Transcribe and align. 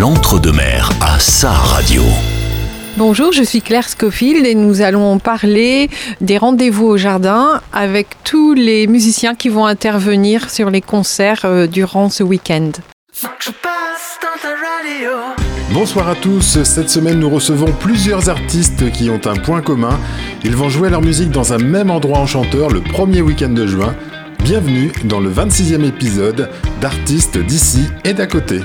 l'entre-deux-mer 0.00 0.88
à 1.02 1.18
sa 1.18 1.50
radio. 1.50 2.02
Bonjour, 2.96 3.32
je 3.32 3.42
suis 3.42 3.60
Claire 3.60 3.86
Scofield 3.86 4.46
et 4.46 4.54
nous 4.54 4.80
allons 4.80 5.18
parler 5.18 5.90
des 6.22 6.38
rendez-vous 6.38 6.86
au 6.86 6.96
jardin 6.96 7.60
avec 7.74 8.06
tous 8.24 8.54
les 8.54 8.86
musiciens 8.86 9.34
qui 9.34 9.50
vont 9.50 9.66
intervenir 9.66 10.48
sur 10.48 10.70
les 10.70 10.80
concerts 10.80 11.42
euh, 11.44 11.66
durant 11.66 12.08
ce 12.08 12.22
week-end. 12.22 12.70
Bonsoir 15.74 16.08
à 16.08 16.14
tous, 16.14 16.62
cette 16.64 16.88
semaine 16.88 17.18
nous 17.18 17.28
recevons 17.28 17.70
plusieurs 17.70 18.30
artistes 18.30 18.90
qui 18.92 19.10
ont 19.10 19.20
un 19.26 19.36
point 19.36 19.60
commun. 19.60 20.00
Ils 20.44 20.56
vont 20.56 20.70
jouer 20.70 20.88
leur 20.88 21.02
musique 21.02 21.30
dans 21.30 21.52
un 21.52 21.58
même 21.58 21.90
endroit 21.90 22.20
enchanteur 22.20 22.70
le 22.70 22.80
premier 22.80 23.20
week-end 23.20 23.50
de 23.50 23.66
juin. 23.66 23.94
Bienvenue 24.42 24.92
dans 25.04 25.20
le 25.20 25.30
26e 25.30 25.84
épisode 25.84 26.48
d'Artistes 26.80 27.36
d'ici 27.36 27.84
et 28.04 28.14
d'à 28.14 28.26
côté. 28.26 28.60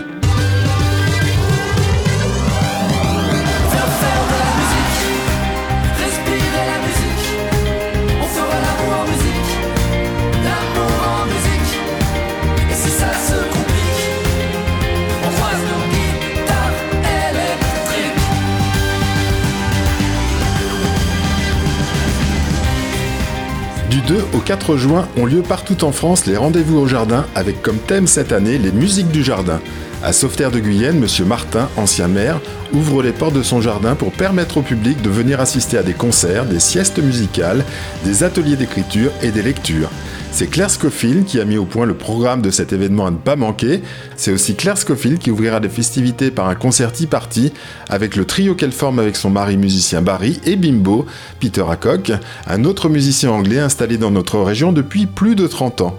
2 24.07 24.23
au 24.33 24.39
4 24.39 24.77
juin 24.77 25.07
ont 25.17 25.25
lieu 25.25 25.41
partout 25.41 25.83
en 25.83 25.91
France 25.91 26.27
les 26.27 26.37
rendez-vous 26.37 26.77
au 26.77 26.85
jardin 26.85 27.25
avec 27.33 27.63
comme 27.63 27.77
thème 27.77 28.05
cette 28.05 28.31
année 28.31 28.59
les 28.59 28.71
musiques 28.71 29.09
du 29.09 29.23
jardin. 29.23 29.59
À 30.03 30.13
Sauveterre 30.13 30.51
de 30.51 30.59
Guyenne, 30.59 31.03
M. 31.03 31.27
Martin, 31.27 31.67
ancien 31.75 32.07
maire, 32.07 32.39
ouvre 32.71 33.01
les 33.01 33.11
portes 33.11 33.33
de 33.33 33.41
son 33.41 33.61
jardin 33.61 33.95
pour 33.95 34.11
permettre 34.11 34.57
au 34.57 34.61
public 34.61 35.01
de 35.01 35.09
venir 35.09 35.39
assister 35.39 35.79
à 35.79 35.83
des 35.83 35.93
concerts, 35.93 36.45
des 36.45 36.59
siestes 36.59 36.99
musicales, 36.99 37.65
des 38.03 38.23
ateliers 38.23 38.57
d'écriture 38.57 39.11
et 39.23 39.31
des 39.31 39.41
lectures. 39.41 39.89
C'est 40.37 40.47
Claire 40.47 40.69
Scofield 40.69 41.23
qui 41.23 41.39
a 41.39 41.45
mis 41.45 41.55
au 41.55 41.63
point 41.63 41.85
le 41.85 41.93
programme 41.93 42.41
de 42.41 42.51
cet 42.51 42.73
événement 42.73 43.07
à 43.07 43.11
ne 43.11 43.15
pas 43.15 43.37
manquer. 43.37 43.81
C'est 44.17 44.33
aussi 44.33 44.55
Claire 44.55 44.77
Scofield 44.77 45.17
qui 45.17 45.31
ouvrira 45.31 45.61
les 45.61 45.69
festivités 45.69 46.29
par 46.29 46.49
un 46.49 46.55
concert 46.55 46.91
party 47.09 47.53
avec 47.87 48.17
le 48.17 48.25
trio 48.25 48.53
qu'elle 48.53 48.73
forme 48.73 48.99
avec 48.99 49.15
son 49.15 49.29
mari 49.29 49.55
musicien 49.55 50.01
Barry 50.01 50.41
et 50.45 50.57
Bimbo, 50.57 51.05
Peter 51.39 51.63
Acock, 51.71 52.11
un 52.47 52.65
autre 52.65 52.89
musicien 52.89 53.31
anglais 53.31 53.59
installé 53.59 53.97
dans 53.97 54.11
notre 54.11 54.41
région 54.41 54.73
depuis 54.73 55.05
plus 55.05 55.35
de 55.35 55.47
30 55.47 55.79
ans. 55.79 55.95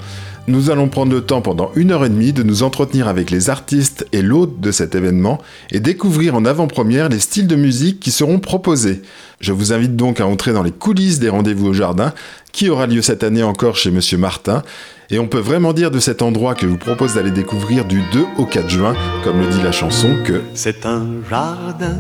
Nous 0.49 0.71
allons 0.71 0.89
prendre 0.89 1.13
le 1.13 1.23
temps 1.23 1.41
pendant 1.41 1.73
une 1.75 1.91
heure 1.91 2.05
et 2.05 2.09
demie 2.09 2.33
de 2.33 2.45
nous 2.45 2.63
entretenir 2.63 3.09
avec 3.09 3.33
les 3.33 3.51
artistes 3.51 4.07
et 4.13 4.23
l'hôte 4.23 4.61
de 4.61 4.71
cet 4.71 4.95
événement 4.95 5.39
et 5.73 5.81
découvrir 5.81 6.37
en 6.37 6.45
avant-première 6.45 7.09
les 7.09 7.19
styles 7.19 7.49
de 7.49 7.57
musique 7.57 7.99
qui 7.99 8.13
seront 8.13 8.39
proposés. 8.39 9.03
Je 9.41 9.53
vous 9.53 9.73
invite 9.73 9.97
donc 9.97 10.21
à 10.21 10.27
entrer 10.27 10.53
dans 10.53 10.63
les 10.63 10.71
coulisses 10.71 11.19
des 11.19 11.29
rendez-vous 11.29 11.67
au 11.67 11.73
jardin 11.73 12.13
qui 12.53 12.71
aura 12.71 12.87
lieu 12.87 13.03
cette 13.03 13.25
année 13.25 13.43
encore 13.43 13.77
chez 13.77 13.91
Monsieur 13.91 14.19
Martin. 14.19 14.63
Et 15.11 15.19
on 15.19 15.27
peut 15.27 15.41
vraiment 15.41 15.73
dire 15.73 15.91
de 15.91 15.99
cet 15.99 16.23
endroit 16.23 16.55
que 16.55 16.63
je 16.63 16.69
vous 16.69 16.79
propose 16.79 17.15
d'aller 17.15 17.33
découvrir 17.33 17.85
du 17.85 18.01
2 18.13 18.25
au 18.39 18.47
4 18.47 18.69
juin, 18.71 18.95
comme 19.25 19.41
le 19.41 19.49
dit 19.49 19.63
la 19.63 19.73
chanson, 19.73 20.09
que 20.25 20.43
c'est 20.55 20.87
un 20.87 21.07
jardin 21.29 21.99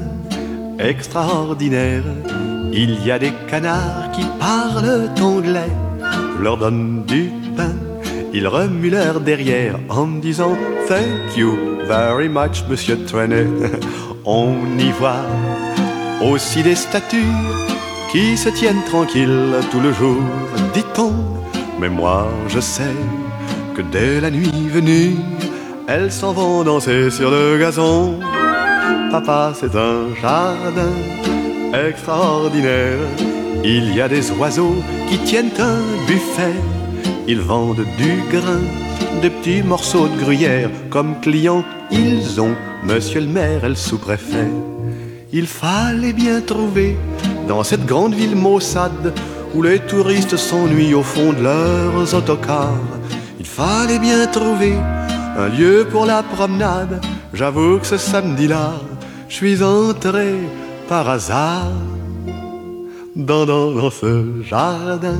extraordinaire. 0.79 2.05
Il 2.73 3.05
y 3.05 3.11
a 3.11 3.19
des 3.19 3.33
canards 3.51 4.13
qui 4.13 4.23
parlent 4.39 5.11
anglais. 5.21 5.73
Je 6.39 6.43
leur 6.43 6.59
donne 6.59 7.05
du 7.07 7.31
pain 7.57 7.73
ils 8.37 8.47
remuent 8.47 8.91
leur 8.91 9.21
derrière 9.21 9.79
en 9.89 10.07
disant 10.07 10.57
Thank 10.89 11.37
you 11.39 11.57
very 11.87 12.29
much, 12.29 12.65
monsieur 12.69 12.99
Trenet. 13.05 13.47
On 14.27 14.53
y 14.79 14.91
voit 14.93 15.25
aussi 16.23 16.63
des 16.63 16.75
statues 16.75 17.35
qui 18.13 18.37
se 18.37 18.51
tiennent 18.51 18.85
tranquilles 18.85 19.55
tout 19.71 19.81
le 19.81 19.93
jour, 19.93 20.19
dit-on. 20.75 21.13
Mais 21.81 21.89
moi, 21.89 22.29
je 22.49 22.61
sais 22.61 22.97
que 23.75 23.81
dès 23.81 24.21
la 24.21 24.31
nuit 24.31 24.69
venue, 24.69 25.17
elles 25.89 26.13
s'en 26.13 26.33
vont 26.33 26.63
danser 26.63 27.11
sur 27.11 27.31
le 27.31 27.57
gazon. 27.59 28.21
Papa, 29.11 29.53
c'est 29.59 29.75
un 29.75 30.15
jardin 30.21 30.95
extraordinaire. 31.89 32.99
Il 33.65 33.95
y 33.95 34.01
a 34.03 34.09
des 34.09 34.31
oiseaux 34.33 34.77
qui 35.09 35.19
tiennent 35.19 35.53
un 35.59 35.81
buffet 36.07 36.57
ils 37.29 37.41
vendent 37.41 37.85
du 37.99 38.23
grain, 38.31 38.63
des 39.21 39.31
petits 39.31 39.63
morceaux 39.63 40.09
de 40.09 40.17
gruyère. 40.17 40.71
Comme 40.91 41.21
clients, 41.21 41.65
ils 41.91 42.41
ont 42.41 42.55
monsieur 42.85 43.21
le 43.21 43.27
maire 43.27 43.65
et 43.65 43.69
le 43.69 43.75
sous-préfet. 43.75 44.51
Il 45.33 45.47
fallait 45.47 46.13
bien 46.13 46.41
trouver 46.41 46.97
dans 47.49 47.65
cette 47.65 47.85
grande 47.85 48.15
ville 48.15 48.37
maussade 48.37 49.13
où 49.55 49.63
les 49.63 49.81
touristes 49.81 50.37
s'ennuient 50.37 50.95
au 50.95 51.03
fond 51.03 51.33
de 51.33 51.43
leurs 51.43 52.15
autocars. 52.15 52.81
Il 53.41 53.47
fallait 53.47 53.99
bien 53.99 54.27
trouver 54.27 54.75
un 55.37 55.49
lieu 55.49 55.87
pour 55.91 56.07
la 56.07 56.23
promenade. 56.23 57.05
J'avoue 57.35 57.79
que 57.79 57.87
ce 57.87 57.97
samedi-là, 57.97 58.73
je 59.29 59.35
suis 59.35 59.63
entré 59.63 60.35
par 60.89 61.09
hasard 61.09 61.73
dans, 63.15 63.45
dans, 63.45 63.73
dans 63.73 63.91
ce 63.91 64.43
jardin 64.43 65.19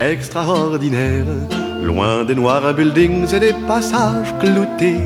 extraordinaire. 0.00 1.24
Loin 1.82 2.24
des 2.24 2.34
noirs 2.34 2.72
buildings 2.74 3.34
et 3.34 3.40
des 3.40 3.54
passages 3.66 4.34
cloutés, 4.40 5.02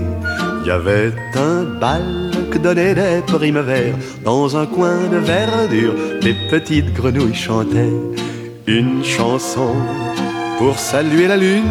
il 0.62 0.66
y 0.66 0.70
avait 0.70 1.12
un 1.34 1.64
bal 1.80 2.30
que 2.50 2.58
des 2.58 3.22
primes 3.26 3.60
verts. 3.60 3.94
Dans 4.24 4.56
un 4.56 4.66
coin 4.66 5.08
de 5.10 5.16
verdure, 5.16 5.94
des 6.20 6.34
petites 6.50 6.92
grenouilles 6.94 7.34
chantaient 7.34 8.00
une 8.66 9.02
chanson 9.04 9.74
pour 10.58 10.78
saluer 10.78 11.26
la 11.26 11.36
lune. 11.36 11.64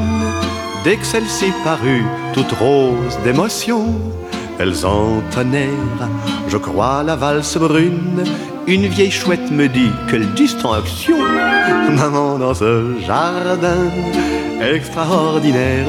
Dès 0.83 0.97
que 0.97 1.05
celle-ci 1.05 1.51
parut, 1.63 2.05
toute 2.33 2.51
rose 2.53 3.17
d'émotion, 3.23 3.93
elles 4.59 4.85
entonnèrent, 4.85 6.09
je 6.47 6.57
crois, 6.57 7.03
la 7.03 7.15
valse 7.15 7.57
brune 7.57 8.23
une 8.67 8.87
vieille 8.87 9.11
chouette 9.11 9.49
me 9.49 9.69
dit 9.69 9.91
Quelle 10.09 10.33
distinction 10.33 11.15
Maman 11.95 12.37
dans 12.37 12.53
ce 12.53 12.99
jardin 13.05 13.91
extraordinaire 14.61 15.87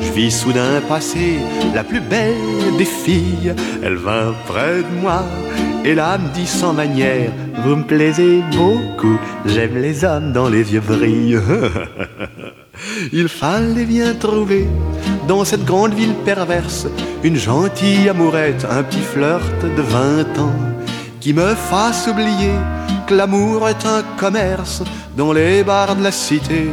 Je 0.00 0.12
vis 0.12 0.30
soudain 0.30 0.80
passer 0.88 1.38
la 1.74 1.84
plus 1.84 2.00
belle 2.00 2.76
des 2.78 2.84
filles. 2.84 3.54
Elle 3.82 3.96
vint 3.96 4.34
près 4.46 4.78
de 4.78 5.00
moi 5.00 5.22
et 5.84 5.94
là 5.94 6.16
me 6.18 6.28
dit 6.32 6.46
sans 6.46 6.72
manière 6.72 7.30
Vous 7.64 7.76
me 7.76 7.84
plaisez 7.84 8.42
beaucoup 8.56 9.18
J'aime 9.46 9.76
les 9.80 10.04
hommes 10.04 10.32
dont 10.32 10.48
les 10.48 10.72
yeux 10.72 10.80
brillent 10.80 11.40
Il 13.12 13.28
fallait 13.28 13.84
bien 13.84 14.14
trouver 14.14 14.66
dans 15.28 15.44
cette 15.44 15.64
grande 15.64 15.94
ville 15.94 16.14
perverse 16.24 16.86
une 17.22 17.36
gentille 17.36 18.08
amourette, 18.08 18.66
un 18.68 18.82
petit 18.82 19.00
flirt 19.00 19.62
de 19.62 19.82
vingt 19.82 20.38
ans 20.38 20.54
qui 21.20 21.32
me 21.32 21.54
fasse 21.54 22.08
oublier 22.08 22.50
l'amour 23.12 23.68
est 23.68 23.86
un 23.86 24.02
commerce 24.16 24.82
dans 25.16 25.32
les 25.32 25.62
bars 25.62 25.96
de 25.96 26.02
la 26.02 26.12
cité. 26.12 26.70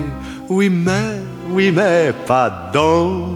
Oui, 0.49 0.69
mais, 0.69 1.21
oui, 1.49 1.71
mais 1.71 2.13
pas 2.25 2.69
dans, 2.73 3.27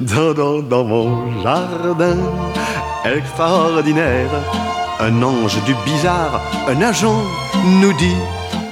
dans, 0.00 0.32
dans, 0.34 0.62
dans 0.62 0.84
mon 0.84 1.42
jardin 1.42 2.16
extraordinaire. 3.04 4.30
Un 5.00 5.22
ange 5.22 5.62
du 5.64 5.74
bizarre, 5.84 6.40
un 6.68 6.82
agent 6.82 7.22
nous 7.80 7.92
dit 7.92 8.16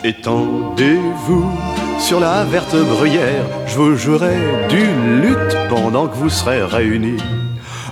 Étendez-vous 0.04 1.50
sur 1.98 2.20
la 2.20 2.44
verte 2.44 2.76
bruyère, 2.76 3.44
je 3.66 3.76
vous 3.76 3.96
jouerai 3.96 4.36
d'une 4.68 5.20
lutte 5.22 5.56
pendant 5.68 6.06
que 6.06 6.14
vous 6.14 6.28
serez 6.28 6.62
réunis. 6.62 7.22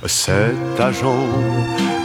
Cet 0.06 0.79
agent 0.79 1.27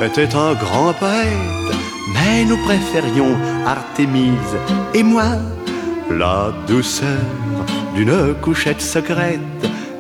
était 0.02 0.34
un 0.34 0.54
grand 0.54 0.94
poète, 0.94 1.76
mais 2.20 2.46
nous 2.46 2.58
préférions 2.58 3.36
Artémise 3.66 4.56
et 4.94 5.04
moi 5.04 5.26
la 6.12 6.52
douceur 6.68 7.08
d'une 7.96 8.34
couchette 8.42 8.82
secrète 8.82 9.40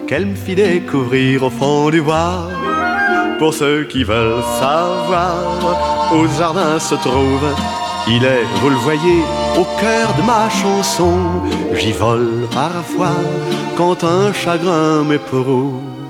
qu'elle 0.07 0.25
me 0.25 0.35
fit 0.35 0.55
découvrir 0.55 1.43
au 1.43 1.49
fond 1.51 1.89
du 1.91 2.01
bois. 2.01 2.47
Pour 3.37 3.53
ceux 3.53 3.83
qui 3.83 4.03
veulent 4.03 4.41
savoir 4.59 6.11
où 6.11 6.23
le 6.23 6.29
jardin 6.37 6.79
se 6.79 6.95
trouve, 6.95 7.47
il 8.07 8.25
est, 8.25 8.43
vous 8.61 8.69
le 8.69 8.75
voyez, 8.77 9.21
au 9.55 9.65
cœur 9.79 10.15
de 10.17 10.23
ma 10.23 10.49
chanson. 10.49 11.13
J'y 11.75 11.91
vole 11.91 12.47
parfois 12.51 13.15
quand 13.77 14.03
un 14.03 14.33
chagrin 14.33 15.03
m'éprouve. 15.03 16.08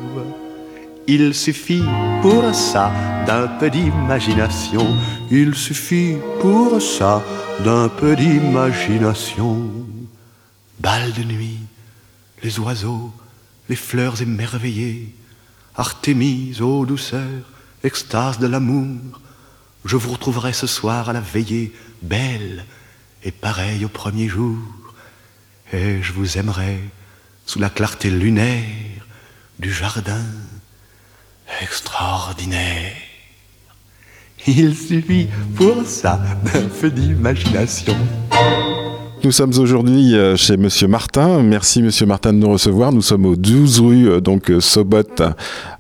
Il 1.12 1.34
suffit 1.34 1.82
pour 2.22 2.54
ça 2.54 2.94
d'un 3.26 3.48
peu 3.48 3.72
d'imagination. 3.72 4.86
Il 5.32 5.56
suffit 5.56 6.18
pour 6.40 6.80
ça 6.80 7.24
d'un 7.64 7.90
peu 7.90 8.16
d'imagination. 8.16 9.72
Bal 10.80 11.12
de 11.14 11.24
nuit, 11.24 11.58
les 12.44 12.60
oiseaux, 12.60 13.12
les 13.70 13.76
fleurs 13.76 14.22
émerveillées, 14.22 15.16
Artémise 15.76 16.62
aux 16.62 16.86
douceurs 16.86 17.48
extase 17.84 18.38
de 18.38 18.46
l'amour, 18.46 19.00
je 19.86 19.96
vous 19.96 20.12
retrouverai 20.12 20.54
ce 20.54 20.68
soir 20.68 21.10
à 21.10 21.14
la 21.14 21.22
veillée, 21.22 21.74
belle 22.04 22.66
et 23.24 23.32
pareille 23.32 23.84
au 23.84 23.90
premier 23.90 24.28
jour, 24.28 24.60
et 25.74 26.04
je 26.04 26.14
vous 26.14 26.38
aimerai 26.38 26.78
sous 27.48 27.58
la 27.58 27.72
clarté 27.72 28.12
lunaire 28.12 29.08
du 29.58 29.74
jardin 29.74 30.22
extraordinaire. 31.62 32.94
Il 34.48 34.76
suffit 34.76 35.28
pour 35.56 35.86
ça 35.86 36.20
d'un 36.46 36.68
peu 36.80 36.90
d'imagination. 36.90 37.96
Nous 39.22 39.34
sommes 39.34 39.52
aujourd'hui 39.60 40.16
euh, 40.16 40.38
chez 40.38 40.56
Monsieur 40.56 40.88
Martin. 40.88 41.44
Merci 41.44 41.84
Monsieur 41.84 42.06
Martin 42.06 42.32
de 42.32 42.38
nous 42.38 42.50
recevoir. 42.50 42.94
Nous 42.94 43.02
sommes 43.02 43.26
au 43.26 43.36
12 43.36 43.82
rue 43.82 44.10
euh, 44.10 44.22
donc 44.22 44.50
euh, 44.50 44.62
Sobot 44.62 45.04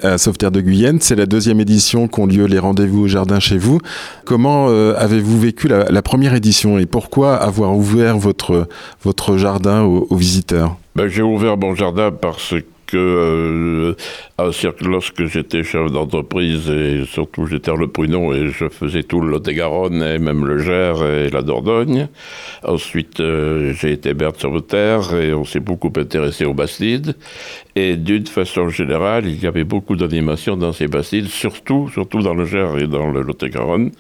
à 0.04 0.18
Sauveterre 0.18 0.51
de 0.51 0.60
Guyenne. 0.60 1.00
C'est 1.00 1.16
la 1.16 1.25
deuxième 1.25 1.62
édition 1.62 2.10
qu'ont 2.10 2.25
lieu 2.25 2.48
les 2.48 2.60
rendez-vous 2.60 3.04
au 3.04 3.07
jardin 3.07 3.39
chez 3.39 3.57
vous. 3.57 3.80
Comment 4.25 4.68
avez-vous 4.68 5.39
vécu 5.39 5.69
la, 5.69 6.01
première 6.01 6.36
édition 6.36 6.77
et 6.80 6.86
pourquoi 6.86 7.38
avoir 7.38 7.75
ouvert 7.75 8.18
votre 8.18 8.68
votre 9.04 9.38
jardin 9.38 9.83
aux, 9.83 10.16
visiteurs? 10.16 10.75
Ben, 10.95 11.07
J'ai 11.07 11.21
ouvert 11.21 11.57
mon 11.57 11.75
jardin 11.75 12.12
parce 12.12 12.56
que 12.89 13.00
que 13.00 13.95
euh, 14.39 14.81
lorsque 14.81 15.25
j'étais 15.25 15.63
chef 15.63 15.91
d'entreprise 15.91 16.69
et 16.69 17.06
surtout 17.06 17.45
j'étais 17.45 17.75
le 17.75 17.88
Prunon 17.88 18.33
et 18.33 18.47
je 18.50 18.68
faisais 18.69 19.03
tout 19.03 19.21
le 19.21 19.31
Lot-et-Garonne 19.31 20.01
et 20.01 20.18
même 20.18 20.45
le 20.45 20.59
Gers 20.59 21.03
et 21.03 21.30
la 21.30 21.41
Dordogne. 21.41 22.07
Ensuite, 22.63 23.19
euh, 23.19 23.74
j'ai 23.74 23.91
été 23.91 24.13
maire 24.13 24.31
de 24.31 24.59
terre 24.59 25.13
et 25.13 25.33
on 25.33 25.45
s'est 25.45 25.59
beaucoup 25.59 25.91
intéressé 25.95 26.45
aux 26.45 26.53
Bastides. 26.53 27.15
Et 27.75 27.95
d'une 27.95 28.25
façon 28.25 28.69
générale, 28.69 29.25
il 29.27 29.42
y 29.42 29.47
avait 29.47 29.63
beaucoup 29.63 29.95
d'animations 29.95 30.57
dans 30.57 30.74
ces 30.74 30.88
Bastides, 30.88 31.27
surtout, 31.27 31.89
surtout 31.94 32.21
dans 32.21 32.33
le 32.33 32.45
Gers 32.45 32.77
et 32.77 32.88
dans 32.88 33.09
le 33.09 33.21
Lot-et-Garonne, 33.21 33.92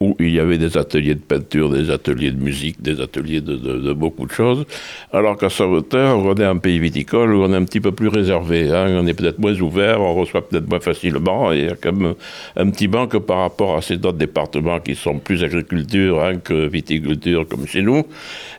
où 0.00 0.16
il 0.18 0.34
y 0.34 0.40
avait 0.40 0.58
des 0.58 0.76
ateliers 0.76 1.14
de 1.14 1.20
peinture, 1.20 1.70
des 1.70 1.90
ateliers 1.90 2.32
de 2.32 2.42
musique, 2.42 2.82
des 2.82 3.00
ateliers 3.00 3.40
de, 3.40 3.56
de 3.56 3.92
beaucoup 3.92 4.26
de 4.26 4.32
choses. 4.32 4.66
Alors 5.12 5.38
qu'à 5.38 5.48
Sauveterre, 5.48 6.18
on 6.18 6.34
est 6.34 6.44
un 6.44 6.56
pays 6.56 6.78
viticole 6.78 7.34
où 7.34 7.42
on 7.42 7.52
est 7.52 7.56
un 7.56 7.64
petit 7.64 7.80
peu 7.80 7.92
plus 7.92 8.08
réservé 8.08 8.31
Hein. 8.32 8.86
On 9.00 9.06
est 9.06 9.14
peut-être 9.14 9.38
moins 9.38 9.54
ouvert, 9.60 10.00
on 10.00 10.14
reçoit 10.14 10.46
peut-être 10.46 10.68
moins 10.68 10.80
facilement. 10.80 11.52
Il 11.52 11.64
y 11.64 11.68
a 11.68 11.76
quand 11.76 11.92
même 11.92 12.14
un 12.56 12.70
petit 12.70 12.88
manque 12.88 13.18
par 13.18 13.38
rapport 13.38 13.76
à 13.76 13.82
ces 13.82 13.94
autres 13.94 14.12
départements 14.12 14.80
qui 14.80 14.94
sont 14.94 15.18
plus 15.18 15.44
agriculture 15.44 16.22
hein, 16.22 16.38
que 16.38 16.66
viticulture 16.66 17.46
comme 17.48 17.66
chez 17.66 17.82
nous. 17.82 18.06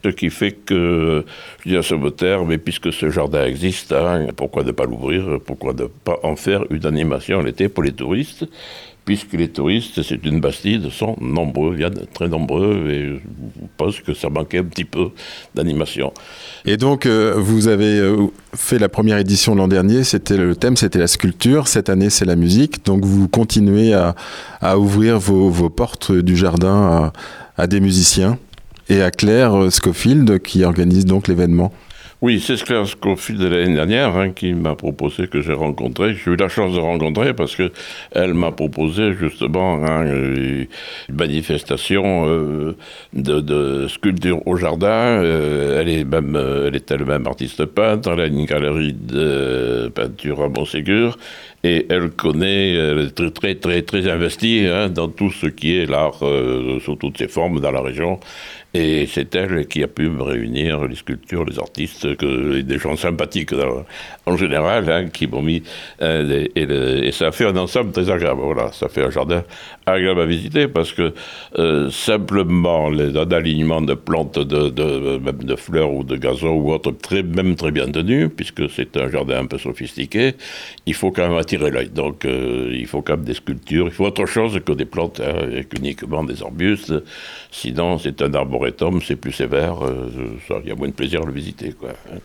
Ce 0.03 0.09
qui 0.09 0.29
fait 0.29 0.51
que, 0.51 1.25
je 1.65 1.69
dis 1.69 1.77
à 1.77 1.81
ce 1.81 1.95
terme, 2.09 2.49
mais 2.49 2.57
puisque 2.57 2.91
ce 2.91 3.09
jardin 3.09 3.45
existe, 3.45 3.91
hein, 3.91 4.27
pourquoi 4.35 4.63
ne 4.63 4.71
pas 4.71 4.85
l'ouvrir? 4.85 5.39
Pourquoi 5.45 5.73
ne 5.73 5.85
pas 5.85 6.19
en 6.23 6.35
faire 6.35 6.63
une 6.69 6.85
animation 6.85 7.41
l'été 7.41 7.69
pour 7.69 7.83
les 7.83 7.93
touristes? 7.93 8.45
Puisque 9.05 9.33
les 9.33 9.49
touristes, 9.49 10.01
c'est 10.01 10.23
une 10.25 10.39
Bastide, 10.39 10.89
sont 10.89 11.15
nombreux, 11.19 11.73
viennent 11.73 12.05
très 12.13 12.29
nombreux, 12.29 12.89
et 12.89 13.05
je 13.09 13.67
pense 13.77 13.99
que 13.99 14.13
ça 14.13 14.29
manquait 14.29 14.59
un 14.59 14.63
petit 14.63 14.85
peu 14.85 15.09
d'animation. 15.53 16.13
Et 16.65 16.77
donc, 16.77 17.05
euh, 17.05 17.33
vous 17.37 17.67
avez 17.67 17.99
euh, 17.99 18.27
fait 18.55 18.79
la 18.79 18.89
première 18.89 19.17
édition 19.17 19.55
l'an 19.55 19.67
dernier, 19.67 20.03
c'était 20.03 20.37
le 20.37 20.55
thème, 20.55 20.77
c'était 20.77 20.99
la 20.99 21.07
sculpture. 21.07 21.67
Cette 21.67 21.89
année, 21.89 22.09
c'est 22.09 22.25
la 22.25 22.35
musique. 22.35 22.85
Donc, 22.85 23.03
vous 23.03 23.27
continuez 23.27 23.93
à, 23.93 24.15
ouvrir 24.77 25.19
vos, 25.19 25.69
portes 25.69 26.11
du 26.11 26.37
jardin 26.37 27.11
à, 27.57 27.61
à, 27.63 27.67
des 27.67 27.81
musiciens 27.81 28.37
et 28.89 29.01
à 29.01 29.11
Claire 29.11 29.71
Scofield 29.71 30.41
qui 30.41 30.63
organise 30.63 31.05
donc 31.05 31.27
l'événement. 31.27 31.73
Oui, 32.23 32.39
c'est 32.39 32.55
Claire 32.63 32.87
Scofield 32.87 33.41
de 33.41 33.47
l'année 33.47 33.73
dernière 33.73 34.15
hein, 34.15 34.29
qui 34.29 34.53
m'a 34.53 34.75
proposé, 34.75 35.27
que 35.27 35.41
j'ai 35.41 35.51
rencontré. 35.51 36.13
J'ai 36.13 36.31
eu 36.31 36.35
la 36.37 36.47
chance 36.47 36.73
de 36.73 36.79
rencontrer 36.79 37.33
parce 37.33 37.53
que 37.53 37.69
elle 38.13 38.33
m'a 38.33 38.53
proposé 38.53 39.11
justement 39.13 39.83
hein, 39.83 40.05
une 40.05 40.67
manifestation 41.09 42.25
euh, 42.25 42.77
de, 43.11 43.89
sculpture 43.89 44.41
au 44.47 44.55
jardin. 44.55 44.87
Euh, 45.21 45.81
elle 45.81 45.89
est 45.89 46.05
même, 46.05 46.37
euh, 46.37 46.69
elle 46.69 46.77
est 46.77 46.89
elle-même 46.91 47.27
artiste 47.27 47.65
peintre. 47.65 48.11
Elle 48.13 48.21
a 48.21 48.27
une 48.27 48.45
galerie 48.45 48.93
de 48.93 49.91
peinture 49.93 50.43
à 50.43 50.47
Montségur 50.47 51.17
et 51.65 51.85
elle 51.89 52.09
connaît, 52.09 52.73
elle 52.73 52.99
est 52.99 53.15
très 53.15 53.31
très 53.31 53.55
très, 53.55 53.81
très 53.81 54.09
investie 54.09 54.65
hein, 54.65 54.87
dans 54.87 55.09
tout 55.09 55.29
ce 55.29 55.47
qui 55.47 55.75
est 55.75 55.85
l'art 55.87 56.19
sous 56.85 56.95
toutes 56.95 57.17
ses 57.17 57.27
formes 57.27 57.59
dans 57.59 57.71
la 57.71 57.81
région. 57.81 58.21
Et 58.75 59.05
c'est 59.05 59.35
elle 59.35 59.67
qui 59.67 59.83
a 59.83 59.87
pu 59.87 60.09
réunir 60.09 60.85
les 60.85 60.95
sculptures, 60.95 61.45
les 61.45 61.59
artistes, 61.59 62.07
des 62.07 62.77
gens 62.79 62.95
sympathiques 62.95 63.53
en 64.25 64.37
général, 64.37 64.89
hein, 64.89 65.07
qui 65.07 65.27
m'ont 65.27 65.41
mis. 65.41 65.63
Euh, 66.01 66.45
et, 66.55 67.11
ça 67.11 67.31
fait 67.31 67.45
un 67.45 67.57
ensemble 67.57 67.91
très 67.91 68.09
agréable. 68.09 68.41
Voilà, 68.41 68.71
ça 68.71 68.87
fait 68.87 69.03
un 69.03 69.09
jardin 69.09 69.43
agréable 69.85 70.21
à 70.21 70.25
visiter 70.25 70.67
parce 70.67 70.93
que 70.93 71.13
euh, 71.59 71.89
simplement 71.89 72.89
les, 72.89 73.17
un 73.17 73.31
alignement 73.31 73.81
de 73.81 73.93
plantes, 73.93 74.39
de, 74.39 74.69
de, 74.69 75.17
même 75.17 75.43
de 75.43 75.55
fleurs 75.55 75.91
ou 75.91 76.03
de 76.03 76.15
gazon 76.15 76.53
ou 76.53 76.71
autre, 76.71 76.91
très, 76.91 77.21
même 77.23 77.55
très 77.55 77.71
bien 77.71 77.89
tenu, 77.91 78.29
puisque 78.29 78.69
c'est 78.69 78.95
un 78.97 79.09
jardin 79.09 79.41
un 79.41 79.45
peu 79.45 79.57
sophistiqué, 79.57 80.35
il 80.85 80.93
faut 80.93 81.11
quand 81.11 81.27
même 81.27 81.37
attirer 81.37 81.69
l'œil. 81.69 81.89
Donc 81.89 82.25
euh, 82.25 82.69
il 82.73 82.87
faut 82.87 83.01
quand 83.01 83.17
même 83.17 83.25
des 83.25 83.33
sculptures, 83.33 83.87
il 83.87 83.91
faut 83.91 84.05
autre 84.05 84.25
chose 84.25 84.59
que 84.65 84.71
des 84.71 84.85
plantes, 84.85 85.19
hein, 85.19 85.49
et 85.51 85.67
uniquement 85.77 86.23
des 86.23 86.41
arbustes. 86.41 86.93
Sinon, 87.51 87.97
c'est 87.97 88.21
un 88.21 88.33
arboretum, 88.33 89.01
c'est 89.01 89.15
plus 89.15 89.33
sévère, 89.33 89.83
euh, 89.85 90.09
il 90.63 90.69
y 90.69 90.71
a 90.71 90.75
moins 90.75 90.87
de 90.87 90.93
plaisir 90.93 91.21
à 91.21 91.25
le 91.25 91.33
visiter. 91.33 91.73
Quoi. 91.73 91.89
Hein. 92.11 92.19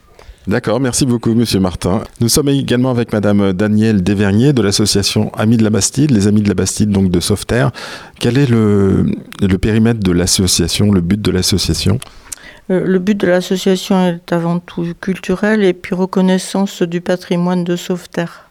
D'accord, 0.48 0.80
merci 0.80 1.04
beaucoup, 1.04 1.34
Monsieur 1.34 1.60
Martin. 1.60 2.02
Nous 2.22 2.30
sommes 2.30 2.48
également 2.48 2.90
avec 2.90 3.12
Madame 3.12 3.52
Danielle 3.52 4.02
Dévernier 4.02 4.54
de 4.54 4.62
l'association 4.62 5.30
Amis 5.34 5.58
de 5.58 5.62
la 5.62 5.68
Bastide, 5.68 6.10
les 6.10 6.26
Amis 6.26 6.40
de 6.40 6.48
la 6.48 6.54
Bastide, 6.54 6.88
donc 6.88 7.10
de 7.10 7.20
Sauveterre. 7.20 7.70
Quel 8.18 8.38
est 8.38 8.48
le, 8.48 9.04
le 9.42 9.58
périmètre 9.58 10.00
de 10.00 10.10
l'association, 10.10 10.90
le 10.90 11.02
but 11.02 11.20
de 11.20 11.30
l'association? 11.30 11.98
Euh, 12.70 12.82
le 12.82 12.98
but 12.98 13.14
de 13.14 13.26
l'association 13.26 14.08
est 14.08 14.32
avant 14.32 14.58
tout 14.58 14.94
culturel 14.98 15.62
et 15.62 15.74
puis 15.74 15.94
reconnaissance 15.94 16.80
du 16.80 17.02
patrimoine 17.02 17.62
de 17.62 17.76
Sauveterre. 17.76 18.48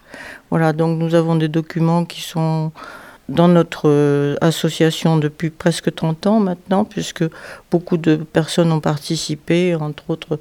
Voilà, 0.52 0.74
donc 0.74 1.00
nous 1.00 1.16
avons 1.16 1.36
des 1.36 1.48
documents 1.48 2.06
qui 2.06 2.22
sont 2.22 2.72
dans 3.28 3.48
notre 3.48 3.90
euh, 3.90 4.36
association 4.40 5.18
depuis 5.18 5.50
presque 5.50 5.94
30 5.94 6.28
ans 6.28 6.40
maintenant, 6.40 6.86
puisque 6.86 7.26
beaucoup 7.72 7.98
de 7.98 8.16
personnes 8.18 8.72
ont 8.72 8.80
participé, 8.80 9.76
entre 9.76 10.12
autres 10.12 10.40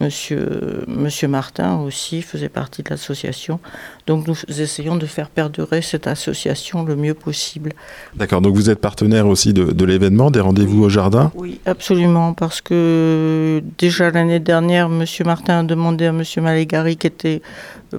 Monsieur, 0.00 0.84
Monsieur 0.86 1.26
Martin 1.26 1.78
aussi 1.78 2.22
faisait 2.22 2.48
partie 2.48 2.84
de 2.84 2.90
l'association. 2.90 3.58
Donc 4.06 4.28
nous 4.28 4.36
essayons 4.48 4.96
de 4.96 5.06
faire 5.06 5.28
perdurer 5.28 5.82
cette 5.82 6.06
association 6.06 6.84
le 6.84 6.94
mieux 6.94 7.14
possible. 7.14 7.72
D'accord, 8.14 8.40
donc 8.40 8.54
vous 8.54 8.70
êtes 8.70 8.80
partenaire 8.80 9.26
aussi 9.26 9.52
de, 9.52 9.64
de 9.64 9.84
l'événement, 9.84 10.30
des 10.30 10.38
rendez-vous 10.40 10.84
au 10.84 10.88
jardin? 10.88 11.32
Oui, 11.34 11.60
absolument, 11.66 12.32
parce 12.32 12.60
que 12.60 13.60
déjà 13.76 14.10
l'année 14.10 14.38
dernière, 14.38 14.88
Monsieur 14.88 15.24
Martin 15.24 15.60
a 15.60 15.62
demandé 15.64 16.06
à 16.06 16.12
Monsieur 16.12 16.42
Malégari, 16.42 16.96
qui 16.96 17.08
était 17.08 17.42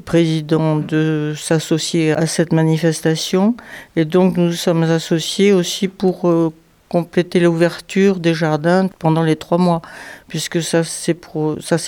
président, 0.05 0.77
de 0.77 1.33
s'associer 1.35 2.13
à 2.13 2.27
cette 2.27 2.53
manifestation. 2.53 3.55
Et 3.95 4.05
donc 4.05 4.37
nous 4.37 4.53
sommes 4.53 4.83
associés 4.83 5.51
aussi 5.51 5.87
pour... 5.89 6.29
Euh, 6.29 6.53
compléter 6.89 7.39
l'ouverture 7.39 8.19
des 8.19 8.33
jardins 8.33 8.87
pendant 8.99 9.23
les 9.23 9.35
trois 9.35 9.57
mois, 9.57 9.81
puisque 10.27 10.61
ça 10.61 10.83
s'est 10.83 11.13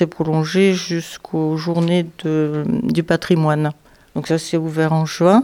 prolongé 0.07 0.73
jusqu'aux 0.73 1.57
journées 1.57 2.05
de, 2.23 2.63
du 2.83 3.03
patrimoine. 3.03 3.71
Donc 4.15 4.27
ça 4.27 4.37
s'est 4.37 4.57
ouvert 4.57 4.93
en 4.93 5.05
juin 5.05 5.43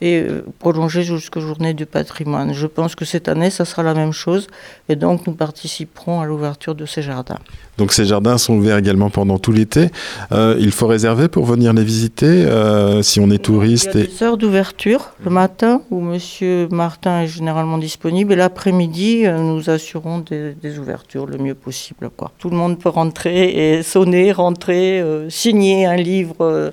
et 0.00 0.20
euh, 0.20 0.44
prolongé 0.58 1.02
jusqu'aux 1.02 1.40
journées 1.40 1.74
du 1.74 1.86
patrimoine. 1.86 2.52
Je 2.52 2.66
pense 2.66 2.94
que 2.94 3.04
cette 3.04 3.28
année, 3.28 3.50
ça 3.50 3.64
sera 3.64 3.82
la 3.82 3.94
même 3.94 4.12
chose 4.12 4.48
et 4.88 4.96
donc 4.96 5.26
nous 5.26 5.34
participerons 5.34 6.20
à 6.20 6.26
l'ouverture 6.26 6.74
de 6.74 6.86
ces 6.86 7.02
jardins. 7.02 7.38
Donc 7.78 7.92
ces 7.92 8.04
jardins 8.04 8.36
sont 8.36 8.54
ouverts 8.54 8.76
également 8.76 9.08
pendant 9.08 9.38
tout 9.38 9.52
l'été. 9.52 9.88
Euh, 10.30 10.56
il 10.60 10.72
faut 10.72 10.86
réserver 10.86 11.28
pour 11.28 11.46
venir 11.46 11.72
les 11.72 11.84
visiter 11.84 12.26
euh, 12.26 13.02
si 13.02 13.18
on 13.18 13.30
est 13.30 13.42
touriste. 13.42 13.90
Il 13.94 14.00
y 14.00 14.04
a 14.04 14.06
des 14.06 14.22
heures 14.22 14.36
d'ouverture 14.36 15.12
le 15.24 15.30
matin 15.30 15.80
où 15.90 16.00
Monsieur 16.00 16.68
Martin 16.70 17.22
est 17.22 17.28
généralement 17.28 17.78
disponible 17.78 18.34
et 18.34 18.36
l'après-midi 18.36 19.24
nous 19.26 19.70
assurons 19.70 20.18
des, 20.18 20.78
ouvertures 20.78 21.26
le 21.26 21.38
mieux 21.38 21.54
possible. 21.54 22.10
Quoi. 22.14 22.30
Tout 22.38 22.50
le 22.50 22.56
monde 22.56 22.78
peut 22.78 22.88
rentrer 22.88 23.76
et 23.76 23.82
sonner, 23.82 24.32
rentrer, 24.32 25.02
signer 25.28 25.86
un 25.86 25.96
livre 25.96 26.72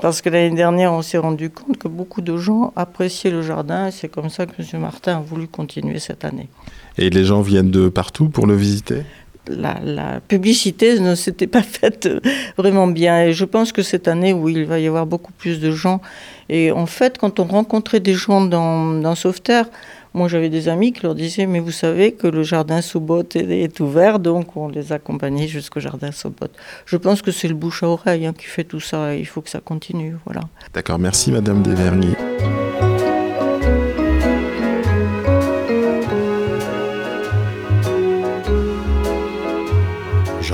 parce 0.00 0.22
que 0.22 0.30
l'année 0.30 0.56
dernière 0.56 0.92
on 0.92 1.02
s'est 1.02 1.18
rendu 1.18 1.50
compte 1.50 1.76
que 1.76 1.88
beaucoup 1.88 2.20
de 2.20 2.36
gens 2.36 2.72
appréciaient 2.76 3.30
le 3.30 3.42
jardin 3.42 3.88
et 3.88 3.90
c'est 3.90 4.08
comme 4.08 4.30
ça 4.30 4.46
que 4.46 4.52
M. 4.60 4.80
Martin 4.80 5.18
a 5.18 5.20
voulu 5.20 5.46
continuer 5.46 5.98
cette 5.98 6.24
année. 6.24 6.48
Et 6.96 7.10
les 7.10 7.24
gens 7.24 7.42
viennent 7.42 7.70
de 7.70 7.88
partout 7.88 8.28
pour 8.28 8.46
le 8.46 8.56
visiter? 8.56 9.02
La, 9.48 10.20
publicité 10.20 10.98
ne 11.00 11.14
s'était 11.14 11.46
pas 11.46 11.62
faite 11.78 12.08
vraiment 12.56 12.86
bien. 12.86 13.24
Et 13.24 13.32
je 13.32 13.44
pense 13.44 13.72
que 13.72 13.82
cette 13.82 14.08
année, 14.08 14.32
où 14.32 14.48
il 14.48 14.64
va 14.64 14.78
y 14.78 14.86
avoir 14.86 15.06
beaucoup 15.06 15.32
plus 15.32 15.60
de 15.60 15.70
gens. 15.70 16.00
Et 16.48 16.72
en 16.72 16.86
fait, 16.86 17.18
quand 17.18 17.40
on 17.40 17.44
rencontrait 17.44 18.00
des 18.00 18.14
gens 18.14 18.40
dans, 18.40 18.84
dans 19.00 19.14
Sauveterre, 19.14 19.66
moi, 20.14 20.26
j'avais 20.26 20.48
des 20.48 20.68
amis 20.68 20.92
qui 20.92 21.02
leur 21.02 21.14
disaient, 21.14 21.46
mais 21.46 21.60
vous 21.60 21.70
savez 21.70 22.12
que 22.12 22.26
le 22.26 22.42
jardin 22.42 22.80
Sobot 22.80 23.22
est, 23.34 23.50
est 23.50 23.80
ouvert, 23.80 24.18
donc 24.18 24.56
on 24.56 24.68
les 24.68 24.92
accompagnait 24.92 25.46
jusqu'au 25.46 25.80
jardin 25.80 26.12
Sobot. 26.12 26.48
Je 26.86 26.96
pense 26.96 27.22
que 27.22 27.30
c'est 27.30 27.48
le 27.48 27.54
bouche 27.54 27.82
à 27.82 27.88
oreille 27.88 28.26
hein, 28.26 28.32
qui 28.36 28.46
fait 28.46 28.64
tout 28.64 28.80
ça. 28.80 29.14
il 29.14 29.26
faut 29.26 29.42
que 29.42 29.50
ça 29.50 29.60
continue, 29.60 30.16
voilà. 30.24 30.40
D'accord, 30.72 30.98
merci 30.98 31.30
Madame 31.30 31.62
Desverniers. 31.62 32.16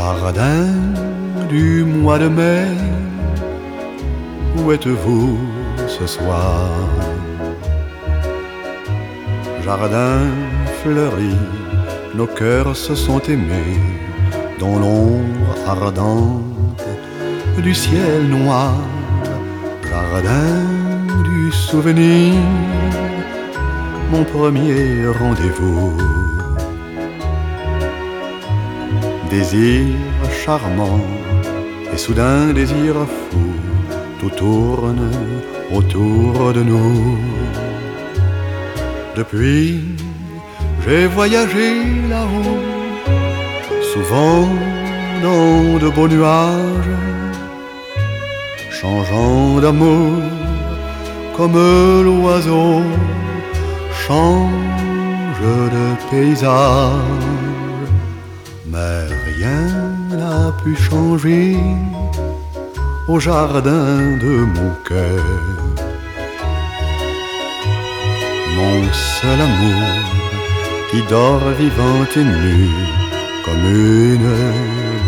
Jardin 0.05 0.67
du 1.49 1.83
mois 1.83 2.19
de 2.19 2.29
mai, 2.29 2.67
où 4.59 4.71
êtes-vous 4.71 5.39
ce 5.89 6.07
soir? 6.07 6.69
Jardin 9.65 10.19
fleuri, 10.83 11.37
nos 12.15 12.27
cœurs 12.27 12.77
se 12.77 12.95
sont 12.95 13.21
aimés 13.21 13.81
dans 14.61 14.79
l'ombre 14.79 15.53
ardente 15.67 16.85
du 17.63 17.75
ciel 17.75 18.29
noir. 18.29 18.75
Jardin 19.89 20.53
du 21.29 21.51
souvenir, 21.51 22.35
mon 24.13 24.25
premier 24.25 25.07
rendez-vous. 25.19 26.24
Désir 29.37 29.87
charmant 30.45 31.01
et 31.93 31.99
soudain 31.99 32.53
désir 32.53 32.95
fou, 33.15 33.47
tout 34.21 34.35
tourne 34.41 35.11
autour 35.77 36.53
de 36.53 36.63
nous. 36.63 37.19
Depuis, 39.17 39.81
j'ai 40.85 41.09
voyagé 41.09 41.69
là-haut, 42.09 42.63
souvent 43.93 44.47
dans 45.27 45.79
de 45.85 45.89
beaux 45.89 46.11
nuages, 46.17 46.97
changeant 48.71 49.61
d'amour 49.61 50.23
comme 51.37 51.59
l'oiseau 52.07 52.83
change 54.07 55.45
de 55.77 55.87
paysage. 56.09 57.35
Mais 58.75 59.24
rien 59.45 59.71
n'a 60.11 60.53
pu 60.63 60.75
changer 60.77 61.57
au 63.09 63.19
jardin 63.21 64.17
de 64.25 64.35
mon 64.55 64.71
cœur. 64.89 65.25
Mon 68.57 68.81
seul 68.93 69.41
amour 69.49 69.89
qui 70.91 71.01
dort 71.11 71.49
vivant 71.63 72.01
et 72.21 72.25
nu 72.25 72.69
comme 73.45 73.67
une 73.93 74.35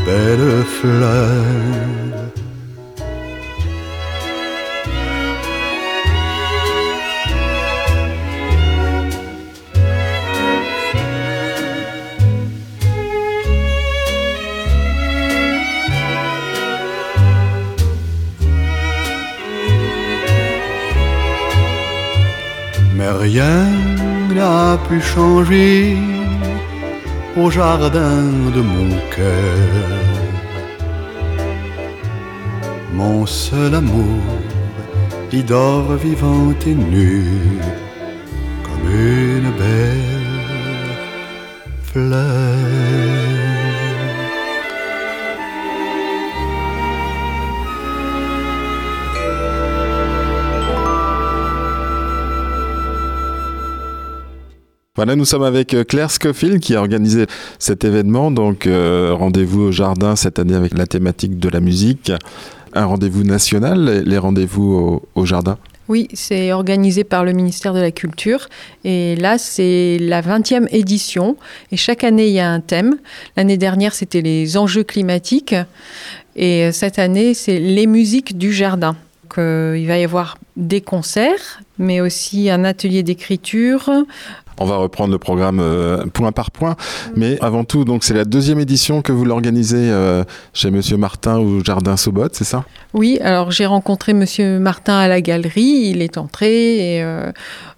belle 0.06 0.64
fleur. 0.78 2.25
Rien 23.26 23.66
n'a 24.36 24.78
pu 24.86 24.96
changer 25.00 25.96
au 27.40 27.46
jardin 27.50 28.22
de 28.56 28.62
mon 28.72 28.90
cœur. 29.16 29.86
Mon 33.00 33.26
seul 33.26 33.72
amour 33.82 34.24
y 35.38 35.42
dort 35.42 35.90
vivant 36.06 36.54
et 36.70 36.76
nu 36.92 37.24
Voilà, 55.06 55.18
nous 55.18 55.24
sommes 55.24 55.44
avec 55.44 55.72
euh, 55.72 55.84
Claire 55.84 56.10
Scofield 56.10 56.58
qui 56.58 56.74
a 56.74 56.80
organisé 56.80 57.26
cet 57.60 57.84
événement, 57.84 58.32
donc 58.32 58.66
euh, 58.66 59.14
rendez-vous 59.14 59.60
au 59.60 59.70
jardin 59.70 60.16
cette 60.16 60.40
année 60.40 60.56
avec 60.56 60.76
la 60.76 60.88
thématique 60.88 61.38
de 61.38 61.48
la 61.48 61.60
musique. 61.60 62.10
Un 62.72 62.86
rendez-vous 62.86 63.22
national, 63.22 64.02
les- 64.04 64.18
rendez-vous 64.18 65.00
au, 65.14 65.24
jardin 65.24 65.58
Oui, 65.86 66.08
c'est 66.12 66.52
organisé 66.52 67.04
par 67.04 67.22
le 67.22 67.34
ministère 67.34 67.72
de 67.72 67.78
la 67.78 67.92
Culture. 67.92 68.48
Et 68.82 69.14
là, 69.14 69.38
c'est 69.38 69.98
la 70.00 70.22
20e 70.22 70.66
édition. 70.72 71.36
Et 71.70 71.76
chaque 71.76 72.02
année, 72.02 72.26
il 72.26 72.34
y 72.34 72.40
a 72.40 72.50
un 72.50 72.58
thème. 72.58 72.96
L'année 73.36 73.58
dernière, 73.58 73.94
c'était 73.94 74.22
les 74.22 74.56
enjeux 74.56 74.82
climatiques. 74.82 75.54
Et 76.34 76.72
cette 76.72 76.98
année, 76.98 77.32
c'est 77.34 77.60
les 77.60 77.86
musiques 77.86 78.36
du 78.36 78.52
jardin. 78.52 78.96
Donc, 79.22 79.38
euh, 79.38 79.76
il 79.78 79.86
va 79.86 79.98
y 79.98 80.04
avoir 80.04 80.36
des 80.56 80.80
concerts, 80.80 81.60
mais 81.78 82.00
aussi 82.00 82.50
un 82.50 82.64
atelier 82.64 83.04
d'écriture. 83.04 83.88
On 84.58 84.64
va 84.64 84.76
reprendre 84.76 85.12
le 85.12 85.18
programme 85.18 85.60
euh, 85.60 86.06
point 86.06 86.32
par 86.32 86.50
point, 86.50 86.76
mais 87.14 87.38
avant 87.40 87.64
tout, 87.64 87.84
c'est 88.00 88.14
la 88.14 88.24
deuxième 88.24 88.58
édition 88.58 89.02
que 89.02 89.12
vous 89.12 89.24
l'organisez 89.24 89.90
euh, 89.90 90.24
chez 90.54 90.70
Monsieur 90.70 90.96
Martin 90.96 91.38
au 91.38 91.62
Jardin 91.62 91.96
Sobot, 91.96 92.28
c'est 92.32 92.44
ça? 92.44 92.64
Oui, 92.94 93.18
alors 93.22 93.50
j'ai 93.50 93.66
rencontré 93.66 94.14
Monsieur 94.14 94.58
Martin 94.58 94.96
à 94.96 95.08
la 95.08 95.20
galerie. 95.20 95.90
Il 95.90 96.00
est 96.00 96.16
entré 96.16 96.94
et 96.94 97.02
euh, 97.02 97.32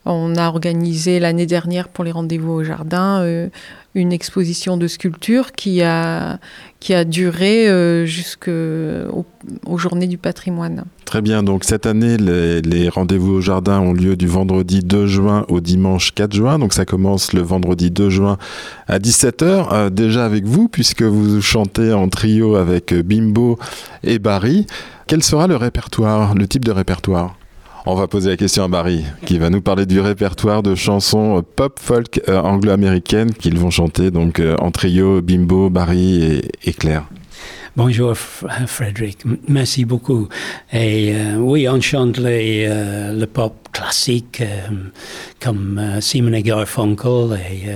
on 0.05 0.37
a 0.37 0.47
organisé 0.47 1.19
l'année 1.19 1.47
dernière 1.47 1.89
pour 1.89 2.05
les 2.05 2.13
rendez-vous 2.13 2.53
au 2.53 2.65
jardin 2.65 3.49
une 3.95 4.13
exposition 4.13 4.77
de 4.77 4.87
sculptures 4.87 5.53
qui 5.53 5.83
a, 5.83 6.39
qui 6.81 6.95
a 6.95 7.05
duré 7.05 7.69
euh, 7.69 8.07
jusqu'aux 8.07 9.27
aux 9.67 9.79
journées 9.79 10.07
du 10.07 10.19
patrimoine. 10.19 10.85
Très 11.05 11.23
bien, 11.23 11.43
donc 11.43 11.65
cette 11.65 11.87
année, 11.87 12.17
les, 12.17 12.89
rendez-vous 12.89 13.33
au 13.35 13.41
jardin 13.41 13.81
ont 13.81 13.93
lieu 13.93 14.17
du 14.17 14.27
vendredi 14.27 14.81
2 14.81 15.07
juin 15.07 15.45
au 15.49 15.61
dimanche 15.61 16.13
4 16.15 16.35
juin. 16.35 16.59
Donc 16.59 16.73
ça 16.73 16.85
commence 16.85 17.33
le 17.33 17.43
vendredi 17.43 17.91
2 17.91 18.11
juin 18.11 18.39
à 18.87 18.99
17h, 18.99 19.69
euh, 19.73 19.91
déjà 19.91 20.25
avec 20.25 20.45
vous, 20.45 20.69
puisque 20.69 21.03
vous 21.03 21.41
chantez 21.41 21.93
en 21.93 22.09
trio 22.09 22.57
avec 22.57 22.95
Bimbo 22.95 23.59
et 24.05 24.19
Barry. 24.19 24.67
Quel 25.07 25.23
sera 25.23 25.47
le 25.47 25.57
répertoire, 25.57 26.35
le 26.35 26.47
type 26.47 26.65
de 26.65 26.73
répertoire? 26.73 27.38
On 27.91 27.95
va 27.95 28.07
poser 28.07 28.29
la 28.29 28.37
question 28.37 28.65
à 28.65 28.69
Barry, 28.69 29.03
qui 29.25 29.39
va 29.39 29.49
nous 29.49 29.63
parler 29.63 29.87
du 29.87 29.99
répertoire 30.01 30.63
de 30.63 30.75
chansons 30.75 31.39
euh, 31.39 31.43
pop 31.43 31.79
folk 31.81 32.21
euh, 32.29 32.39
anglo-américaines 32.39 33.33
qu'ils 33.33 33.59
vont 33.59 33.71
chanter 33.71 34.11
donc 34.11 34.41
euh, 34.41 34.57
en 34.59 34.71
trio 34.71 35.23
Bimbo, 35.23 35.71
Barry 35.71 36.23
et, 36.23 36.51
et 36.65 36.73
Claire. 36.75 37.05
Bonjour 37.79 38.17
Frédéric, 38.17 39.19
merci 39.47 39.85
beaucoup. 39.85 40.29
Et 40.73 41.13
euh, 41.15 41.37
oui, 41.37 41.69
on 41.69 41.81
chante 41.81 42.19
euh, 42.19 43.13
le 43.13 43.27
pop 43.27 43.69
classique 43.73 44.41
euh, 44.41 44.69
comme 45.41 45.81
Simon 46.01 46.33
et 46.33 46.43
Garfunkel 46.43 47.39
et 47.39 47.69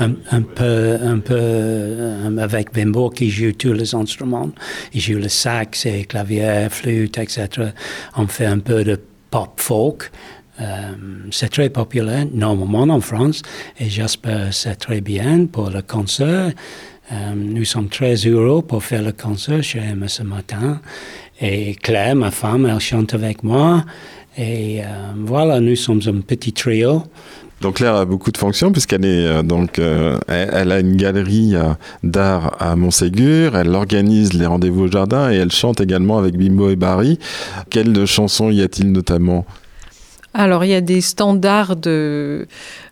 un, 0.00 0.42
peu, 0.42 0.98
un 1.00 1.20
peu 1.20 2.38
avec 2.38 2.72
Bimbo 2.74 3.10
qui 3.10 3.30
joue 3.30 3.52
tous 3.52 3.74
les 3.74 3.94
instruments. 3.94 4.50
Il 4.92 5.00
joue 5.00 5.18
le 5.18 5.28
sax 5.28 5.86
et 5.86 6.04
clavier, 6.04 6.66
flûte, 6.68 7.18
etc. 7.18 7.48
On 8.16 8.26
fait 8.26 8.46
un 8.46 8.58
peu 8.58 8.82
de 8.82 8.98
pop 9.30 9.52
folk. 9.58 10.10
C'est 11.30 11.50
très 11.50 11.70
populaire 11.70 12.26
normalement 12.32 12.94
en 12.94 13.00
France 13.00 13.42
et 13.78 13.90
j'espère 13.90 14.52
c'est 14.52 14.76
très 14.76 15.00
bien 15.00 15.46
pour 15.46 15.70
le 15.70 15.82
concert. 15.82 16.52
Euh, 17.12 17.34
nous 17.36 17.64
sommes 17.64 17.88
très 17.88 18.14
heureux 18.14 18.62
pour 18.62 18.82
faire 18.82 19.02
le 19.02 19.12
concert 19.12 19.62
chez 19.62 19.78
Emma 19.78 20.08
ce 20.08 20.22
matin. 20.22 20.80
Et 21.40 21.74
Claire, 21.74 22.16
ma 22.16 22.30
femme, 22.30 22.66
elle 22.66 22.80
chante 22.80 23.14
avec 23.14 23.42
moi. 23.42 23.84
Et 24.36 24.82
euh, 24.82 24.84
voilà, 25.16 25.60
nous 25.60 25.76
sommes 25.76 26.00
un 26.06 26.20
petit 26.20 26.52
trio. 26.52 27.04
Donc 27.60 27.76
Claire 27.76 27.94
a 27.94 28.04
beaucoup 28.04 28.30
de 28.30 28.36
fonctions 28.36 28.70
puisqu'elle 28.70 29.04
est 29.06 29.26
euh, 29.26 29.42
donc 29.42 29.78
a 29.78 30.80
une 30.80 30.96
galerie 30.96 31.54
d'art 32.02 32.54
à 32.60 32.76
Montségur, 32.76 33.56
elle 33.56 33.74
organise 33.74 34.34
les 34.34 34.44
rendez-vous 34.44 34.82
au 34.82 34.90
jardin 34.90 35.32
et 35.32 35.36
elle 35.36 35.52
chante 35.52 35.80
également 35.80 36.18
avec 36.18 36.36
Bimbo 36.36 36.68
et 36.68 36.76
Barry. 36.76 37.18
Quelles 37.70 38.04
chansons 38.04 38.50
y 38.50 38.60
a-t-il 38.60 38.92
notamment? 38.92 39.46
Alors, 40.38 40.64
il 40.64 40.70
y 40.70 40.74
a 40.74 40.82
des 40.82 41.00
standards 41.00 41.76
de, 41.76 42.46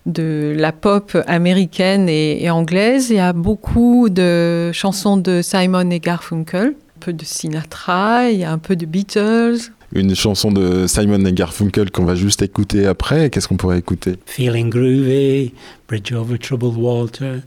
de 0.07 0.55
la 0.57 0.71
pop 0.71 1.15
américaine 1.27 2.09
et, 2.09 2.43
et 2.43 2.49
anglaise. 2.49 3.11
Il 3.11 3.17
y 3.17 3.19
a 3.19 3.33
beaucoup 3.33 4.09
de 4.09 4.71
chansons 4.73 5.17
de 5.17 5.41
Simon 5.43 5.91
et 5.91 5.99
Garfunkel, 5.99 6.69
un 6.69 6.99
peu 6.99 7.13
de 7.13 7.23
Sinatra, 7.23 8.29
il 8.31 8.39
y 8.39 8.43
a 8.43 8.51
un 8.51 8.57
peu 8.57 8.75
de 8.75 8.87
Beatles. 8.87 9.59
Une 9.93 10.15
chanson 10.15 10.51
de 10.51 10.87
Simon 10.87 11.23
et 11.23 11.33
Garfunkel 11.33 11.91
qu'on 11.91 12.03
va 12.03 12.15
juste 12.15 12.41
écouter 12.41 12.87
après. 12.87 13.29
Qu'est-ce 13.29 13.47
qu'on 13.47 13.57
pourrait 13.57 13.77
écouter? 13.77 14.15
Feeling 14.25 14.71
Groovy, 14.71 15.53
Bridge 15.87 16.11
Over 16.11 16.39
Troubled 16.39 16.75
Water, 16.75 17.41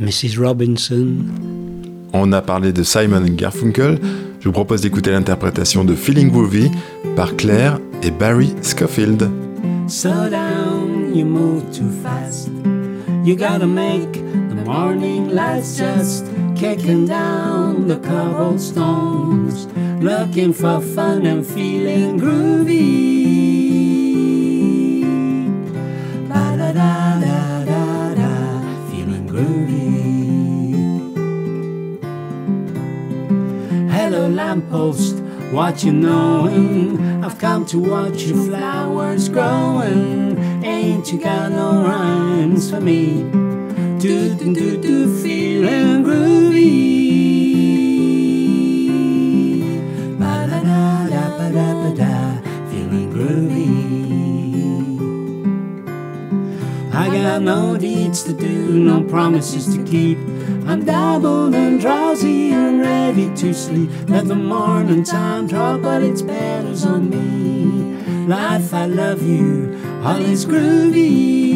Mrs. 0.00 0.38
Robinson. 0.38 1.18
On 2.12 2.30
a 2.32 2.42
parlé 2.42 2.72
de 2.72 2.82
Simon 2.82 3.22
Garfunkel. 3.26 3.98
Je 4.40 4.44
vous 4.48 4.52
propose 4.52 4.82
d'écouter 4.82 5.10
l'interprétation 5.12 5.84
de 5.84 5.94
Feeling 5.94 6.30
Groovy 6.30 6.70
par 7.16 7.36
Claire 7.36 7.78
et 8.02 8.10
Barry 8.10 8.52
Scofield. 8.60 9.30
Slow 9.88 10.28
down, 10.30 11.14
you 11.14 11.24
move 11.24 11.62
too 11.72 11.90
fast. 12.02 12.50
You 13.24 13.36
gotta 13.36 13.66
make 13.66 14.12
the 14.50 14.64
morning 14.64 15.30
lights 15.30 15.78
just 15.78 16.26
kicking 16.56 17.06
down 17.06 17.86
the 17.88 17.96
cobblestones, 17.96 19.68
looking 20.00 20.52
for 20.52 20.80
fun 20.80 21.24
and 21.24 21.44
feeling 21.44 22.18
groovy. 22.18 23.12
Ba 26.28 26.56
da 26.56 26.72
da 26.72 27.20
da 27.20 27.41
Hello, 34.12 34.28
lamppost, 34.28 35.20
what 35.52 35.82
you 35.82 35.90
knowing? 35.90 37.24
I've 37.24 37.38
come 37.38 37.64
to 37.64 37.78
watch 37.78 38.24
your 38.24 38.44
flowers 38.44 39.30
growing. 39.30 40.36
Ain't 40.62 41.10
you 41.10 41.18
got 41.18 41.50
no 41.50 41.82
rhymes 41.82 42.68
for 42.68 42.78
me? 42.78 43.22
Do 43.98 44.34
do 44.34 44.52
do 44.52 44.76
do, 44.82 45.22
feeling 45.22 46.04
groovy. 46.04 46.58
Ba 50.18 50.46
da 50.46 50.60
da 50.60 51.08
da 51.08 51.38
ba 51.38 51.50
da 51.50 51.72
ba 51.80 51.90
da, 51.96 52.36
feeling 52.68 53.10
groovy. 53.14 53.72
I 56.92 57.08
got 57.08 57.40
no 57.40 57.78
deeds 57.78 58.24
to 58.24 58.34
do, 58.34 58.78
no 58.78 59.02
promises 59.04 59.74
to 59.74 59.82
keep. 59.84 60.18
I'm 60.66 60.84
dabbled 60.84 61.54
and 61.54 61.80
drowsy 61.80 62.52
and 62.52 62.80
ready 62.80 63.34
to 63.36 63.52
sleep. 63.52 63.90
Let 64.08 64.28
the 64.28 64.34
morning 64.34 65.02
time 65.02 65.46
draw, 65.46 65.76
but 65.76 66.02
its 66.02 66.22
petals 66.22 66.84
on 66.86 67.10
me. 67.10 68.26
Life, 68.26 68.72
I 68.72 68.86
love 68.86 69.22
you, 69.22 69.78
all 70.04 70.22
is 70.22 70.46
groovy. 70.46 71.51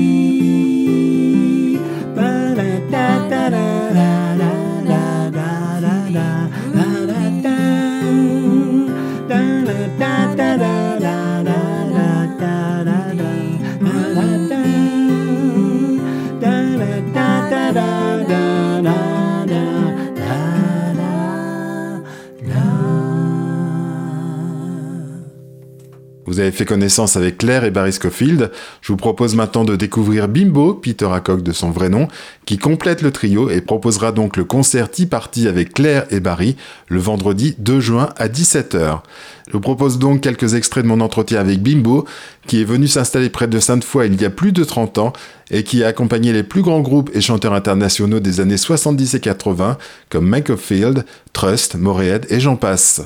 Vous 26.36 26.42
avez 26.42 26.52
fait 26.52 26.66
connaissance 26.66 27.16
avec 27.16 27.38
Claire 27.38 27.64
et 27.64 27.70
Barry 27.70 27.94
Scofield. 27.94 28.50
Je 28.82 28.92
vous 28.92 28.98
propose 28.98 29.34
maintenant 29.34 29.64
de 29.64 29.74
découvrir 29.74 30.28
Bimbo, 30.28 30.74
Peter 30.74 31.08
Hacock 31.10 31.42
de 31.42 31.52
son 31.52 31.70
vrai 31.70 31.88
nom, 31.88 32.08
qui 32.44 32.58
complète 32.58 33.00
le 33.00 33.10
trio 33.10 33.48
et 33.48 33.62
proposera 33.62 34.12
donc 34.12 34.36
le 34.36 34.44
concert 34.44 34.90
Tea 34.90 35.06
Party 35.06 35.48
avec 35.48 35.72
Claire 35.72 36.04
et 36.10 36.20
Barry 36.20 36.56
le 36.88 37.00
vendredi 37.00 37.54
2 37.58 37.80
juin 37.80 38.10
à 38.18 38.28
17h. 38.28 39.00
Je 39.46 39.52
vous 39.54 39.60
propose 39.60 39.98
donc 39.98 40.20
quelques 40.20 40.52
extraits 40.52 40.84
de 40.84 40.88
mon 40.90 41.00
entretien 41.00 41.40
avec 41.40 41.62
Bimbo, 41.62 42.04
qui 42.46 42.60
est 42.60 42.64
venu 42.64 42.86
s'installer 42.86 43.30
près 43.30 43.48
de 43.48 43.58
Sainte-Foy 43.58 44.08
il 44.08 44.20
y 44.20 44.26
a 44.26 44.30
plus 44.30 44.52
de 44.52 44.62
30 44.62 44.98
ans 44.98 45.14
et 45.50 45.62
qui 45.62 45.84
a 45.84 45.86
accompagné 45.86 46.34
les 46.34 46.42
plus 46.42 46.60
grands 46.60 46.82
groupes 46.82 47.08
et 47.14 47.22
chanteurs 47.22 47.54
internationaux 47.54 48.20
des 48.20 48.40
années 48.40 48.58
70 48.58 49.14
et 49.14 49.20
80 49.20 49.78
comme 50.10 50.28
Michael 50.28 50.58
Field, 50.58 51.06
Trust, 51.32 51.76
Morehead 51.76 52.26
et 52.28 52.40
j'en 52.40 52.56
passe. 52.56 53.00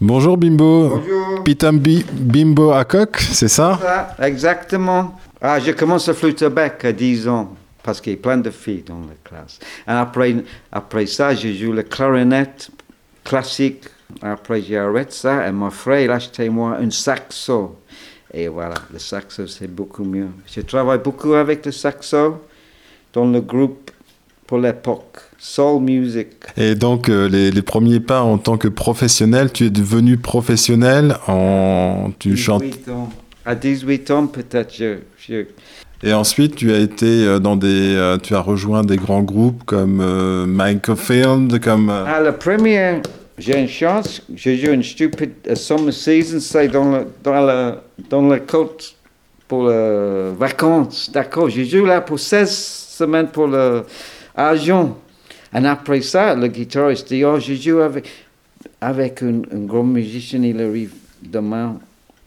Bonjour 0.00 0.36
Bimbo. 0.36 0.88
Bonjour. 0.88 1.44
Pitambi 1.44 2.04
Bimbo 2.12 2.72
Hakok, 2.72 3.16
c'est 3.20 3.46
ça? 3.46 3.78
Ça, 3.80 4.26
exactement. 4.26 5.16
Ah, 5.40 5.60
je 5.60 5.70
commence 5.70 6.08
à 6.08 6.14
flûte 6.14 6.42
à 6.42 6.48
bec 6.48 6.84
à 6.84 6.90
10 6.90 7.28
ans 7.28 7.54
parce 7.80 8.00
qu'il 8.00 8.14
y 8.14 8.16
a 8.16 8.18
plein 8.18 8.38
de 8.38 8.50
filles 8.50 8.82
dans 8.84 8.98
la 8.98 9.14
classe. 9.22 9.60
Et 9.86 9.90
après, 9.92 10.34
après 10.72 11.06
ça, 11.06 11.32
je 11.32 11.52
joue 11.52 11.72
la 11.72 11.84
clarinette 11.84 12.70
classique. 13.22 13.84
Après, 14.20 14.62
j'arrête 14.62 15.12
ça 15.12 15.46
et 15.46 15.52
mon 15.52 15.70
frère 15.70 16.00
il 16.00 16.10
a 16.10 16.14
acheté 16.14 16.48
moi 16.48 16.76
un 16.80 16.90
saxo. 16.90 17.76
Et 18.32 18.48
voilà, 18.48 18.74
le 18.92 18.98
saxo 18.98 19.46
c'est 19.46 19.72
beaucoup 19.72 20.04
mieux. 20.04 20.28
Je 20.52 20.62
travaille 20.62 20.98
beaucoup 20.98 21.34
avec 21.34 21.64
le 21.66 21.70
saxo 21.70 22.40
dans 23.12 23.26
le 23.26 23.40
groupe 23.40 23.92
pour 24.46 24.58
l'époque, 24.58 25.18
Soul 25.38 25.82
Music. 25.82 26.28
Et 26.56 26.74
donc 26.74 27.08
euh, 27.08 27.28
les, 27.28 27.50
les 27.50 27.62
premiers 27.62 28.00
pas 28.00 28.22
en 28.22 28.38
tant 28.38 28.56
que 28.56 28.68
professionnel, 28.68 29.52
tu 29.52 29.66
es 29.66 29.70
devenu 29.70 30.16
professionnel 30.16 31.16
en 31.26 32.10
tu 32.18 32.36
chantes 32.36 32.62
18 32.62 32.88
ans. 32.90 33.10
À 33.46 33.54
18 33.54 34.10
ans 34.10 34.26
peut-être, 34.26 34.74
je, 34.74 34.98
je 35.18 35.46
et 36.04 36.12
ensuite 36.12 36.56
tu 36.56 36.70
as 36.70 36.78
été 36.78 37.06
euh, 37.06 37.38
dans 37.38 37.56
des 37.56 37.94
euh, 37.96 38.18
tu 38.18 38.34
as 38.34 38.40
rejoint 38.40 38.84
des 38.84 38.96
grands 38.96 39.22
groupes 39.22 39.64
comme 39.64 40.00
euh, 40.02 40.44
Michael 40.44 40.96
Field 40.96 41.60
comme 41.60 41.88
À 41.88 42.20
la 42.20 42.32
première, 42.32 43.00
j'ai 43.38 43.58
une 43.58 43.68
chance, 43.68 44.20
j'ai 44.34 44.58
joué 44.58 44.74
une 44.74 44.82
stupide 44.82 45.32
uh, 45.48 45.56
summer 45.56 45.94
season, 45.94 46.40
c'est 46.40 46.68
dans 46.68 46.92
le, 46.92 47.06
dans 47.22 47.40
la, 47.40 47.82
dans 48.10 48.28
la 48.28 48.38
côte 48.38 48.94
pour 49.48 49.68
les 49.68 50.32
vacances, 50.38 51.10
d'accord. 51.10 51.48
J'ai 51.48 51.64
joué 51.64 51.86
là 51.86 52.02
pour 52.02 52.20
16 52.20 52.50
semaines 52.50 53.28
pour 53.28 53.48
l'argent. 54.36 54.98
Et 55.54 55.64
après 55.64 56.00
ça, 56.00 56.34
le 56.34 56.48
guitariste 56.48 57.08
dit, 57.08 57.24
oh, 57.24 57.38
j'ai 57.38 57.56
joué 57.56 57.82
avec, 57.82 58.08
avec 58.80 59.22
un, 59.22 59.42
grand 59.66 59.84
musicien, 59.84 60.42
il 60.42 60.60
arrive 60.60 60.92
demain. 61.22 61.78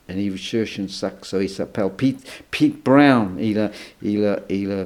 Et 0.09 0.23
il 0.23 0.37
cherche 0.37 0.79
un 0.79 0.87
saxo, 0.87 1.41
il 1.41 1.49
s'appelle 1.49 1.89
Pete, 1.97 2.43
Pete 2.49 2.81
Brown. 2.83 3.35
Il 3.39 3.59
a, 3.59 3.71
il 4.01 4.25
a, 4.25 4.39
il 4.49 4.71
a, 4.71 4.85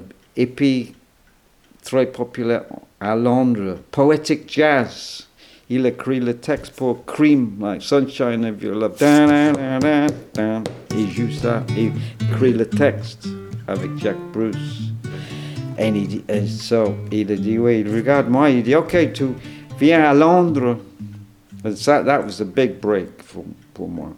très 1.84 2.06
populaire 2.08 2.64
à 3.00 3.16
Londres, 3.16 3.78
Poetic 3.92 4.52
Jazz. 4.52 5.28
Il 5.70 5.86
a 5.86 5.90
écrit 5.90 6.20
le 6.20 6.34
texte 6.34 6.74
pour 6.76 7.06
Cream, 7.06 7.52
like 7.62 7.82
Sunshine 7.82 8.46
of 8.46 8.62
Your 8.62 8.76
Love. 8.76 8.96
Il 10.98 11.10
joue 11.12 11.32
ça, 11.32 11.64
il 11.78 11.92
écrit 12.20 12.54
le 12.54 12.66
texte 12.66 13.28
avec 13.68 13.90
Jack 13.98 14.18
Bruce. 14.34 14.92
Et 15.82 15.88
il 15.88 16.08
dit, 16.08 16.22
et 16.30 16.46
so, 16.46 16.94
il 17.12 17.32
a 17.32 17.36
dit, 17.36 17.58
oui, 17.58 17.84
regarde-moi, 17.84 18.52
il 18.52 18.62
dit, 18.62 18.76
ok, 18.76 19.12
tu 19.13 19.26
viens 19.80 20.04
à 20.04 20.13
Londres. 20.13 20.78
And 21.63 21.74
that, 21.86 22.04
that 22.04 22.24
was 22.24 22.39
a 22.39 22.46
big 22.46 22.80
break 22.80 23.08
pour, 23.34 23.46
pour 23.74 23.89
moi. 23.89 24.13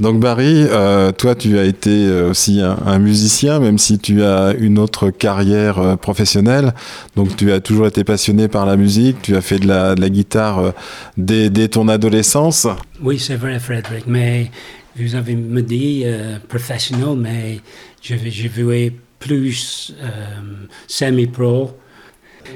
Donc 0.00 0.20
Barry, 0.20 0.64
euh, 0.68 1.12
toi 1.12 1.34
tu 1.34 1.58
as 1.58 1.64
été 1.64 1.90
euh, 1.90 2.30
aussi 2.30 2.60
un, 2.60 2.76
un 2.86 2.98
musicien, 2.98 3.60
même 3.60 3.78
si 3.78 3.98
tu 3.98 4.22
as 4.22 4.52
une 4.58 4.78
autre 4.78 5.10
carrière 5.10 5.78
euh, 5.78 5.96
professionnelle. 5.96 6.74
Donc 7.14 7.36
tu 7.36 7.52
as 7.52 7.60
toujours 7.60 7.86
été 7.86 8.02
passionné 8.04 8.48
par 8.48 8.66
la 8.66 8.76
musique, 8.76 9.22
tu 9.22 9.36
as 9.36 9.42
fait 9.42 9.58
de 9.58 9.68
la, 9.68 9.94
de 9.94 10.00
la 10.00 10.08
guitare 10.08 10.58
euh, 10.58 10.70
dès, 11.16 11.50
dès 11.50 11.68
ton 11.68 11.88
adolescence. 11.88 12.66
Oui, 13.02 13.18
c'est 13.18 13.36
vrai, 13.36 13.58
Frédéric, 13.60 14.06
mais 14.06 14.50
vous 14.96 15.14
avez 15.14 15.36
me 15.36 15.62
dit 15.62 16.02
euh, 16.04 16.38
professionnel, 16.48 17.16
mais 17.16 17.60
je, 18.02 18.16
je 18.16 18.48
jouais 18.48 18.92
plus 19.22 19.94
euh, 20.00 20.66
semi-pro. 20.88 21.70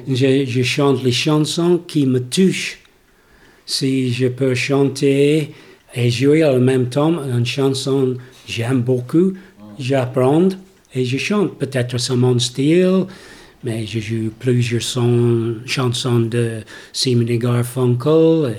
Je, 0.08 0.62
chante 0.62 1.02
les 1.04 1.12
chansons 1.12 1.78
qui 1.86 2.06
me 2.06 2.20
touchent. 2.20 2.78
Si 3.64 4.12
je 4.12 4.26
peux 4.28 4.54
chanter 4.54 5.52
et 5.94 6.10
jouer 6.10 6.44
en 6.44 6.58
même 6.58 6.88
temps 6.88 7.14
une 7.24 7.46
chanson 7.46 8.14
que 8.16 8.52
j'aime 8.52 8.82
beaucoup, 8.82 9.32
j'apprends 9.78 10.48
et 10.94 11.04
je 11.04 11.18
chante 11.18 11.58
peut-être 11.58 11.98
sur 11.98 12.16
mon 12.16 12.38
style, 12.38 13.06
mais 13.64 13.86
je 13.86 14.00
joue 14.00 14.30
plusieurs 14.38 14.82
son- 14.82 15.56
chansons 15.66 16.20
de 16.20 16.62
Simon 16.92 17.24
Garfunkel 17.24 18.56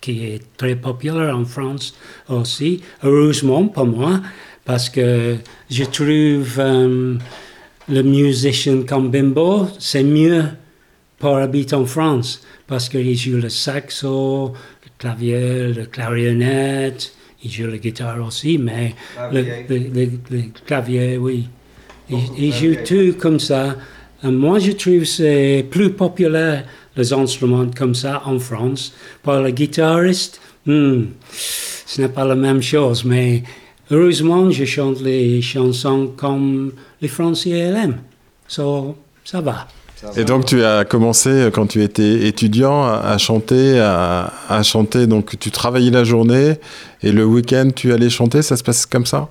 qui 0.00 0.24
est 0.24 0.42
très 0.56 0.74
populaire 0.74 1.36
en 1.36 1.44
France 1.44 1.94
aussi. 2.28 2.80
Heureusement 3.04 3.66
pour 3.68 3.86
moi, 3.86 4.20
parce 4.64 4.88
que 4.88 5.36
je 5.70 5.84
trouve 5.84 6.58
euh, 6.58 7.16
le 7.88 8.02
musicien 8.02 8.82
comme 8.82 9.10
Bimbo, 9.10 9.66
c'est 9.78 10.04
mieux 10.04 10.44
pour 11.18 11.36
habiter 11.36 11.74
en 11.76 11.86
France, 11.86 12.42
parce 12.66 12.88
qu'il 12.88 13.16
joue 13.16 13.38
le 13.38 13.48
saxo, 13.48 14.52
le 14.84 14.90
clavier, 14.98 15.68
le 15.72 15.86
clarinette, 15.86 17.12
il 17.44 17.50
joue 17.50 17.66
la 17.66 17.78
guitare 17.78 18.24
aussi, 18.24 18.58
mais 18.58 18.94
le, 19.32 19.42
le- 19.68 19.78
le- 19.78 20.10
le 20.30 20.42
clavier, 20.66 21.16
oui. 21.16 21.48
Il, 22.10 22.18
il 22.38 22.52
joue 22.52 22.74
tout 22.84 23.16
comme 23.18 23.40
ça. 23.40 23.76
Et 24.22 24.28
moi, 24.28 24.58
je 24.58 24.72
trouve 24.72 25.00
que 25.00 25.04
c'est 25.04 25.64
plus 25.70 25.90
populaire 25.90 26.64
les 26.96 27.12
instruments 27.12 27.66
comme 27.76 27.94
ça 27.94 28.22
en 28.26 28.38
France. 28.38 28.92
Pour 29.22 29.34
le 29.34 29.50
guitariste, 29.50 30.40
hmm, 30.66 31.04
ce 31.86 32.02
n'est 32.02 32.08
pas 32.08 32.24
la 32.24 32.34
même 32.34 32.60
chose, 32.62 33.04
mais 33.04 33.42
heureusement, 33.90 34.50
je 34.50 34.64
chante 34.64 35.00
les 35.00 35.42
chansons 35.42 36.12
comme 36.16 36.72
les 37.00 37.08
Français 37.08 37.50
aiment. 37.50 38.00
So, 38.48 38.96
ça 39.24 39.40
va. 39.40 39.68
Et 40.16 40.24
donc 40.24 40.46
tu 40.46 40.64
as 40.64 40.84
commencé 40.84 41.28
euh, 41.28 41.50
quand 41.50 41.66
tu 41.66 41.82
étais 41.82 42.26
étudiant 42.26 42.82
à, 42.82 43.02
à 43.04 43.18
chanter, 43.18 43.78
à, 43.78 44.32
à 44.48 44.62
chanter. 44.62 45.06
Donc 45.06 45.38
tu 45.38 45.50
travaillais 45.50 45.90
la 45.90 46.04
journée 46.04 46.54
et 47.02 47.12
le 47.12 47.24
week-end 47.24 47.68
tu 47.74 47.92
allais 47.92 48.10
chanter. 48.10 48.42
Ça 48.42 48.56
se 48.56 48.64
passe 48.64 48.84
comme 48.84 49.06
ça? 49.06 49.28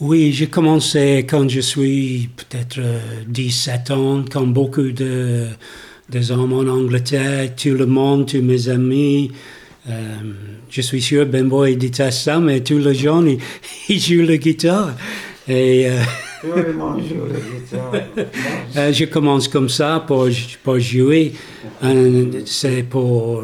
Oui, 0.00 0.32
j'ai 0.32 0.48
commencé 0.48 1.26
quand 1.28 1.48
je 1.48 1.60
suis 1.60 2.28
peut-être 2.36 2.78
euh, 2.78 2.98
17 3.28 3.90
ans, 3.92 4.24
comme 4.28 4.52
beaucoup 4.52 4.90
de, 4.90 5.46
des 6.08 6.32
hommes 6.32 6.52
en 6.54 6.66
Angleterre, 6.66 7.54
tout 7.54 7.74
le 7.74 7.86
monde, 7.86 8.26
tous 8.26 8.42
mes 8.42 8.68
amis. 8.68 9.30
Euh, 9.88 9.92
je 10.70 10.80
suis 10.80 11.02
sûr 11.02 11.26
Bembo 11.26 11.64
il 11.66 11.76
déteste 11.76 12.22
ça, 12.22 12.38
mais 12.38 12.60
tous 12.60 12.78
les 12.78 12.94
gens, 12.94 13.24
ils, 13.26 13.38
ils 13.88 13.98
jouent 14.00 14.22
la 14.26 14.36
guitare. 14.36 14.92
Et 15.48 15.88
euh, 15.90 15.98
euh, 18.76 18.92
je 18.92 19.04
commence 19.06 19.48
comme 19.48 19.68
ça 19.68 20.02
pour, 20.06 20.28
pour 20.62 20.78
jouer. 20.78 21.32
C'est 22.46 22.82
pour, 22.84 23.42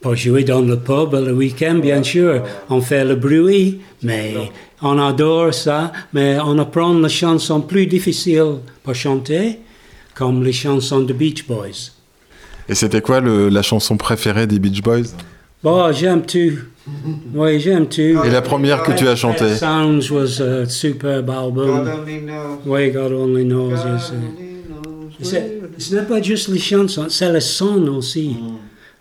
pour 0.00 0.14
jouer 0.16 0.44
dans 0.44 0.60
le 0.60 0.78
pub 0.78 1.14
le 1.14 1.32
week-end, 1.32 1.76
bien 1.82 2.02
sûr. 2.02 2.42
On 2.68 2.80
fait 2.80 3.04
le 3.04 3.16
bruit, 3.16 3.80
mais 4.02 4.34
on 4.82 4.98
adore 4.98 5.52
ça. 5.54 5.92
Mais 6.12 6.38
on 6.44 6.58
apprend 6.58 6.92
les 6.98 7.08
chansons 7.08 7.60
plus 7.62 7.86
difficiles 7.86 8.56
pour 8.82 8.94
chanter, 8.94 9.58
comme 10.14 10.44
les 10.44 10.52
chansons 10.52 11.00
de 11.00 11.12
Beach 11.12 11.46
Boys. 11.46 11.92
Et 12.68 12.74
c'était 12.74 13.00
quoi 13.00 13.20
le- 13.20 13.48
la 13.48 13.62
chanson 13.62 13.96
préférée 13.96 14.46
des 14.46 14.58
Beach 14.58 14.82
Boys? 14.82 15.14
Bon, 15.62 15.92
j'aime 15.92 16.24
tout. 16.24 16.58
Oui, 17.34 17.60
j'aime 17.60 17.86
tout. 17.88 18.00
Et 18.24 18.30
la 18.30 18.40
première 18.42 18.82
que 18.82 18.92
tu 18.92 19.06
as 19.08 19.16
chantée? 19.16 19.56
Sounds 19.56 20.10
was 20.10 20.40
a 20.40 20.66
superb 20.68 21.26
God 21.26 21.34
album. 21.36 21.88
only 21.88 22.20
knows. 22.20 22.58
Oui, 22.64 22.90
God 22.90 23.12
only 23.12 23.44
knows. 23.44 23.70
God 23.70 23.92
yes. 23.94 24.12
only 24.12 24.62
knows 24.68 25.10
C'est- 25.20 25.54
Ce 25.78 25.94
n'est 25.94 26.02
pas 26.02 26.22
juste 26.22 26.48
les 26.48 26.58
chansons, 26.58 27.06
c'est 27.08 27.32
le 27.32 27.40
son 27.40 27.86
aussi. 27.88 28.36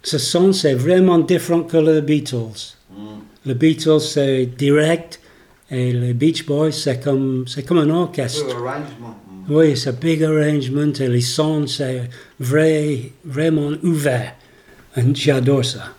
Ce 0.03 0.17
son, 0.17 0.51
c'est 0.53 0.73
vraiment 0.73 1.19
différent 1.19 1.61
que 1.61 1.77
les 1.77 2.01
Beatles. 2.01 2.75
Les 3.45 3.53
Beatles, 3.55 4.01
c'est 4.01 4.45
direct, 4.57 5.19
et 5.71 5.91
les 5.93 6.13
Beach 6.13 6.45
Boys, 6.45 6.71
c'est 6.71 7.01
comme, 7.03 7.45
c'est 7.47 7.63
comme 7.63 7.77
un 7.79 7.89
orchestre. 7.89 8.45
arrangement. 8.55 9.15
Oui, 9.49 9.77
c'est 9.77 9.97
big 9.99 10.23
arrangement, 10.23 10.91
et 10.99 11.07
les 11.07 11.21
sons, 11.21 11.65
c'est 11.67 12.09
vrai, 12.39 13.11
vraiment 13.23 13.71
ouvert. 13.83 14.33
Et 14.97 15.01
J'adore 15.13 15.63
ça. 15.63 15.96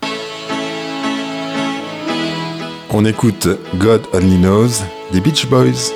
On 2.91 3.05
écoute 3.05 3.47
God 3.77 4.01
Only 4.13 4.37
Knows 4.37 4.83
des 5.11 5.21
Beach 5.21 5.47
Boys. 5.47 5.93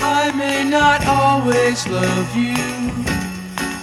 I 0.00 0.30
may 0.36 0.64
not 0.70 1.04
always 1.06 1.86
love 1.88 2.36
you, 2.36 2.54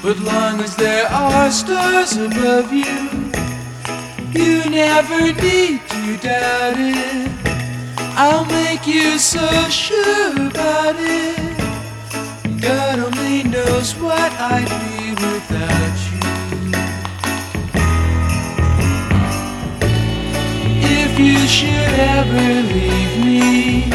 but 0.02 0.18
long 0.20 0.62
as 0.62 0.76
there 0.78 1.08
are 1.08 1.52
stars 1.52 2.16
above 2.16 2.72
you, 2.72 3.32
you 4.32 4.70
never 4.70 5.34
need 5.42 5.82
to 5.90 6.18
doubt 6.18 6.76
it. 6.78 7.45
I'll 8.18 8.46
make 8.46 8.88
you 8.88 9.20
so 9.20 9.46
sure 9.70 10.32
about 10.48 10.96
it. 10.98 12.62
God 12.62 13.00
only 13.00 13.44
knows 13.44 13.94
what 13.98 14.32
I'd 14.40 14.72
be 14.84 15.10
without 15.20 15.98
you. 16.12 16.24
If 20.80 21.20
you 21.20 21.40
should 21.46 21.94
ever 22.18 22.48
leave 22.74 23.26
me, 23.26 23.90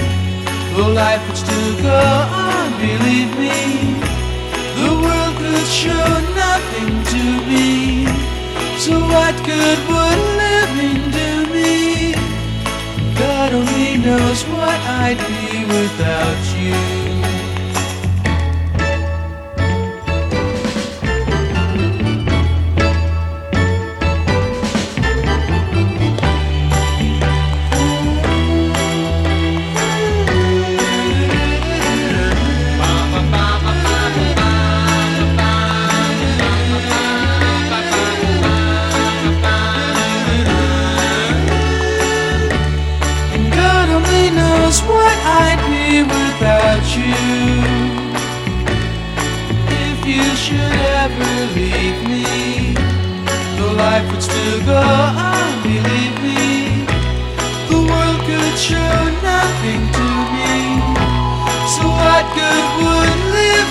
well, 0.76 0.92
life 0.92 1.26
would 1.26 1.38
still 1.38 1.80
go 1.80 2.02
on, 2.44 2.72
believe 2.76 3.32
me. 3.38 3.58
The 4.80 4.92
world 5.00 5.34
could 5.40 5.66
show 5.66 6.08
nothing 6.44 6.92
to 7.14 7.22
me. 7.48 8.04
So 8.76 9.00
what 9.00 9.34
good 9.46 9.78
would 9.88 10.20
living 10.44 11.10
do 11.10 11.19
knows 14.02 14.44
what 14.44 14.80
I'd 15.02 15.18
be 15.18 15.64
without 15.64 16.58
you. 16.58 17.09
Without 46.02 46.84
you. 46.96 47.14
If 49.86 49.98
you 50.06 50.24
should 50.36 50.76
ever 51.02 51.32
leave 51.58 51.98
me, 52.08 52.74
the 53.58 53.68
life 53.76 54.06
would 54.10 54.22
still 54.22 54.60
go 54.64 54.80
on, 54.80 55.62
believe 55.62 56.16
me. 56.22 56.84
The 57.70 57.78
world 57.88 58.20
could 58.28 58.56
show 58.58 58.96
nothing 59.22 59.82
to 59.96 60.06
me. 60.34 60.54
So 61.74 61.84
what 62.00 62.24
good 62.34 62.64
would 62.80 63.18
living 63.36 63.69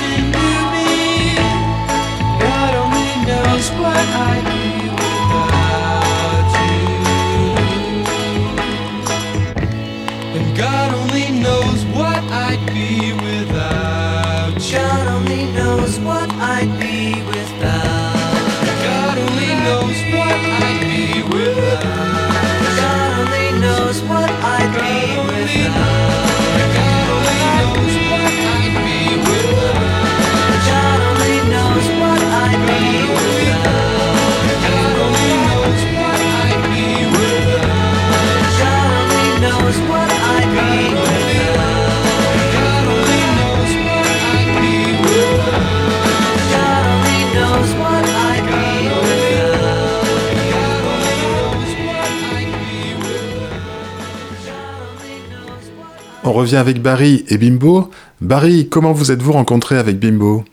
On 56.29 56.33
revient 56.33 56.57
avec 56.57 56.79
Barry 56.79 57.25
et 57.29 57.39
Bimbo. 57.39 57.89
Barry, 58.21 58.69
comment 58.69 58.91
vous 58.91 59.11
êtes-vous 59.11 59.31
rencontré 59.31 59.79
avec 59.79 59.97
Bimbo? 59.97 60.43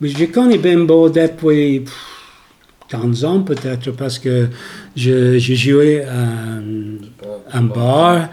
Je 0.00 0.24
connais 0.24 0.58
Bimbo 0.58 1.08
depuis 1.10 1.78
pff, 1.78 1.94
15 2.88 3.24
ans 3.24 3.42
peut-être 3.42 3.92
parce 3.92 4.18
que 4.18 4.48
je, 4.96 5.38
je 5.38 5.54
jouais 5.54 6.04
à 6.04 7.56
un 7.56 7.62
bar 7.62 8.30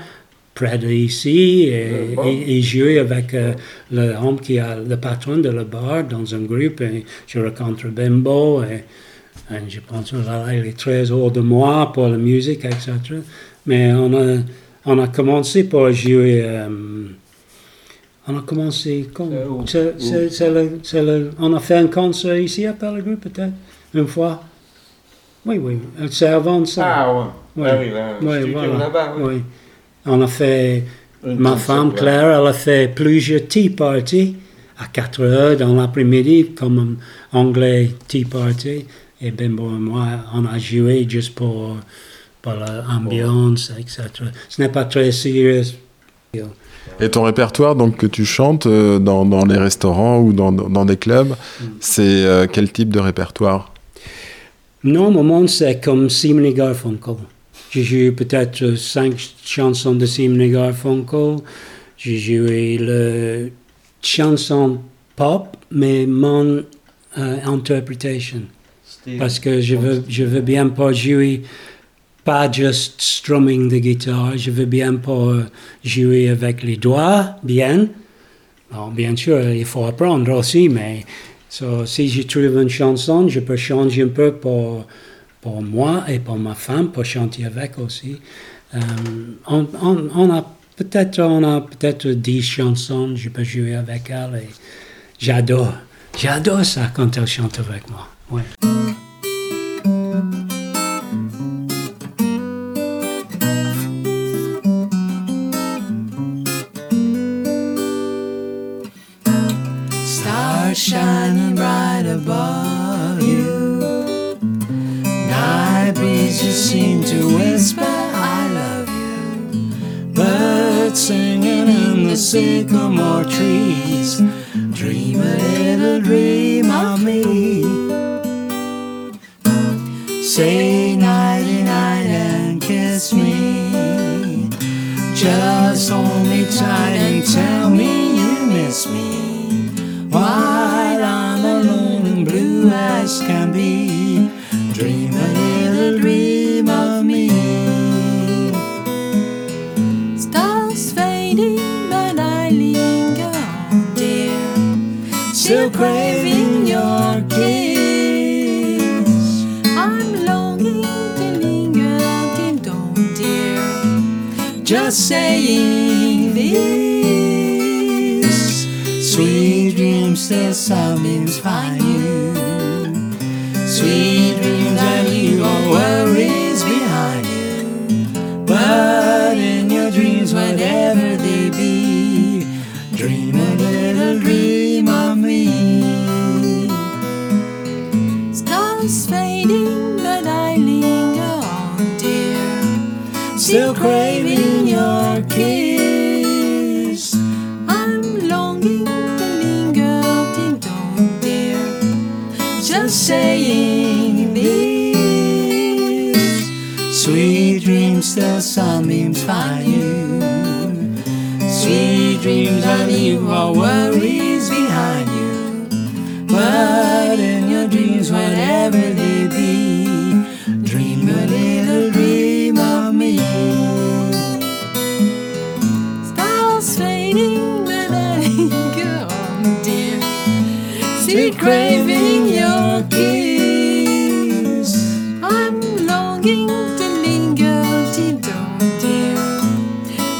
près 0.56 0.80
d'ici 0.80 1.66
et, 1.66 2.16
et, 2.26 2.58
et 2.58 2.62
jouais 2.64 2.98
avec 2.98 3.36
euh, 3.36 3.54
le 3.92 4.16
homme 4.16 4.40
qui 4.40 4.58
a 4.58 4.76
le 4.78 4.98
patron 4.98 5.38
de 5.38 5.50
le 5.50 5.66
bar 5.66 6.06
dans 6.06 6.34
un 6.34 6.42
groupe 6.42 6.82
et 6.82 7.06
je 7.28 7.40
rencontre 7.40 7.86
Bimbo 7.90 8.64
et, 8.64 8.84
et 9.54 9.70
je 9.70 9.80
pense 9.80 10.10
qu'il 10.10 10.66
est 10.66 10.76
très 10.76 11.12
hors 11.12 11.30
de 11.30 11.42
moi 11.42 11.94
pour 11.94 12.08
la 12.08 12.18
musique, 12.18 12.66
etc. 12.66 12.94
Mais 13.68 13.94
on 13.94 14.12
a, 14.16 14.38
on 14.90 15.00
a 15.00 15.08
commencé 15.08 15.64
pour 15.66 15.92
jouer. 15.92 16.42
euh, 16.44 16.68
on 18.28 18.38
a 18.38 18.42
commencé 18.42 19.10
quand? 19.14 19.30
On 21.40 21.54
a 21.54 21.60
fait 21.60 21.76
un 21.78 21.88
concert 21.88 22.38
ici 22.38 22.66
à 22.66 22.74
Pellegrin 22.74 23.16
peut-être? 23.16 23.54
Une 23.94 24.08
fois? 24.08 24.44
Oui, 25.46 25.58
oui, 25.58 25.78
c'est 26.12 26.28
avant 26.28 26.64
ça. 26.66 26.86
Ah 26.86 27.14
ouais. 27.14 27.26
Oui, 27.56 27.68
Ah 27.70 27.78
oui, 27.80 27.90
là, 27.90 28.18
oui, 28.22 28.52
voilà. 28.52 28.92
oui. 29.18 29.24
oui. 29.36 29.42
On 30.06 30.22
a 30.22 30.28
fait, 30.28 30.84
ma 31.24 31.52
concert, 31.52 31.66
femme. 31.66 31.94
Claire, 31.94 32.40
elle 32.40 32.48
a 32.48 32.54
fait 32.54 32.94
plusieurs 32.94 33.48
tea 33.48 33.70
parties 33.70 34.36
à 34.78 34.86
4 34.88 35.22
heures 35.22 35.58
dans 35.58 35.74
l'après-midi, 35.76 36.52
comme 36.56 36.98
un 37.34 37.38
anglais 37.40 37.92
tea 38.08 38.26
party. 38.26 38.86
Et 39.22 39.32
Bimbo 39.32 39.70
et 39.76 39.80
moi, 39.80 40.06
on 40.34 40.46
a 40.46 40.58
joué 40.58 41.06
juste 41.10 41.36
pour, 41.36 41.78
pour 42.42 42.54
l'ambiance, 42.54 43.72
etc. 43.78 44.04
Ce 44.48 44.62
n'est 44.62 44.70
pas 44.70 44.86
très 44.86 45.12
sérieux. 45.12 45.62
Et 47.00 47.10
ton 47.10 47.24
répertoire 47.24 47.76
donc 47.76 47.98
que 47.98 48.08
tu 48.08 48.26
chantes 48.26 48.66
euh, 48.66 49.00
dans, 49.00 49.26
dans 49.26 49.46
les 49.46 49.58
restaurants 49.58 50.20
ou 50.20 50.34
dans, 50.34 50.52
dans 50.52 50.86
des 50.86 50.98
clubs, 50.98 51.36
c'est 51.80 52.24
euh, 52.26 52.48
quel 52.52 52.72
type 52.72 52.90
de 52.90 53.00
répertoire? 53.00 53.74
Normalement, 54.84 55.46
c'est 55.48 55.84
comme 55.84 56.10
Simon 56.10 56.44
et 56.44 56.54
Garfunkel. 56.54 57.16
J'ai 57.72 57.84
joué 57.84 58.12
peut-être 58.12 58.76
cinq 58.76 59.14
chansons 59.44 59.96
de 59.96 60.06
Simon 60.06 60.40
et 60.40 60.50
Garfunkel. 60.50 61.38
J'ai 61.98 62.18
joué 62.18 62.78
le 62.80 63.52
chanson 64.02 64.80
pop, 65.16 65.58
mais 65.72 66.06
mon 66.06 66.64
euh, 67.18 67.38
interpretation. 67.46 68.42
Parce 69.18 69.40
que 69.40 69.62
je 69.62 69.76
veux, 69.76 70.04
je 70.08 70.24
veux 70.24 70.42
bien 70.42 70.70
pas 70.70 70.94
jouer, 70.94 71.42
pas 72.30 72.52
juste 72.52 73.02
strumming 73.02 73.70
de 73.70 73.80
guitare, 73.80 74.38
je 74.38 74.52
veux 74.52 74.66
bien 74.66 74.98
pas 74.98 75.48
jouer 75.84 76.30
avec 76.30 76.62
les 76.62 76.78
doigts, 76.78 77.38
bien. 77.42 77.88
Bien 78.94 79.16
sûr, 79.16 79.50
il 79.50 79.66
faut 79.66 79.86
apprendre 79.86 80.32
aussi, 80.34 80.70
mais 80.70 81.06
si 81.50 82.08
je 82.08 82.22
trouve 82.22 82.62
une 82.62 82.70
chanson, 82.70 83.28
je 83.28 83.40
peux 83.40 83.56
changer 83.56 84.04
un 84.04 84.10
peu 84.10 84.34
pour, 84.34 84.86
pour 85.42 85.64
moi 85.64 86.04
et 86.08 86.20
pour 86.20 86.38
ma 86.38 86.54
femme, 86.54 86.90
pour 86.92 87.04
chanter 87.04 87.46
avec 87.46 87.80
aussi. 87.80 88.18
Euh, 88.76 88.80
on, 89.48 90.30
a 90.30 90.46
peut-être 90.76 91.20
on 91.22 91.44
a 91.44 91.62
peut-être 91.62 92.10
10 92.10 92.44
chansons, 92.44 93.16
je 93.16 93.30
peux 93.30 93.44
jouer 93.44 93.74
avec 93.74 94.12
elle 94.12 94.44
et 94.44 94.50
j'adore. 95.18 95.74
J'adore 96.16 96.64
ça 96.64 96.92
quand 96.94 97.18
elle 97.18 97.26
chante 97.26 97.58
avec 97.58 97.90
moi. 97.90 98.08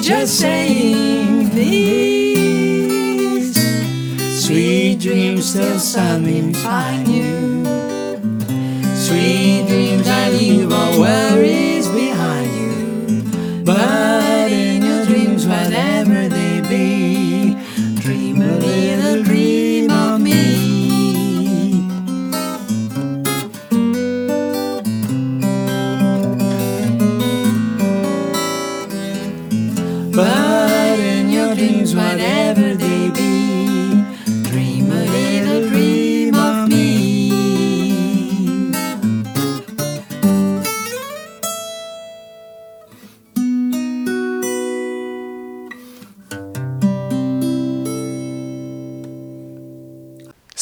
Just 0.10 0.40
saying 0.40 1.50
this. 1.52 2.44
Sweet 4.44 5.00
dreams 5.00 5.54
till 5.54 5.78
sunbeams 5.78 6.60
find 6.64 7.08
you. 7.08 7.64
Sweet 8.96 9.68
dreams 9.68 10.08
I 10.08 10.32
leave 10.32 10.74
all 10.74 11.00
worries 11.00 11.88
behind 11.90 12.39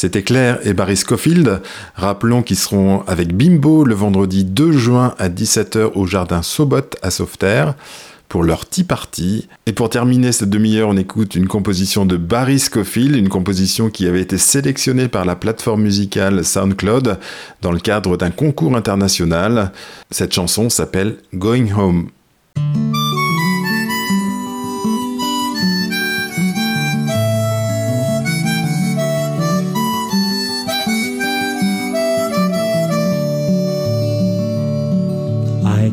C'était 0.08 0.22
Claire 0.22 0.66
et 0.66 0.72
Barry 0.72 0.96
Scofield. 0.96 1.60
Rappelons 1.94 2.42
qu'ils 2.42 2.56
seront 2.56 3.02
avec 3.06 3.36
Bimbo 3.36 3.84
le 3.84 3.94
vendredi 3.94 4.42
2 4.42 4.72
juin 4.72 5.14
à 5.18 5.28
17h 5.28 5.92
au 5.96 6.06
jardin 6.06 6.40
Sobot 6.40 6.96
à 7.02 7.10
Sauveterre 7.10 7.74
pour 8.30 8.42
leur 8.42 8.64
Tea 8.64 8.84
Party. 8.84 9.48
Et 9.66 9.74
pour 9.74 9.90
terminer 9.90 10.32
cette 10.32 10.48
demi-heure, 10.48 10.88
on 10.88 10.96
écoute 10.96 11.34
une 11.34 11.46
composition 11.46 12.06
de 12.06 12.16
Barry 12.16 12.58
Scofield, 12.58 13.16
une 13.16 13.28
composition 13.28 13.90
qui 13.90 14.06
avait 14.06 14.22
été 14.22 14.38
sélectionnée 14.38 15.08
par 15.08 15.26
la 15.26 15.36
plateforme 15.36 15.82
musicale 15.82 16.42
SoundCloud 16.42 17.18
dans 17.60 17.72
le 17.72 17.78
cadre 17.78 18.16
d'un 18.16 18.30
concours 18.30 18.76
international. 18.76 19.72
Cette 20.10 20.32
chanson 20.32 20.70
s'appelle 20.70 21.16
Going 21.34 21.70
Home. 21.76 22.08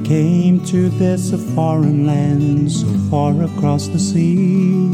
Came 0.05 0.63
to 0.63 0.87
this 0.89 1.33
a 1.33 1.37
foreign 1.37 2.05
land 2.05 2.71
so 2.71 2.85
far 3.09 3.41
across 3.41 3.87
the 3.87 3.97
sea. 3.97 4.91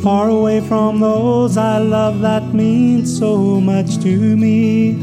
Far 0.00 0.28
away 0.28 0.60
from 0.60 1.00
those 1.00 1.56
I 1.56 1.78
love 1.78 2.20
that 2.20 2.54
mean 2.54 3.04
so 3.04 3.60
much 3.60 3.98
to 4.02 4.36
me. 4.36 4.96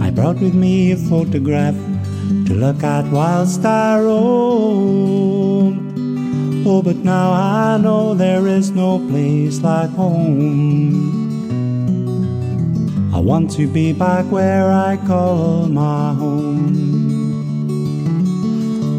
I 0.00 0.10
brought 0.10 0.38
with 0.38 0.54
me 0.54 0.92
a 0.92 0.96
photograph 0.96 1.74
to 2.46 2.54
look 2.54 2.84
at 2.84 3.10
whilst 3.10 3.64
I 3.64 3.98
roam. 3.98 5.74
Oh, 6.64 6.82
but 6.82 6.98
now 6.98 7.32
I 7.32 7.78
know 7.78 8.14
there 8.14 8.46
is 8.46 8.70
no 8.70 9.00
place 9.08 9.60
like 9.60 9.90
home. 9.90 11.10
I 13.12 13.18
want 13.18 13.50
to 13.56 13.66
be 13.66 13.92
back 13.92 14.30
where 14.30 14.70
I 14.70 14.98
call 15.04 15.66
my 15.66 16.14
home. 16.14 17.03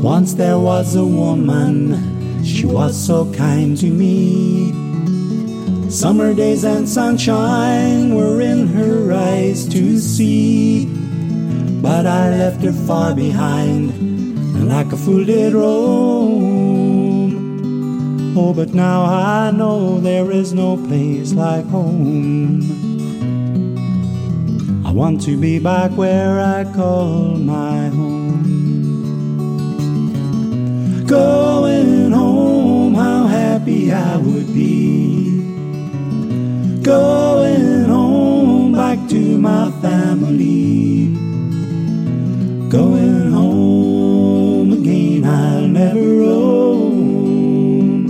Once 0.02 0.34
there 0.34 0.60
was 0.60 0.96
a 0.96 1.06
woman, 1.06 2.44
she 2.44 2.66
was 2.66 2.96
so 2.96 3.32
kind 3.34 3.78
to 3.78 3.88
me. 3.88 4.72
Summer 5.90 6.34
days 6.34 6.64
and 6.64 6.88
sunshine 6.88 8.14
were 8.16 8.42
in 8.42 8.68
her 8.68 9.14
eyes 9.14 9.68
to 9.70 9.98
see. 10.00 10.86
But 11.82 12.06
I 12.06 12.30
left 12.32 12.64
her 12.64 12.74
far 12.74 13.14
behind, 13.14 13.92
and 13.92 14.68
like 14.70 14.92
a 14.92 14.98
fool 14.98 15.24
did 15.24 15.54
roam. 15.54 16.66
Oh, 18.38 18.54
but 18.54 18.74
now 18.74 19.06
I 19.06 19.52
know 19.52 20.00
there 20.00 20.30
is 20.32 20.54
no 20.54 20.76
place 20.76 21.34
like 21.34 21.66
home. 21.68 22.62
I 24.86 24.92
want 24.92 25.22
to 25.22 25.38
be 25.38 25.60
back 25.60 25.92
where 25.92 26.40
I 26.42 26.66
call 26.74 27.38
my 27.38 27.88
home. 27.90 28.25
Going 31.08 32.12
home, 32.12 32.96
how 32.96 33.28
happy 33.28 33.92
I 33.92 34.18
would 34.18 34.52
be. 34.56 35.40
Going 36.82 37.86
home 37.86 38.72
back 38.72 39.08
to 39.10 39.38
my 39.38 39.70
family. 39.84 41.14
Going 42.70 43.32
home 43.32 44.74
again, 44.74 45.26
I'll 45.26 45.68
never 45.68 46.00
roam. 46.00 48.10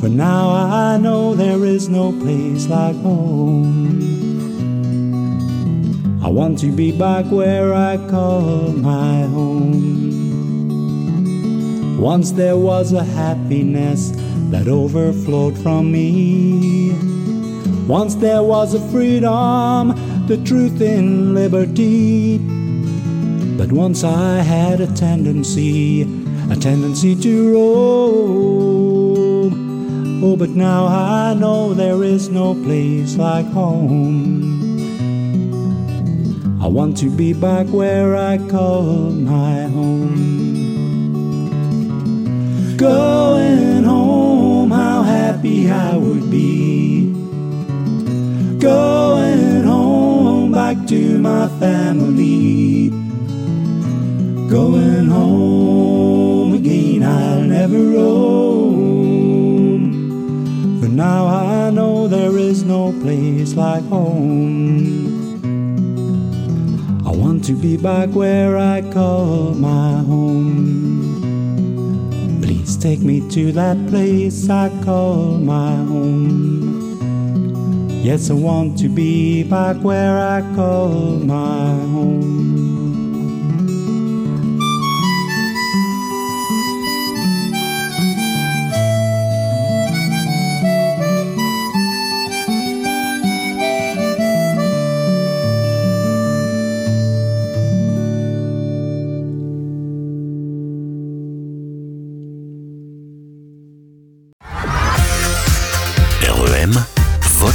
For 0.00 0.08
now 0.08 0.50
I 0.50 0.98
know 0.98 1.36
there 1.36 1.64
is 1.64 1.88
no 1.88 2.10
place 2.10 2.66
like 2.66 2.96
home. 2.96 4.02
I 6.20 6.28
want 6.28 6.58
to 6.60 6.72
be 6.72 6.90
back 6.90 7.26
where 7.26 7.72
I 7.72 7.96
call 8.10 8.72
my 8.72 9.22
home. 9.26 10.21
Once 12.02 12.32
there 12.32 12.56
was 12.56 12.92
a 12.92 13.04
happiness 13.04 14.10
that 14.50 14.66
overflowed 14.66 15.56
from 15.58 15.92
me. 15.92 16.90
Once 17.86 18.16
there 18.16 18.42
was 18.42 18.74
a 18.74 18.80
freedom, 18.90 19.94
the 20.26 20.36
truth 20.44 20.80
in 20.80 21.32
liberty. 21.32 22.38
But 23.56 23.70
once 23.70 24.02
I 24.02 24.38
had 24.38 24.80
a 24.80 24.88
tendency, 24.94 26.02
a 26.50 26.56
tendency 26.56 27.14
to 27.22 27.52
roam. 27.54 29.52
Oh, 30.24 30.36
but 30.36 30.50
now 30.50 30.86
I 30.86 31.34
know 31.34 31.72
there 31.72 32.02
is 32.02 32.28
no 32.28 32.54
place 32.64 33.16
like 33.16 33.46
home. 33.52 34.58
I 36.60 36.66
want 36.66 36.96
to 36.96 37.08
be 37.08 37.32
back 37.32 37.68
where 37.68 38.16
I 38.16 38.38
call 38.38 38.82
my 39.12 39.68
home. 39.68 40.51
Going 42.76 43.84
home, 43.84 44.70
how 44.70 45.02
happy 45.02 45.70
I 45.70 45.96
would 45.96 46.30
be. 46.30 47.12
Going 48.58 49.62
home 49.62 50.52
back 50.52 50.86
to 50.86 51.18
my 51.18 51.48
family. 51.60 52.88
Going 54.48 55.06
home 55.06 56.54
again, 56.54 57.02
I'll 57.02 57.42
never 57.42 57.78
roam. 57.78 58.22
For 60.80 60.88
now 60.88 61.26
I 61.26 61.70
know 61.70 62.08
there 62.08 62.38
is 62.38 62.64
no 62.64 62.92
place 63.00 63.54
like 63.54 63.84
home. 63.84 65.20
I 67.06 67.10
want 67.10 67.44
to 67.44 67.52
be 67.54 67.76
back 67.76 68.08
where 68.10 68.56
I 68.56 68.80
call 68.92 69.54
my 69.54 69.98
home. 70.04 71.01
Take 72.82 73.02
me 73.02 73.22
to 73.30 73.52
that 73.52 73.76
place 73.86 74.50
I 74.50 74.68
call 74.82 75.38
my 75.38 75.76
home. 75.76 76.98
Yes, 78.02 78.28
I 78.28 78.34
want 78.34 78.76
to 78.78 78.88
be 78.88 79.44
back 79.44 79.76
where 79.84 80.18
I 80.18 80.40
call 80.56 80.90
my 81.20 81.76
home. 81.94 82.51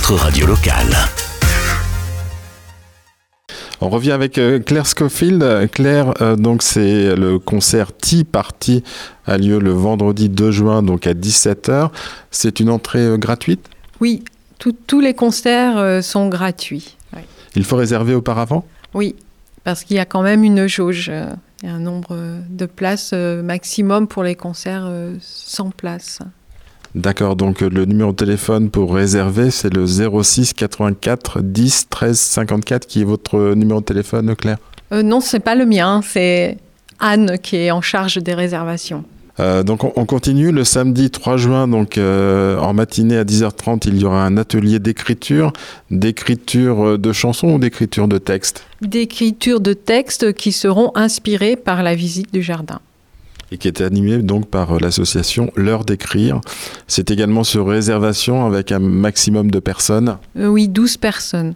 Votre 0.07 0.23
radio 0.23 0.47
locale. 0.47 0.93
On 3.81 3.89
revient 3.89 4.11
avec 4.11 4.37
euh, 4.37 4.59
Claire 4.59 4.87
Scofield. 4.87 5.69
Claire, 5.71 6.13
euh, 6.21 6.35
donc 6.35 6.63
c'est 6.63 7.15
le 7.15 7.39
concert 7.39 7.95
Tea 7.95 8.23
Party 8.23 8.83
a 9.25 9.37
lieu 9.37 9.59
le 9.59 9.71
vendredi 9.71 10.29
2 10.29 10.51
juin, 10.51 10.81
donc 10.83 11.07
à 11.07 11.13
17h. 11.13 11.89
C'est 12.31 12.59
une 12.59 12.69
entrée 12.69 12.99
euh, 12.99 13.17
gratuite? 13.17 13.67
Oui, 13.99 14.23
tout- 14.59 14.75
tous 14.87 14.99
les 15.01 15.13
concerts 15.13 15.77
euh, 15.77 16.01
sont 16.01 16.29
gratuits. 16.29 16.95
Il 17.55 17.63
faut 17.63 17.75
réserver 17.75 18.13
auparavant? 18.13 18.65
Oui, 18.93 19.15
parce 19.63 19.83
qu'il 19.83 19.95
y 19.97 19.99
a 19.99 20.05
quand 20.05 20.21
même 20.21 20.43
une 20.43 20.67
jauge. 20.67 21.11
Il 21.63 21.67
y 21.69 21.71
a 21.71 21.75
un 21.75 21.79
nombre 21.79 22.15
de 22.49 22.65
places 22.65 23.11
euh, 23.13 23.41
maximum 23.41 24.07
pour 24.07 24.23
les 24.23 24.35
concerts 24.35 24.85
euh, 24.85 25.15
sans 25.21 25.71
place. 25.71 26.19
D'accord, 26.97 27.35
donc 27.35 27.61
euh, 27.61 27.69
le 27.69 27.85
numéro 27.85 28.11
de 28.11 28.15
téléphone 28.15 28.71
pour 28.71 28.95
réserver, 28.95 29.51
c'est 29.51 29.71
le 29.71 29.85
06 29.85 30.53
84 30.53 31.41
10 31.43 31.89
13 31.91 32.17
54 32.17 32.87
qui 32.87 33.01
est 33.01 33.03
votre 33.03 33.37
euh, 33.37 33.55
numéro 33.55 33.81
de 33.81 33.85
téléphone, 33.85 34.35
Claire? 34.35 34.57
Euh, 34.91 35.03
non, 35.03 35.19
c'est 35.19 35.39
pas 35.39 35.53
le 35.53 35.67
mien, 35.67 36.01
c'est 36.03 36.57
Anne 36.99 37.37
qui 37.37 37.57
est 37.57 37.69
en 37.69 37.81
charge 37.81 38.17
des 38.17 38.33
réservations. 38.33 39.03
Euh, 39.39 39.61
donc 39.61 39.83
on, 39.83 39.93
on 39.95 40.05
continue 40.05 40.51
le 40.51 40.63
samedi 40.63 41.11
3 41.11 41.37
juin, 41.37 41.67
donc 41.67 41.99
euh, 41.99 42.57
en 42.57 42.73
matinée 42.73 43.17
à 43.17 43.23
10h30, 43.23 43.83
il 43.85 44.01
y 44.01 44.03
aura 44.03 44.25
un 44.25 44.35
atelier 44.35 44.79
d'écriture, 44.79 45.53
d'écriture 45.91 46.97
de 46.97 47.13
chansons 47.13 47.53
ou 47.53 47.59
d'écriture 47.59 48.07
de 48.07 48.17
textes, 48.17 48.63
D'écriture 48.81 49.59
de 49.59 49.73
textes 49.73 50.33
qui 50.33 50.51
seront 50.51 50.91
inspirés 50.95 51.57
par 51.57 51.83
la 51.83 51.93
visite 51.93 52.33
du 52.33 52.41
jardin. 52.41 52.79
Et 53.51 53.57
qui 53.57 53.67
est 53.67 53.81
animé 53.81 54.17
donc 54.17 54.47
par 54.49 54.73
euh, 54.75 54.79
l'association 54.79 55.51
L'heure 55.55 55.85
d'écrire. 55.85 56.41
C'est 56.87 57.11
également 57.11 57.43
sur 57.43 57.67
réservation 57.67 58.45
avec 58.45 58.71
un 58.71 58.79
maximum 58.79 59.51
de 59.51 59.59
personnes. 59.59 60.17
Euh, 60.37 60.47
oui, 60.47 60.67
12 60.67 60.97
personnes. 60.97 61.53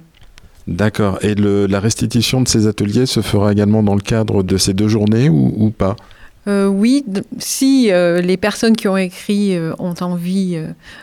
D'accord. 0.67 1.17
Et 1.23 1.35
le- 1.35 1.65
la 1.65 1.79
restitution 1.79 2.41
de 2.41 2.47
ces 2.47 2.67
ateliers 2.67 3.05
se 3.05 3.21
fera 3.21 3.51
également 3.51 3.83
dans 3.83 3.95
le 3.95 4.01
cadre 4.01 4.43
de 4.43 4.57
ces 4.57 4.73
deux 4.73 4.87
journées 4.87 5.27
ou, 5.29 5.53
ou 5.57 5.69
pas? 5.71 5.95
Euh, 6.47 6.65
oui, 6.67 7.03
si 7.37 7.91
euh, 7.91 8.19
les 8.21 8.37
personnes 8.37 8.75
qui 8.75 8.87
ont 8.87 8.97
écrit 8.97 9.55
euh, 9.55 9.73
ont 9.79 9.93
envie 10.01 10.57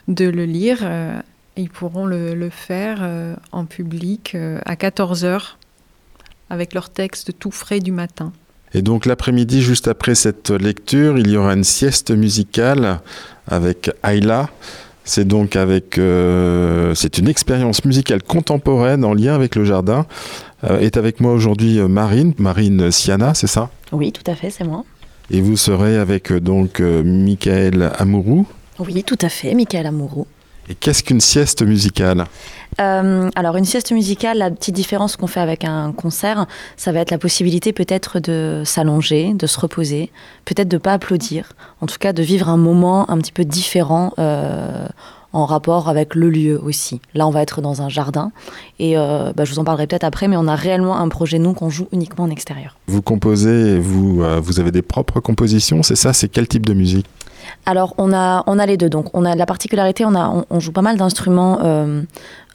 de 0.08 0.24
le 0.28 0.44
lire, 0.46 0.78
ils 1.56 1.68
pourront 1.70 2.06
le, 2.06 2.34
le 2.34 2.50
faire 2.50 3.08
en 3.52 3.64
public 3.64 4.36
à 4.64 4.74
14h 4.74 5.40
avec 6.50 6.72
leur 6.72 6.88
texte 6.88 7.32
tout 7.38 7.50
frais 7.50 7.80
du 7.80 7.92
matin. 7.92 8.32
Et 8.74 8.82
donc 8.82 9.06
l'après-midi, 9.06 9.62
juste 9.62 9.88
après 9.88 10.14
cette 10.14 10.50
lecture, 10.50 11.18
il 11.18 11.30
y 11.30 11.36
aura 11.36 11.54
une 11.54 11.64
sieste 11.64 12.10
musicale 12.10 13.00
avec 13.46 13.90
Ayla. 14.02 14.48
C'est 15.04 15.26
donc 15.26 15.56
avec, 15.56 15.96
euh, 15.96 16.94
c'est 16.94 17.16
une 17.16 17.28
expérience 17.28 17.84
musicale 17.86 18.22
contemporaine 18.22 19.06
en 19.06 19.14
lien 19.14 19.34
avec 19.34 19.56
le 19.56 19.64
jardin. 19.64 20.06
Euh, 20.64 20.80
est 20.80 20.98
avec 20.98 21.20
moi 21.20 21.32
aujourd'hui 21.32 21.78
euh, 21.78 21.88
Marine, 21.88 22.34
Marine 22.36 22.90
Siana, 22.90 23.32
c'est 23.32 23.46
ça? 23.46 23.70
Oui, 23.92 24.12
tout 24.12 24.28
à 24.30 24.34
fait, 24.34 24.50
c'est 24.50 24.64
moi. 24.64 24.84
Et 25.30 25.40
vous 25.40 25.56
serez 25.56 25.96
avec 25.96 26.32
donc 26.32 26.80
euh, 26.80 27.02
Michael 27.02 27.90
Amourou? 27.98 28.46
Oui, 28.78 29.02
tout 29.02 29.18
à 29.22 29.28
fait, 29.28 29.54
Michael 29.54 29.86
Amourou. 29.86 30.26
Et 30.70 30.74
qu'est-ce 30.74 31.02
qu'une 31.02 31.20
sieste 31.20 31.62
musicale? 31.62 32.26
Euh, 32.80 33.30
alors, 33.34 33.56
une 33.56 33.64
sieste 33.64 33.90
musicale, 33.90 34.38
la 34.38 34.50
petite 34.50 34.74
différence 34.74 35.16
qu'on 35.16 35.26
fait 35.26 35.40
avec 35.40 35.64
un 35.64 35.92
concert, 35.92 36.46
ça 36.76 36.92
va 36.92 37.00
être 37.00 37.10
la 37.10 37.18
possibilité 37.18 37.72
peut-être 37.72 38.20
de 38.20 38.62
s'allonger, 38.64 39.32
de 39.34 39.46
se 39.46 39.58
reposer, 39.58 40.10
peut-être 40.44 40.68
de 40.68 40.76
ne 40.76 40.80
pas 40.80 40.92
applaudir, 40.92 41.52
en 41.80 41.86
tout 41.86 41.96
cas 41.98 42.12
de 42.12 42.22
vivre 42.22 42.48
un 42.48 42.58
moment 42.58 43.10
un 43.10 43.18
petit 43.18 43.32
peu 43.32 43.44
différent 43.44 44.12
euh, 44.18 44.86
en 45.32 45.44
rapport 45.44 45.88
avec 45.88 46.14
le 46.14 46.30
lieu 46.30 46.60
aussi. 46.62 47.00
Là, 47.14 47.26
on 47.26 47.30
va 47.30 47.42
être 47.42 47.60
dans 47.62 47.82
un 47.82 47.88
jardin 47.88 48.30
et 48.78 48.96
euh, 48.96 49.32
bah, 49.34 49.44
je 49.44 49.52
vous 49.52 49.58
en 49.58 49.64
parlerai 49.64 49.86
peut-être 49.86 50.04
après, 50.04 50.28
mais 50.28 50.36
on 50.36 50.46
a 50.46 50.54
réellement 50.54 50.98
un 50.98 51.08
projet, 51.08 51.38
nous, 51.38 51.54
qu'on 51.54 51.70
joue 51.70 51.88
uniquement 51.92 52.24
en 52.24 52.30
extérieur. 52.30 52.76
Vous 52.86 53.02
composez, 53.02 53.78
euh, 53.78 54.40
vous 54.40 54.60
avez 54.60 54.70
des 54.70 54.82
propres 54.82 55.20
compositions, 55.20 55.82
c'est 55.82 55.96
ça 55.96 56.12
C'est 56.12 56.28
quel 56.28 56.46
type 56.46 56.66
de 56.66 56.74
musique? 56.74 57.06
Alors, 57.68 57.92
on 57.98 58.14
a, 58.14 58.44
on 58.46 58.58
a 58.58 58.64
les 58.64 58.78
deux. 58.78 58.88
Donc, 58.88 59.10
on 59.12 59.26
a 59.26 59.34
la 59.34 59.44
particularité, 59.44 60.06
on, 60.06 60.14
a, 60.14 60.42
on, 60.48 60.58
joue 60.58 60.72
pas 60.72 60.80
mal 60.80 60.96
d'instruments 60.96 61.58
euh, 61.62 62.00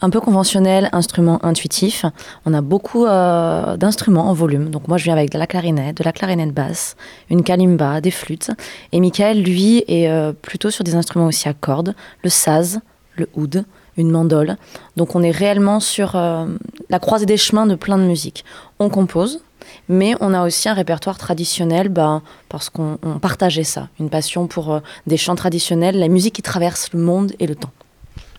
un 0.01 0.09
peu 0.09 0.19
conventionnels, 0.19 0.89
instruments 0.91 1.37
intuitifs. 1.45 2.03
On 2.47 2.53
a 2.55 2.61
beaucoup 2.61 3.05
euh, 3.05 3.77
d'instruments 3.77 4.27
en 4.27 4.33
volume. 4.33 4.71
Donc, 4.71 4.87
moi, 4.87 4.97
je 4.97 5.03
viens 5.03 5.13
avec 5.13 5.29
de 5.29 5.37
la 5.37 5.45
clarinette, 5.45 5.97
de 5.97 6.03
la 6.03 6.13
clarinette 6.13 6.51
basse, 6.51 6.95
une 7.29 7.43
kalimba, 7.43 8.01
des 8.01 8.09
flûtes. 8.09 8.49
Et 8.91 8.99
Michael, 8.99 9.43
lui, 9.43 9.83
est 9.87 10.09
euh, 10.09 10.33
plutôt 10.33 10.71
sur 10.71 10.83
des 10.83 10.95
instruments 10.95 11.27
aussi 11.27 11.47
à 11.47 11.53
cordes, 11.53 11.93
le 12.23 12.31
saz, 12.31 12.79
le 13.15 13.29
oud, 13.35 13.65
une 13.97 14.09
mandole. 14.09 14.57
Donc, 14.95 15.15
on 15.15 15.21
est 15.21 15.29
réellement 15.29 15.79
sur 15.79 16.13
la 16.15 16.99
croisée 16.99 17.27
des 17.27 17.37
chemins 17.37 17.67
de 17.67 17.75
plein 17.75 17.99
de 17.99 18.03
musiques. 18.03 18.45
On 18.79 18.89
compose, 18.89 19.43
mais 19.89 20.15
on 20.19 20.33
a 20.33 20.45
aussi 20.45 20.69
un 20.69 20.73
répertoire 20.73 21.17
traditionnel 21.17 21.89
ben, 21.89 22.21
parce 22.49 22.69
qu'on 22.69 22.97
on 23.03 23.19
partageait 23.19 23.63
ça, 23.63 23.89
une 23.99 24.09
passion 24.09 24.47
pour 24.47 24.73
euh, 24.73 24.79
des 25.07 25.17
chants 25.17 25.35
traditionnels, 25.35 25.99
la 25.99 26.07
musique 26.07 26.35
qui 26.35 26.41
traverse 26.41 26.89
le 26.93 26.99
monde 26.99 27.33
et 27.39 27.47
le 27.47 27.55
temps. 27.55 27.71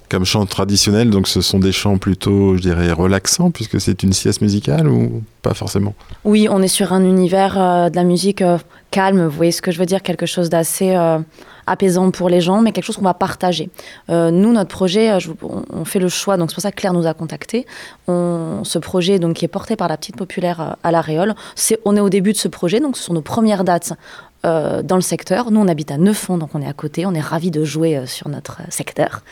Comme 0.09 0.25
chant 0.25 0.45
traditionnel, 0.47 1.11
donc 1.11 1.27
ce 1.27 1.41
sont 1.41 1.59
des 1.59 1.73
chants 1.73 1.97
plutôt, 1.97 2.57
je 2.57 2.61
dirais, 2.61 2.93
relaxants, 2.93 3.51
puisque 3.51 3.81
c'est 3.81 4.03
une 4.03 4.13
sieste 4.13 4.43
musicale 4.43 4.87
ou 4.87 5.23
pas 5.43 5.55
forcément? 5.55 5.95
Oui, 6.25 6.47
on 6.51 6.61
est 6.63 6.69
sur 6.69 6.93
un 6.93 7.05
univers 7.05 7.61
euh, 7.61 7.89
de 7.89 7.97
la 7.97 8.05
musique 8.05 8.43
euh, 8.43 8.59
calme, 8.91 9.25
vous 9.25 9.37
voyez 9.37 9.53
ce 9.53 9.63
que 9.63 9.73
je 9.73 9.79
veux 9.79 9.87
dire, 9.87 10.03
quelque 10.03 10.27
chose 10.27 10.51
d'assez 10.51 10.95
apaisant 11.67 12.11
pour 12.11 12.29
les 12.29 12.41
gens, 12.41 12.61
mais 12.61 12.73
quelque 12.73 12.85
chose 12.85 12.97
qu'on 12.97 13.03
va 13.03 13.15
partager. 13.15 13.71
Euh, 14.11 14.31
nous, 14.31 14.53
notre 14.53 14.71
projet, 14.71 15.11
euh, 15.11 15.19
on, 15.73 15.85
fait 15.85 15.99
le 15.99 16.09
choix, 16.09 16.37
donc 16.37 16.51
c'est 16.51 16.55
pour 16.55 16.63
ça 16.63 16.71
que 16.71 16.77
Claire 16.77 16.93
nous 16.93 17.07
a 17.07 17.15
contactés. 17.15 17.67
On, 18.09 18.61
ce 18.65 18.79
projet, 18.79 19.19
donc, 19.19 19.37
qui 19.37 19.45
est 19.45 19.49
porté 19.49 19.77
par 19.77 19.89
la 19.89 19.97
petite 19.97 20.17
populaire 20.17 20.61
euh, 20.61 20.73
à 20.83 20.91
La 20.91 21.01
Réole, 21.01 21.35
on 21.85 21.97
est 21.97 22.01
au 22.01 22.11
début 22.11 22.33
de 22.33 22.39
ce 22.39 22.49
projet, 22.49 22.81
donc 22.81 22.97
ce 22.97 23.05
sont 23.05 23.15
nos 23.15 23.23
premières 23.23 23.65
dates 23.65 23.93
dans 24.43 24.97
le 24.97 25.01
secteur. 25.01 25.51
Nous, 25.51 25.59
on 25.59 25.69
habite 25.69 25.91
à 25.91 25.97
Neufond, 25.97 26.37
donc 26.37 26.51
on 26.53 26.61
est 26.61 26.69
à 26.69 26.75
côté. 26.75 27.07
On 27.07 27.15
est 27.15 27.21
ravis 27.21 27.51
de 27.51 27.65
jouer 27.65 28.03
sur 28.05 28.29
notre 28.29 28.61
secteur. 28.69 29.23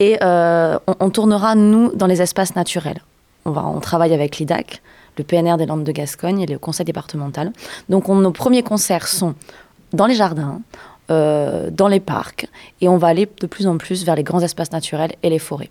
Et 0.00 0.16
on, 0.22 1.10
tournera, 1.12 1.54
nous, 1.54 1.94
dans 1.94 2.06
les 2.06 2.22
espaces 2.22 2.56
naturels. 2.56 3.02
On, 3.44 3.50
va, 3.50 3.62
on 3.66 3.80
travaille 3.80 4.14
avec 4.14 4.38
l'IDAC, 4.38 4.80
le 5.18 5.24
PNR 5.24 5.58
des 5.58 5.66
Landes 5.66 5.84
de 5.84 5.92
Gascogne 5.92 6.40
et 6.40 6.46
le 6.46 6.58
conseil 6.58 6.86
départemental. 6.86 7.52
Donc, 7.90 8.08
on- 8.08 8.14
nos 8.14 8.30
premiers 8.32 8.62
concerts 8.62 9.06
sont 9.06 9.34
dans 9.92 10.06
les 10.06 10.14
jardins, 10.14 10.60
euh, 11.10 11.70
dans 11.70 11.88
les 11.88 12.00
parcs, 12.00 12.46
et 12.80 12.88
on 12.88 12.96
va 12.96 13.08
aller 13.08 13.28
de 13.40 13.46
plus 13.46 13.66
en 13.66 13.78
plus 13.78 14.04
vers 14.04 14.16
les 14.16 14.22
grands 14.22 14.40
espaces 14.40 14.72
naturels 14.72 15.12
et 15.22 15.30
les 15.30 15.38
forêts. 15.38 15.70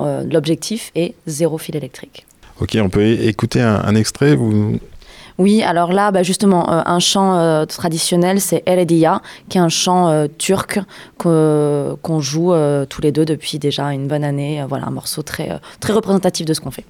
Euh, 0.00 0.24
L'objectif 0.30 0.92
est 0.94 1.14
zéro 1.26 1.58
fil 1.58 1.76
électrique. 1.76 2.26
Ok, 2.60 2.76
on 2.80 2.88
peut 2.88 3.06
écouter 3.06 3.60
un, 3.60 3.82
un 3.84 3.94
extrait 3.94 4.34
vous... 4.34 4.78
Oui, 5.38 5.62
alors 5.62 5.92
là, 5.92 6.10
bah, 6.10 6.24
justement, 6.24 6.68
euh, 6.72 6.82
un 6.84 6.98
chant 6.98 7.38
euh, 7.38 7.64
traditionnel, 7.64 8.40
c'est 8.40 8.64
Erediya, 8.66 9.22
qui 9.48 9.58
est 9.58 9.60
un 9.60 9.68
chant 9.68 10.08
euh, 10.08 10.26
turc 10.36 10.80
qu'on 11.16 12.20
joue 12.20 12.52
tous 12.88 13.00
les 13.00 13.12
deux 13.12 13.24
depuis 13.24 13.60
déjà 13.60 13.92
une 13.92 14.08
bonne 14.08 14.24
année. 14.24 14.64
Voilà, 14.68 14.86
un 14.86 14.90
morceau 14.90 15.22
très, 15.22 15.60
très 15.78 15.92
représentatif 15.92 16.44
de 16.44 16.54
ce 16.54 16.60
qu'on 16.60 16.72
fait. 16.72 16.84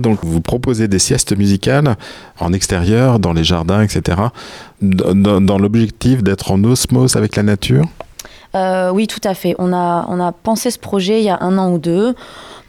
Donc 0.00 0.18
vous 0.22 0.40
proposez 0.40 0.88
des 0.88 0.98
siestes 0.98 1.36
musicales 1.36 1.96
en 2.38 2.52
extérieur, 2.52 3.18
dans 3.18 3.32
les 3.32 3.44
jardins, 3.44 3.82
etc. 3.82 4.18
Dans, 4.80 5.40
dans 5.40 5.58
l'objectif 5.58 6.22
d'être 6.22 6.50
en 6.50 6.62
osmose 6.64 7.16
avec 7.16 7.36
la 7.36 7.42
nature? 7.42 7.84
Euh, 8.54 8.90
oui, 8.90 9.06
tout 9.06 9.20
à 9.24 9.34
fait. 9.34 9.54
On 9.58 9.72
a, 9.72 10.06
on 10.08 10.20
a 10.20 10.32
pensé 10.32 10.70
ce 10.70 10.78
projet 10.78 11.20
il 11.20 11.24
y 11.24 11.30
a 11.30 11.38
un 11.40 11.56
an 11.58 11.72
ou 11.72 11.78
deux. 11.78 12.14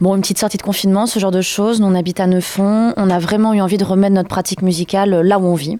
Bon, 0.00 0.16
une 0.16 0.22
petite 0.22 0.38
sortie 0.38 0.56
de 0.56 0.62
confinement, 0.62 1.06
ce 1.06 1.20
genre 1.20 1.30
de 1.30 1.40
choses. 1.40 1.80
Nous, 1.80 1.86
on 1.86 1.94
habite 1.94 2.18
à 2.18 2.26
Neufond. 2.26 2.92
On 2.96 3.10
a 3.10 3.20
vraiment 3.20 3.54
eu 3.54 3.60
envie 3.60 3.78
de 3.78 3.84
remettre 3.84 4.14
notre 4.14 4.28
pratique 4.28 4.60
musicale 4.60 5.10
là 5.10 5.38
où 5.38 5.44
on 5.44 5.54
vit. 5.54 5.78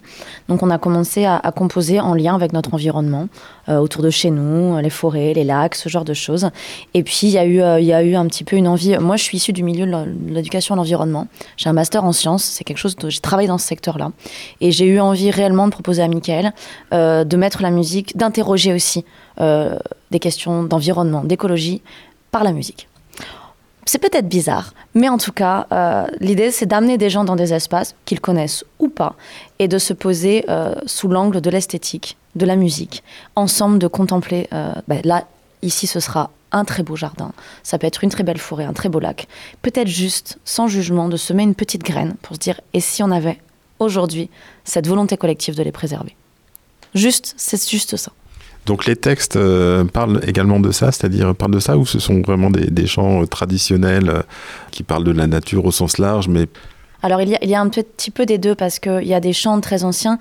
Donc, 0.48 0.62
on 0.62 0.70
a 0.70 0.78
commencé 0.78 1.24
à, 1.24 1.40
composer 1.54 1.98
en 1.98 2.14
lien 2.14 2.34
avec 2.34 2.52
notre 2.52 2.74
environnement, 2.74 3.28
euh, 3.68 3.78
autour 3.78 4.02
de 4.02 4.10
chez 4.10 4.30
nous, 4.30 4.78
les 4.78 4.90
forêts, 4.90 5.32
les 5.34 5.42
lacs, 5.42 5.74
ce 5.74 5.88
genre 5.88 6.04
de 6.04 6.14
choses. 6.14 6.50
Et 6.94 7.02
puis, 7.02 7.20
il 7.24 7.30
y, 7.30 7.38
a 7.38 7.44
eu, 7.44 7.60
euh, 7.60 7.80
y 7.80 7.92
a 7.92 8.04
eu 8.04 8.14
un 8.14 8.26
petit 8.26 8.44
peu 8.44 8.54
une 8.54 8.68
envie. 8.68 8.96
Moi, 8.98 9.16
je 9.16 9.24
suis 9.24 9.38
issue 9.38 9.52
du 9.52 9.64
milieu 9.64 9.84
de 9.84 9.90
de 9.90 10.34
l'éducation 10.34 10.74
à 10.74 10.76
l'environnement. 10.76 11.26
J'ai 11.56 11.68
un 11.68 11.72
master 11.72 12.04
en 12.04 12.12
sciences. 12.12 12.44
C'est 12.44 12.62
quelque 12.62 12.78
chose 12.78 12.94
dont 12.94 13.10
j'ai 13.10 13.20
travaillé 13.20 13.48
dans 13.48 13.58
ce 13.58 13.66
secteur-là. 13.66 14.12
Et 14.60 14.70
j'ai 14.70 14.86
eu 14.86 15.00
envie 15.00 15.30
réellement 15.32 15.66
de 15.66 15.72
proposer 15.72 16.02
à 16.02 16.08
Michael 16.08 16.52
euh, 16.92 17.24
de 17.24 17.36
mettre 17.36 17.62
la 17.62 17.70
musique, 17.70 18.16
d'interroger 18.16 18.72
aussi 18.72 19.04
euh, 19.40 19.76
des 20.10 20.20
questions 20.20 20.62
d'environnement, 20.62 21.24
d'écologie 21.24 21.82
par 22.30 22.44
la 22.44 22.52
musique. 22.52 22.88
C'est 23.86 23.98
peut-être 23.98 24.28
bizarre, 24.28 24.72
mais 24.94 25.08
en 25.08 25.18
tout 25.18 25.32
cas, 25.32 25.66
euh, 25.70 26.06
l'idée 26.20 26.50
c'est 26.50 26.66
d'amener 26.66 26.96
des 26.96 27.10
gens 27.10 27.24
dans 27.24 27.36
des 27.36 27.52
espaces 27.52 27.94
qu'ils 28.06 28.20
connaissent 28.20 28.64
ou 28.78 28.88
pas 28.88 29.14
et 29.58 29.68
de 29.68 29.78
se 29.78 29.92
poser 29.92 30.44
euh, 30.48 30.74
sous 30.86 31.08
l'angle 31.08 31.40
de 31.40 31.50
l'esthétique, 31.50 32.16
de 32.34 32.46
la 32.46 32.56
musique, 32.56 33.02
ensemble 33.36 33.78
de 33.78 33.86
contempler. 33.86 34.48
euh, 34.52 34.72
ben 34.88 35.00
là, 35.04 35.24
ici, 35.62 35.86
ce 35.86 36.00
sera 36.00 36.30
un 36.50 36.64
très 36.64 36.82
beau 36.82 36.96
jardin, 36.96 37.32
ça 37.62 37.78
peut 37.78 37.86
être 37.86 38.04
une 38.04 38.10
très 38.10 38.22
belle 38.22 38.38
forêt, 38.38 38.64
un 38.64 38.72
très 38.72 38.88
beau 38.88 39.00
lac. 39.00 39.26
Peut-être 39.60 39.88
juste, 39.88 40.38
sans 40.44 40.68
jugement, 40.68 41.08
de 41.08 41.16
semer 41.16 41.42
une 41.42 41.54
petite 41.54 41.82
graine 41.82 42.14
pour 42.22 42.36
se 42.36 42.40
dire 42.40 42.60
et 42.72 42.80
si 42.80 43.02
on 43.02 43.10
avait 43.10 43.38
aujourd'hui 43.80 44.30
cette 44.64 44.86
volonté 44.86 45.16
collective 45.16 45.56
de 45.56 45.62
les 45.62 45.72
préserver? 45.72 46.16
Juste, 46.94 47.34
c'est 47.36 47.68
juste 47.68 47.96
ça. 47.96 48.12
Donc 48.66 48.86
les 48.86 48.96
textes 48.96 49.36
euh, 49.36 49.84
parlent 49.84 50.20
également 50.26 50.58
de 50.58 50.72
ça, 50.72 50.90
c'est-à-dire 50.90 51.34
parlent 51.34 51.52
de 51.52 51.60
ça, 51.60 51.76
ou 51.76 51.84
ce 51.84 51.98
sont 51.98 52.22
vraiment 52.22 52.50
des, 52.50 52.86
chants 52.86 53.22
euh, 53.22 53.26
traditionnels 53.26 54.08
euh, 54.08 54.22
qui 54.70 54.82
parlent 54.82 55.04
de 55.04 55.12
la 55.12 55.26
nature 55.26 55.66
au 55.66 55.70
sens 55.70 55.98
large, 55.98 56.28
mais 56.28 56.46
Alors 57.02 57.20
il 57.20 57.28
y, 57.28 57.54
a, 57.54 57.60
un 57.60 57.68
petit 57.68 58.10
peu 58.10 58.24
des 58.24 58.38
deux 58.38 58.54
parce 58.54 58.78
qu'il 58.78 59.04
y 59.04 59.14
a 59.14 59.20
des 59.20 59.34
chants 59.34 59.60
très 59.60 59.84
anciens, 59.84 60.18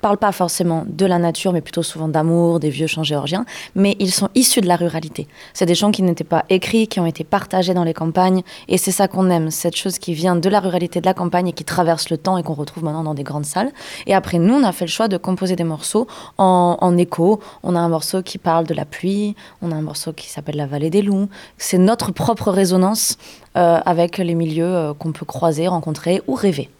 parlent 0.00 0.18
pas 0.18 0.32
forcément 0.32 0.84
de 0.86 1.06
la 1.06 1.18
nature, 1.18 1.52
mais 1.52 1.60
plutôt 1.60 1.82
souvent 1.82 2.08
d'amour, 2.08 2.60
des 2.60 2.70
vieux 2.70 2.86
chants 2.86 3.02
géorgiens, 3.02 3.44
mais 3.74 3.96
ils 3.98 4.12
sont 4.12 4.28
issus 4.34 4.60
de 4.60 4.68
la 4.68 4.76
ruralité. 4.76 5.26
C'est 5.54 5.66
des 5.66 5.74
chants 5.74 5.90
qui 5.90 6.02
n'étaient 6.02 6.24
pas 6.24 6.44
écrits, 6.48 6.88
qui 6.88 7.00
ont 7.00 7.06
été 7.06 7.24
partagés 7.24 7.74
dans 7.74 7.84
les 7.84 7.94
campagnes, 7.94 8.42
et 8.68 8.78
c'est 8.78 8.92
ça 8.92 9.08
qu'on 9.08 9.30
aime, 9.30 9.50
cette 9.50 9.76
chose 9.76 9.98
qui 9.98 10.14
vient 10.14 10.36
de 10.36 10.48
la 10.48 10.60
ruralité, 10.60 11.00
de 11.00 11.06
la 11.06 11.14
campagne, 11.14 11.48
et 11.48 11.52
qui 11.52 11.64
traverse 11.64 12.10
le 12.10 12.18
temps 12.18 12.38
et 12.38 12.42
qu'on 12.42 12.54
retrouve 12.54 12.84
maintenant 12.84 13.04
dans 13.04 13.14
des 13.14 13.22
grandes 13.22 13.44
salles. 13.44 13.72
Et 14.06 14.14
après, 14.14 14.38
nous, 14.38 14.54
on 14.54 14.64
a 14.64 14.72
fait 14.72 14.84
le 14.84 14.90
choix 14.90 15.08
de 15.08 15.16
composer 15.16 15.56
des 15.56 15.64
morceaux 15.64 16.06
en, 16.38 16.96
écho. 16.96 17.40
On 17.62 17.74
a 17.76 17.78
un 17.78 17.88
morceau 17.88 18.22
qui 18.22 18.38
parle 18.38 18.66
de 18.66 18.74
la 18.74 18.84
pluie, 18.84 19.34
on 19.62 19.70
a 19.70 19.74
un 19.74 19.82
morceau 19.82 20.12
qui 20.12 20.28
s'appelle 20.28 20.56
La 20.56 20.66
vallée 20.66 20.90
des 20.90 21.02
loups. 21.02 21.28
C'est 21.58 21.78
notre 21.78 22.12
propre 22.12 22.50
résonance 22.50 23.18
euh, 23.56 23.80
avec 23.84 24.18
les 24.18 24.34
milieux 24.34 24.64
euh, 24.64 24.94
qu'on 24.94 25.12
peut 25.12 25.26
croiser, 25.26 25.68
rencontrer 25.68 26.22
ou 26.26 26.34
rêver. 26.34 26.70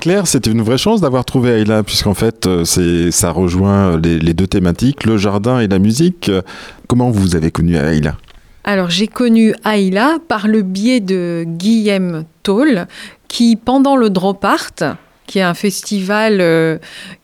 Claire, 0.00 0.26
c'était 0.26 0.50
une 0.50 0.62
vraie 0.62 0.78
chance 0.78 1.00
d'avoir 1.00 1.24
trouvé 1.24 1.50
Ayla, 1.50 1.82
puisqu'en 1.82 2.14
fait, 2.14 2.46
euh, 2.46 2.64
ça 3.10 3.30
rejoint 3.30 3.96
les, 3.98 4.18
les 4.18 4.34
deux 4.34 4.46
thématiques, 4.46 5.04
le 5.04 5.16
jardin 5.16 5.60
et 5.60 5.68
la 5.68 5.78
musique. 5.78 6.28
Euh, 6.28 6.42
Comment 6.88 7.10
vous 7.10 7.34
avez 7.34 7.50
connu 7.50 7.76
Ayla? 7.76 8.16
Alors 8.62 8.90
j'ai 8.90 9.06
connu 9.06 9.54
Ayla 9.64 10.18
par 10.28 10.48
le 10.48 10.62
biais 10.62 11.00
de 11.00 11.44
Guillaume 11.46 12.24
Toll, 12.42 12.86
qui 13.28 13.56
pendant 13.56 13.96
le 13.96 14.10
Drop 14.10 14.44
Art, 14.44 14.96
qui 15.26 15.38
est 15.38 15.42
un 15.42 15.54
festival 15.54 16.40
euh, 16.40 16.78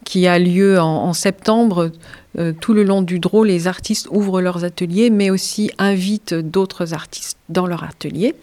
qui 0.05 0.26
a 0.26 0.38
lieu 0.38 0.80
en, 0.80 1.12
septembre, 1.12 1.90
euh, 2.38 2.53
tout 2.59 2.74
le 2.74 2.82
long 2.82 3.03
du 3.03 3.18
Drôle, 3.18 3.48
les 3.48 3.66
artistes 3.66 4.09
ouvrent 4.11 4.40
leurs 4.40 4.64
ateliers, 4.64 5.11
mais 5.11 5.30
aussi 5.30 5.70
invitent 5.78 6.34
d'autres 6.34 6.94
artistes 6.94 7.38
dans 7.48 7.66
leur 7.66 7.84
atelier. 7.84 8.34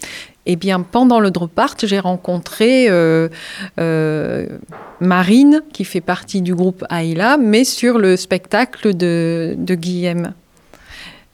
Et 0.45 0.55
bien 0.55 0.81
pendant 0.81 1.19
le 1.19 1.29
Drop 1.29 1.57
Art, 1.59 1.75
j'ai 1.83 1.99
rencontré 1.99 2.87
euh, 2.89 3.27
Marine, 4.99 5.61
qui 5.73 5.83
fait 5.83 6.01
partie 6.01 6.41
du 6.41 6.55
groupe 6.55 6.83
Ayla, 6.89 7.37
mais 7.37 7.63
sur 7.63 7.99
le 7.99 8.15
spectacle 8.15 8.95
de, 8.95 9.55
de 9.57 9.75
Guillaume. 9.75 10.33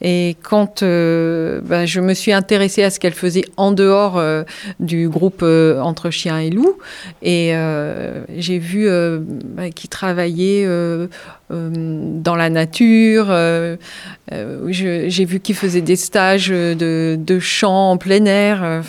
Et 0.07 0.37
quand 0.43 0.83
euh, 0.83 1.61
bah, 1.63 1.87
je 1.87 1.99
me 1.99 2.13
suis 2.13 2.31
intéressée 2.31 2.83
à 2.83 2.91
ce 2.91 2.99
qu'elle 2.99 3.15
faisait 3.15 3.45
en 3.57 3.71
dehors 3.71 4.19
euh, 4.19 4.43
du 4.79 5.09
groupe 5.09 5.41
euh, 5.41 5.79
Entre 5.79 6.11
chiens 6.11 6.37
et 6.37 6.51
loups, 6.51 6.77
et 7.23 7.53
j'ai 8.37 8.59
vu 8.59 8.87
qu'il 9.73 9.89
travaillait 9.89 10.63
euh, 10.67 11.07
euh, 11.51 11.69
dans 11.71 12.35
la 12.35 12.51
nature, 12.51 13.33
j'ai 14.69 15.25
vu 15.25 15.39
qu'il 15.39 15.55
faisait 15.55 15.81
des 15.81 15.95
stages 15.95 16.49
de, 16.49 17.39
chant 17.39 17.91
en 17.91 17.97
plein 17.97 18.25
air, 18.25 18.83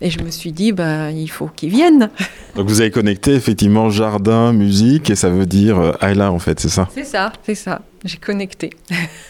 et 0.00 0.10
je 0.10 0.20
me 0.20 0.30
suis 0.30 0.52
dit, 0.52 0.72
bah, 0.72 1.10
il 1.10 1.28
faut 1.28 1.48
qu'il 1.48 1.70
vienne. 1.70 2.10
Donc 2.54 2.68
vous 2.68 2.80
avez 2.80 2.90
connecté 2.90 3.34
effectivement 3.34 3.90
jardin, 3.90 4.52
musique, 4.52 5.10
et 5.10 5.16
ça 5.16 5.28
veut 5.28 5.46
dire 5.46 5.78
euh, 5.78 5.92
Ayla 6.00 6.30
en 6.30 6.38
fait, 6.38 6.60
c'est 6.60 6.68
ça? 6.68 6.88
C'est 6.94 7.04
ça, 7.04 7.32
c'est 7.44 7.54
ça, 7.54 7.82
j'ai 8.04 8.18
connecté. 8.18 8.70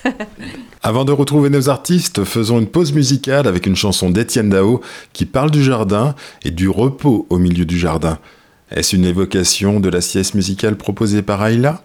Avant 0.83 1.05
de 1.05 1.13
retrouver 1.13 1.51
nos 1.51 1.69
artistes, 1.69 2.25
faisons 2.25 2.59
une 2.59 2.67
pause 2.67 2.93
musicale 2.93 3.47
avec 3.47 3.67
une 3.67 3.77
chanson 3.77 4.11
d'Étienne 4.11 4.51
Dao 4.51 4.81
qui 5.13 5.25
parle 5.25 5.51
du 5.51 5.63
jardin 5.63 6.15
et 6.45 6.51
du 6.51 6.69
repos 6.69 7.27
au 7.31 7.39
milieu 7.39 7.65
du 7.65 7.79
jardin. 7.79 8.19
Est-ce 8.71 8.95
une 8.95 9.07
évocation 9.07 9.81
de 9.81 9.89
la 9.89 10.03
sieste 10.03 10.35
musicale 10.35 10.77
proposée 10.77 11.23
par 11.23 11.45
Ayla? 11.45 11.83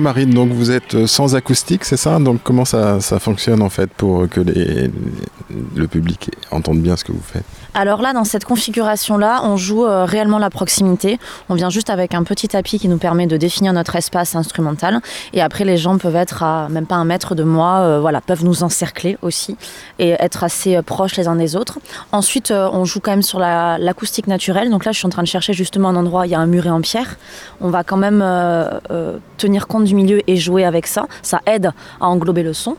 Marine, 0.00 0.30
donc 0.30 0.50
vous 0.50 0.70
êtes 0.70 0.94
euh, 0.94 1.06
sans 1.06 1.34
acoustique, 1.34 1.84
c'est 1.84 1.96
ça? 1.96 2.18
Donc 2.18 2.40
comment 2.42 2.64
ça, 2.64 3.00
ça 3.00 3.18
fonctionne 3.18 3.62
en 3.62 3.70
fait 3.70 3.90
pour 3.90 4.28
que 4.28 4.40
le 4.40 5.86
public 5.88 6.30
entende 6.50 6.80
bien 6.80 6.96
ce 6.96 7.04
que 7.04 7.12
vous 7.12 7.22
faites? 7.22 7.44
Alors 7.76 8.00
là, 8.02 8.12
dans 8.12 8.22
cette 8.22 8.44
configuration-là, 8.44 9.40
on 9.42 9.56
joue 9.56 9.84
euh, 9.84 10.04
réellement 10.04 10.38
la 10.38 10.48
proximité. 10.48 11.18
On 11.48 11.54
vient 11.54 11.70
juste 11.70 11.90
avec 11.90 12.14
un 12.14 12.22
petit 12.22 12.46
tapis 12.46 12.78
qui 12.78 12.86
nous 12.86 12.98
permet 12.98 13.26
de 13.26 13.36
définir 13.36 13.72
notre 13.72 13.96
espace 13.96 14.36
instrumental. 14.36 15.00
Et 15.32 15.42
après, 15.42 15.64
les 15.64 15.76
gens 15.76 15.98
peuvent 15.98 16.14
être 16.14 16.44
à 16.44 16.68
même 16.68 16.86
pas 16.86 16.94
un 16.94 17.04
mètre 17.04 17.34
de 17.34 17.42
moi, 17.42 17.80
euh, 17.80 17.98
voilà, 18.00 18.20
peuvent 18.20 18.44
nous 18.44 18.62
encercler 18.62 19.18
aussi 19.22 19.56
et 19.98 20.10
être 20.20 20.44
assez 20.44 20.76
euh, 20.76 20.82
proches 20.82 21.16
les 21.16 21.26
uns 21.26 21.34
des 21.34 21.56
autres. 21.56 21.80
Ensuite, 22.12 22.52
on 22.52 22.84
joue 22.84 23.00
quand 23.00 23.10
même 23.10 23.22
sur 23.22 23.40
la- 23.40 23.76
l'acoustique 23.78 24.28
naturelle. 24.28 24.70
Donc 24.70 24.84
là, 24.84 24.92
je 24.92 24.98
suis 24.98 25.06
en 25.06 25.10
train 25.10 25.22
de 25.22 25.28
chercher 25.28 25.52
justement 25.52 25.88
un 25.88 25.96
endroit, 25.96 26.28
il 26.28 26.30
y 26.30 26.34
a 26.36 26.40
un 26.40 26.46
muret 26.46 26.70
en 26.70 26.80
pierre. 26.80 27.16
On 27.60 27.70
va 27.70 27.82
quand 27.82 27.96
même 27.96 28.24
tenir 29.36 29.66
compte 29.66 29.84
du 29.84 29.94
milieu 29.96 30.20
et 30.28 30.36
jouer 30.36 30.64
avec 30.64 30.86
ça. 30.86 31.06
Ça 31.22 31.40
aide 31.46 31.72
à 32.00 32.06
englober 32.06 32.42
le 32.44 32.52
son. 32.52 32.76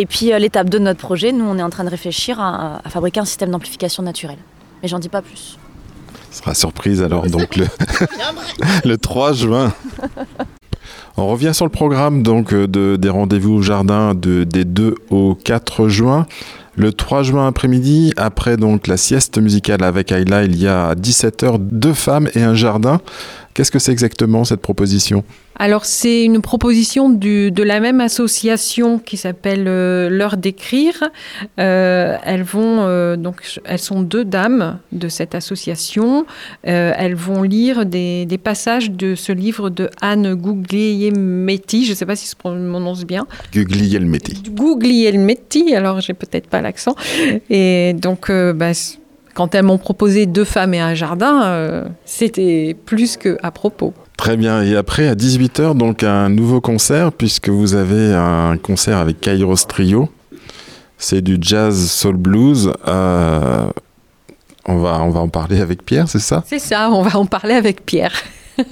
Et 0.00 0.06
puis, 0.06 0.32
euh, 0.32 0.38
l'étape 0.38 0.70
2 0.70 0.78
de 0.78 0.84
notre 0.84 1.00
projet, 1.00 1.30
nous, 1.30 1.44
on 1.44 1.58
est 1.58 1.62
en 1.62 1.68
train 1.68 1.84
de 1.84 1.90
réfléchir 1.90 2.40
à, 2.40 2.80
à 2.82 2.88
fabriquer 2.88 3.20
un 3.20 3.26
système 3.26 3.50
d'amplification 3.50 4.02
naturelle. 4.02 4.38
Mais 4.82 4.88
j'en 4.88 4.98
dis 4.98 5.10
pas 5.10 5.20
plus. 5.20 5.58
Ce 6.30 6.38
sera 6.38 6.54
surprise 6.54 7.02
alors 7.02 7.26
donc 7.26 7.56
le, 7.56 7.66
le 8.86 8.96
3 8.96 9.34
juin. 9.34 9.74
On 11.18 11.26
revient 11.26 11.52
sur 11.52 11.66
le 11.66 11.70
programme 11.70 12.22
donc 12.22 12.54
euh, 12.54 12.66
de, 12.66 12.96
des 12.96 13.10
rendez-vous 13.10 13.56
au 13.56 13.62
jardin 13.62 14.14
de, 14.14 14.44
des 14.44 14.64
2 14.64 14.94
au 15.10 15.34
4 15.34 15.88
juin. 15.88 16.26
Le 16.76 16.94
3 16.94 17.22
juin 17.24 17.46
après-midi, 17.46 18.14
après 18.16 18.56
donc 18.56 18.86
la 18.86 18.96
sieste 18.96 19.36
musicale 19.36 19.84
avec 19.84 20.12
Ayla, 20.12 20.44
il 20.44 20.56
y 20.56 20.66
a 20.66 20.88
à 20.88 20.94
17h 20.94 21.58
deux 21.58 21.92
femmes 21.92 22.30
et 22.34 22.42
un 22.42 22.54
jardin. 22.54 23.02
Qu'est-ce 23.54 23.70
que 23.72 23.78
c'est 23.80 23.92
exactement 23.92 24.44
cette 24.44 24.60
proposition? 24.60 25.24
Alors, 25.58 25.84
c'est 25.84 26.24
une 26.24 26.40
proposition 26.40 27.10
du- 27.10 27.50
de 27.50 27.62
la 27.62 27.80
même 27.80 28.00
association 28.00 28.98
qui 28.98 29.16
s'appelle 29.18 29.64
euh, 29.66 30.08
L'heure 30.08 30.36
d'écrire. 30.38 31.10
Euh, 31.58 32.16
elles 32.24 32.44
vont 32.44 32.78
euh, 32.86 33.16
donc, 33.16 33.42
elles 33.66 33.78
sont 33.80 34.00
deux 34.00 34.24
dames 34.24 34.78
de 34.92 35.08
cette 35.08 35.34
association. 35.34 36.24
Elles 36.62 37.14
vont 37.16 37.42
lire 37.42 37.84
des, 37.84 38.24
des 38.24 38.38
passages 38.38 38.90
de 38.90 39.14
ce 39.14 39.32
livre 39.32 39.68
de 39.68 39.90
Anne 40.00 40.34
Guglielmetti. 40.34 41.84
Je 41.84 41.90
ne 41.90 41.96
sais 41.96 42.06
pas 42.06 42.16
si 42.16 42.30
je 42.30 42.36
prononce 42.36 43.04
bien. 43.04 43.26
Guglielmetti. 43.52 44.42
Guglielmetti. 44.50 45.74
Alors, 45.74 46.00
j'ai 46.00 46.14
peut-être 46.14 46.46
pas 46.46 46.62
l'accent. 46.62 46.94
Et 47.50 47.94
donc, 47.94 48.30
bah, 48.30 48.72
quand 49.34 49.54
elles 49.54 49.64
m'ont 49.64 49.78
proposé 49.78 50.26
deux 50.26 50.44
femmes 50.44 50.74
et 50.74 50.80
un 50.80 50.94
jardin, 50.94 51.42
euh, 51.44 51.84
c'était 52.04 52.76
plus 52.86 53.16
que 53.16 53.38
à 53.42 53.50
propos. 53.50 53.94
Très 54.16 54.36
bien. 54.36 54.62
Et 54.62 54.76
après, 54.76 55.08
à 55.08 55.14
18h, 55.14 55.76
donc 55.76 56.02
un 56.02 56.28
nouveau 56.28 56.60
concert, 56.60 57.12
puisque 57.12 57.48
vous 57.48 57.74
avez 57.74 58.12
un 58.14 58.56
concert 58.58 58.98
avec 58.98 59.20
Kairos 59.20 59.66
Trio. 59.66 60.08
C'est 60.98 61.22
du 61.22 61.38
jazz 61.40 61.90
soul 61.90 62.16
blues. 62.16 62.72
Euh, 62.86 63.70
on, 64.66 64.76
va, 64.76 65.02
on 65.02 65.10
va 65.10 65.20
en 65.20 65.28
parler 65.28 65.60
avec 65.60 65.84
Pierre, 65.84 66.08
c'est 66.08 66.18
ça? 66.18 66.42
C'est 66.46 66.58
ça, 66.58 66.90
on 66.90 67.02
va 67.02 67.18
en 67.18 67.24
parler 67.24 67.54
avec 67.54 67.86
Pierre. 67.86 68.12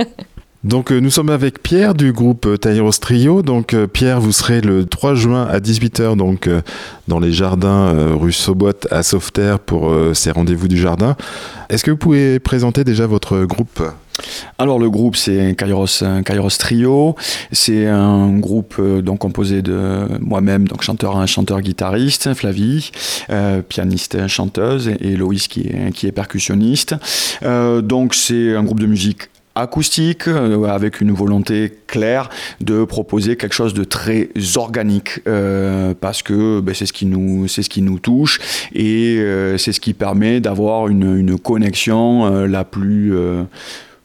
Donc 0.64 0.90
euh, 0.90 0.98
nous 0.98 1.10
sommes 1.10 1.30
avec 1.30 1.62
Pierre 1.62 1.94
du 1.94 2.12
groupe 2.12 2.46
euh, 2.46 2.56
Kairos 2.56 2.90
Trio. 3.00 3.42
Donc 3.42 3.74
euh, 3.74 3.86
Pierre, 3.86 4.20
vous 4.20 4.32
serez 4.32 4.60
le 4.60 4.86
3 4.86 5.14
juin 5.14 5.46
à 5.46 5.60
18h 5.60 6.16
donc 6.16 6.50
dans 7.06 7.20
les 7.20 7.32
jardins 7.32 7.94
rue 8.14 8.32
Sobot 8.32 8.72
à 8.90 9.02
Sauveterre 9.02 9.60
pour 9.60 9.94
ces 10.14 10.30
rendez-vous 10.30 10.68
du 10.68 10.76
jardin. 10.76 11.16
Est-ce 11.70 11.84
que 11.84 11.90
vous 11.90 11.96
pouvez 11.96 12.38
présenter 12.38 12.84
déjà 12.84 13.06
votre 13.06 13.44
groupe? 13.44 13.82
Alors 14.58 14.78
le 14.78 14.90
groupe 14.90 15.16
c'est 15.16 15.54
Kairos, 15.56 16.02
Trio, 16.58 17.14
c'est 17.52 17.86
un 17.86 18.36
groupe 18.38 18.80
donc 19.00 19.20
composé 19.20 19.62
de 19.62 20.06
moi-même 20.20 20.66
donc 20.66 20.82
chanteur 20.82 21.26
chanteur 21.28 21.60
guitariste 21.60 22.34
Flavie, 22.34 22.90
euh, 23.30 23.62
pianiste 23.62 24.26
chanteuse 24.26 24.88
et, 25.00 25.16
Loïs 25.16 25.46
qui 25.46 25.60
est 25.60 25.92
qui 25.92 26.06
est 26.06 26.12
percussionniste. 26.12 26.96
Donc 27.42 28.14
c'est 28.14 28.56
un 28.56 28.64
groupe 28.64 28.80
de 28.80 28.86
musique 28.86 29.28
acoustique 29.58 30.28
euh, 30.28 30.64
avec 30.64 31.00
une 31.00 31.12
volonté 31.12 31.72
claire 31.86 32.28
de 32.60 32.84
proposer 32.84 33.36
quelque 33.36 33.54
chose 33.54 33.74
de 33.74 33.84
très 33.84 34.28
organique 34.56 35.20
euh, 35.26 35.94
parce 36.00 36.22
que 36.22 36.60
ben, 36.60 36.74
c'est 36.74 36.86
ce 36.86 36.92
qui 36.92 37.06
nous 37.06 37.48
c'est 37.48 37.62
ce 37.62 37.68
qui 37.68 37.82
nous 37.82 37.98
touche 37.98 38.38
et 38.72 39.16
euh, 39.18 39.58
c'est 39.58 39.72
ce 39.72 39.80
qui 39.80 39.94
permet 39.94 40.40
d'avoir 40.40 40.88
une, 40.88 41.16
une 41.16 41.38
connexion 41.38 42.28
la 42.46 42.64
plus 42.64 43.12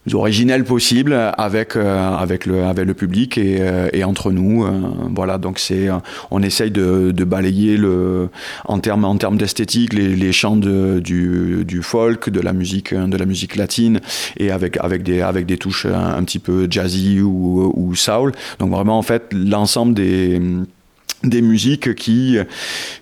euh, 0.08 0.16
originelle 0.16 0.64
possible 0.64 1.14
avec 1.38 1.76
euh, 1.76 2.16
avec 2.16 2.46
le 2.46 2.64
avec 2.64 2.86
le 2.86 2.94
public 2.94 3.38
et, 3.38 3.58
euh, 3.60 3.90
et 3.94 4.04
entre 4.04 4.32
nous 4.32 4.64
euh, 4.64 4.72
voilà. 5.16 5.38
Donc 5.38 5.60
c'est 5.60 5.90
on 6.32 6.42
essaye 6.42 6.72
de, 6.72 7.12
de 7.12 7.24
balayer 7.24 7.78
le 7.78 8.30
en 8.66 8.80
termes 8.80 9.06
en 9.06 9.18
termes 9.18 9.38
d'esthétique 9.38 9.94
les, 9.94 10.16
les 10.16 10.32
chants 10.32 10.56
de, 10.56 11.00
du, 11.00 11.64
du 11.66 11.82
folk 11.82 12.30
de 12.30 12.40
la 12.40 12.54
musique 12.54 12.94
de 12.94 13.18
la 13.18 13.26
musique 13.26 13.56
latine 13.56 14.02
et 14.38 14.52
avec 14.52 14.78
avec 14.78 15.04
des 15.04 15.22
avec 15.22 15.46
des 15.46 15.58
touches 15.58 15.86
un, 15.86 16.16
un 16.16 16.24
petit 16.24 16.40
peu 16.40 16.68
jazzy 16.70 17.22
ou, 17.22 17.72
ou 17.76 17.96
soul. 17.96 18.32
Donc 18.60 18.72
vraiment 18.72 18.98
en 18.98 19.04
fait 19.04 19.24
l'ensemble 19.34 19.94
des 19.94 20.42
des 21.24 21.42
musiques 21.42 21.96
qui, 21.96 22.38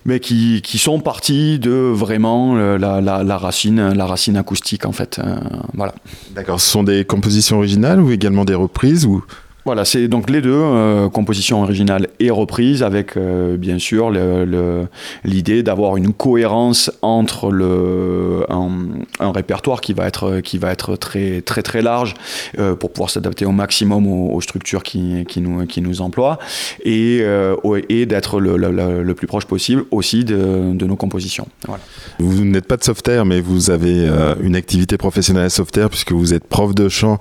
mais 0.04 0.20
qui, 0.20 0.62
qui 0.62 0.78
sont 0.78 1.00
parties 1.00 1.58
de 1.58 1.70
vraiment 1.70 2.56
euh, 2.56 2.78
la, 2.78 3.00
la, 3.00 3.24
la 3.24 3.38
racine, 3.38 3.92
la 3.92 4.06
racine 4.06 4.36
acoustique 4.36 4.86
en 4.86 4.92
fait. 4.92 5.18
Euh, 5.18 5.36
voilà. 5.74 5.94
D'accord, 6.34 6.60
ce 6.60 6.70
sont 6.70 6.82
des 6.82 7.04
compositions 7.04 7.58
originales 7.58 8.00
ou 8.00 8.10
également 8.12 8.44
des 8.44 8.54
reprises 8.54 9.06
ou 9.06 9.24
Voilà, 9.64 9.84
c'est 9.84 10.08
donc 10.08 10.28
les 10.28 10.40
deux, 10.40 10.50
euh, 10.52 11.08
composition 11.08 11.62
originale 11.62 12.08
et 12.18 12.30
reprise, 12.30 12.82
avec 12.82 13.16
euh, 13.16 13.56
bien 13.56 13.78
sûr 13.78 14.10
l'idée 15.24 15.62
d'avoir 15.62 15.96
une 15.96 16.12
cohérence 16.12 16.90
entre 17.00 17.52
un, 18.48 19.32
répertoire 19.32 19.80
qui 19.80 19.92
va 19.92 20.06
être, 20.06 20.96
très 20.96 21.42
très 21.42 21.62
très 21.62 21.80
large 21.80 22.14
euh, 22.58 22.74
pour 22.74 22.92
pouvoir 22.92 23.10
s'adapter 23.10 23.44
au 23.46 23.52
maximum 23.52 24.06
aux, 24.06 24.40
structures 24.40 24.82
qui, 24.82 25.24
nous, 25.36 26.00
emploient 26.00 26.38
et, 26.84 27.24
d'être 28.06 28.40
le, 28.40 29.12
plus 29.14 29.26
proche 29.28 29.44
possible 29.44 29.84
aussi 29.92 30.24
de, 30.24 30.84
nos 30.84 30.96
compositions. 30.96 31.46
Vous 32.18 32.44
n'êtes 32.44 32.66
pas 32.66 32.76
de 32.76 32.84
Sauveterre, 32.84 33.24
mais 33.24 33.40
vous 33.40 33.70
avez 33.70 34.08
une 34.42 34.56
activité 34.56 34.96
professionnelle 34.96 35.44
à 35.44 35.50
Sauveterre 35.50 35.88
puisque 35.88 36.12
vous 36.12 36.34
êtes 36.34 36.44
prof 36.44 36.74
de 36.74 36.88
chant 36.88 37.18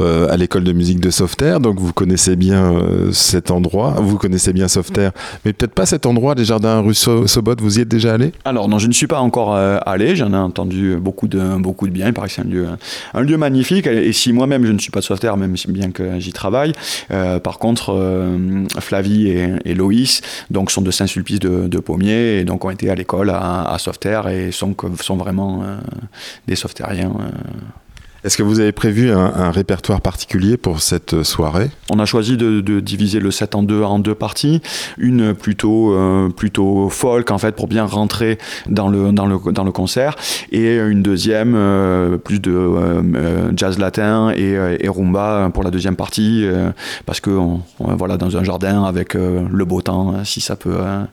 euh, 0.00 0.32
à 0.32 0.36
l'école 0.36 0.64
de 0.64 0.72
musique 0.72 1.00
de 1.00 1.10
Sauveterre, 1.10 1.60
donc 1.60 1.78
vous 1.78 1.92
connaissez 1.92 2.36
bien 2.36 2.74
euh, 2.74 3.12
cet 3.12 3.50
endroit, 3.50 3.94
vous 4.00 4.18
connaissez 4.18 4.52
bien 4.52 4.68
Sauveterre, 4.68 5.12
mais 5.44 5.52
peut-être 5.52 5.74
pas 5.74 5.86
cet 5.86 6.06
endroit, 6.06 6.34
les 6.34 6.44
jardins 6.44 6.80
rue 6.80 6.94
So- 6.94 7.26
Sobot, 7.26 7.56
vous 7.60 7.78
y 7.78 7.82
êtes 7.82 7.88
déjà 7.88 8.14
allé? 8.14 8.32
Alors 8.44 8.68
non, 8.68 8.78
je 8.78 8.88
ne 8.88 8.92
suis 8.92 9.06
pas 9.06 9.20
encore 9.20 9.54
euh, 9.54 9.78
allé, 9.86 10.16
j'en 10.16 10.32
ai 10.32 10.36
entendu 10.36 10.96
beaucoup 10.96 11.28
de, 11.28 11.56
beaucoup 11.58 11.86
de 11.86 11.92
bien, 11.92 12.08
il 12.08 12.12
paraît 12.12 12.28
que 12.28 12.34
c'est 12.34 12.42
un 12.42 12.44
lieu, 12.44 12.66
un 13.14 13.20
lieu 13.20 13.36
magnifique, 13.36 13.86
et 13.86 14.12
si 14.12 14.32
moi-même 14.32 14.64
je 14.66 14.72
ne 14.72 14.78
suis 14.78 14.90
pas 14.90 15.00
de 15.00 15.04
Sauveterre, 15.04 15.36
même 15.36 15.56
si 15.56 15.70
bien 15.70 15.90
que 15.90 16.18
j'y 16.18 16.32
travaille, 16.32 16.72
par 17.08 17.58
contre 17.58 18.28
Flavie 18.80 19.28
et, 19.28 19.74
Loïs 19.74 20.22
donc, 20.50 20.70
sont 20.70 20.82
de 20.82 20.90
Saint-Sulpice 20.90 21.38
de, 21.40 21.68
de 21.68 21.82
et 22.04 22.44
donc 22.44 22.64
ont 22.64 22.70
été 22.70 22.90
à 22.90 22.94
l'école 22.94 23.30
à, 23.30 23.72
à 23.72 23.78
Sauveterre, 23.78 24.28
et 24.28 24.50
sont, 24.50 24.74
sont 25.00 25.16
vraiment 25.16 25.62
des 26.48 26.56
Sauveterriens. 26.56 27.12
Est-ce 28.24 28.38
que 28.38 28.42
vous 28.42 28.58
avez 28.60 28.72
prévu 28.72 29.10
un, 29.10 29.50
répertoire 29.50 30.00
particulier 30.00 30.56
pour 30.56 30.80
cette 30.80 31.12
euh, 31.12 31.24
soirée? 31.24 31.68
On 31.90 31.98
a 31.98 32.06
choisi 32.06 32.38
de, 32.38 32.80
diviser 32.80 33.20
le 33.20 33.30
set 33.30 33.54
en 33.54 33.62
deux, 33.62 34.14
parties. 34.14 34.62
Une 34.96 35.34
plutôt, 35.34 35.92
euh, 35.92 36.30
plutôt 36.30 36.88
folk, 36.88 37.30
en 37.30 37.36
fait, 37.36 37.54
pour 37.54 37.68
bien 37.68 37.84
rentrer 37.84 38.38
dans 38.66 38.88
le, 38.88 39.70
concert. 39.72 40.16
Et 40.52 40.76
une 40.76 41.02
deuxième, 41.02 41.54
euh, 41.54 42.16
plus 42.16 42.40
de 42.40 42.70
jazz 43.54 43.78
latin 43.78 44.32
et, 44.34 44.88
rumba 44.88 45.50
pour 45.52 45.62
la 45.62 45.70
deuxième 45.70 45.96
partie. 45.96 46.46
parce 47.04 47.20
que, 47.20 47.30
voilà, 47.78 48.16
dans 48.16 48.38
un 48.38 48.42
jardin 48.42 48.84
avec 48.84 49.12
le 49.14 49.64
beau 49.64 49.82
temps, 49.82 50.14
hein, 50.14 50.24
si 50.24 50.40
ça 50.40 50.56
peut, 50.56 50.78
euh, 50.80 51.04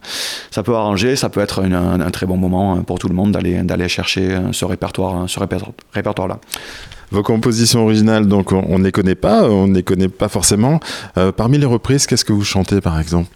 ça 0.49 0.63
peut 0.63 0.75
arranger, 0.75 1.17
ça 1.17 1.27
peut 1.29 1.41
être 1.41 1.63
un, 1.63 2.11
très 2.11 2.25
bon 2.25 2.37
moment 2.37 2.75
hein, 2.75 2.83
pour 2.83 2.99
tout 2.99 3.09
le 3.09 3.15
monde 3.15 3.33
d'aller, 3.33 3.87
chercher 3.89 4.39
ce 4.53 4.63
répertoire, 4.63 5.27
ce 5.27 5.39
répertoire, 5.39 5.73
répertoire-là. 5.93 6.39
Vos 7.11 7.23
compositions 7.23 7.83
originales, 7.83 8.27
donc 8.27 8.53
on 8.53 8.79
ne 8.79 8.83
les 8.85 8.91
connaît 8.91 9.15
pas, 9.15 9.43
on 9.43 9.67
ne 9.67 9.75
les 9.75 9.83
connaît 9.83 10.07
pas 10.07 10.29
forcément. 10.29 10.79
Euh, 11.17 11.31
parmi 11.31 11.57
les 11.57 11.65
reprises, 11.65 12.07
qu'est-ce 12.07 12.23
que 12.23 12.33
vous 12.33 12.45
chantez 12.45 12.79
par 12.79 12.99
exemple? 12.99 13.29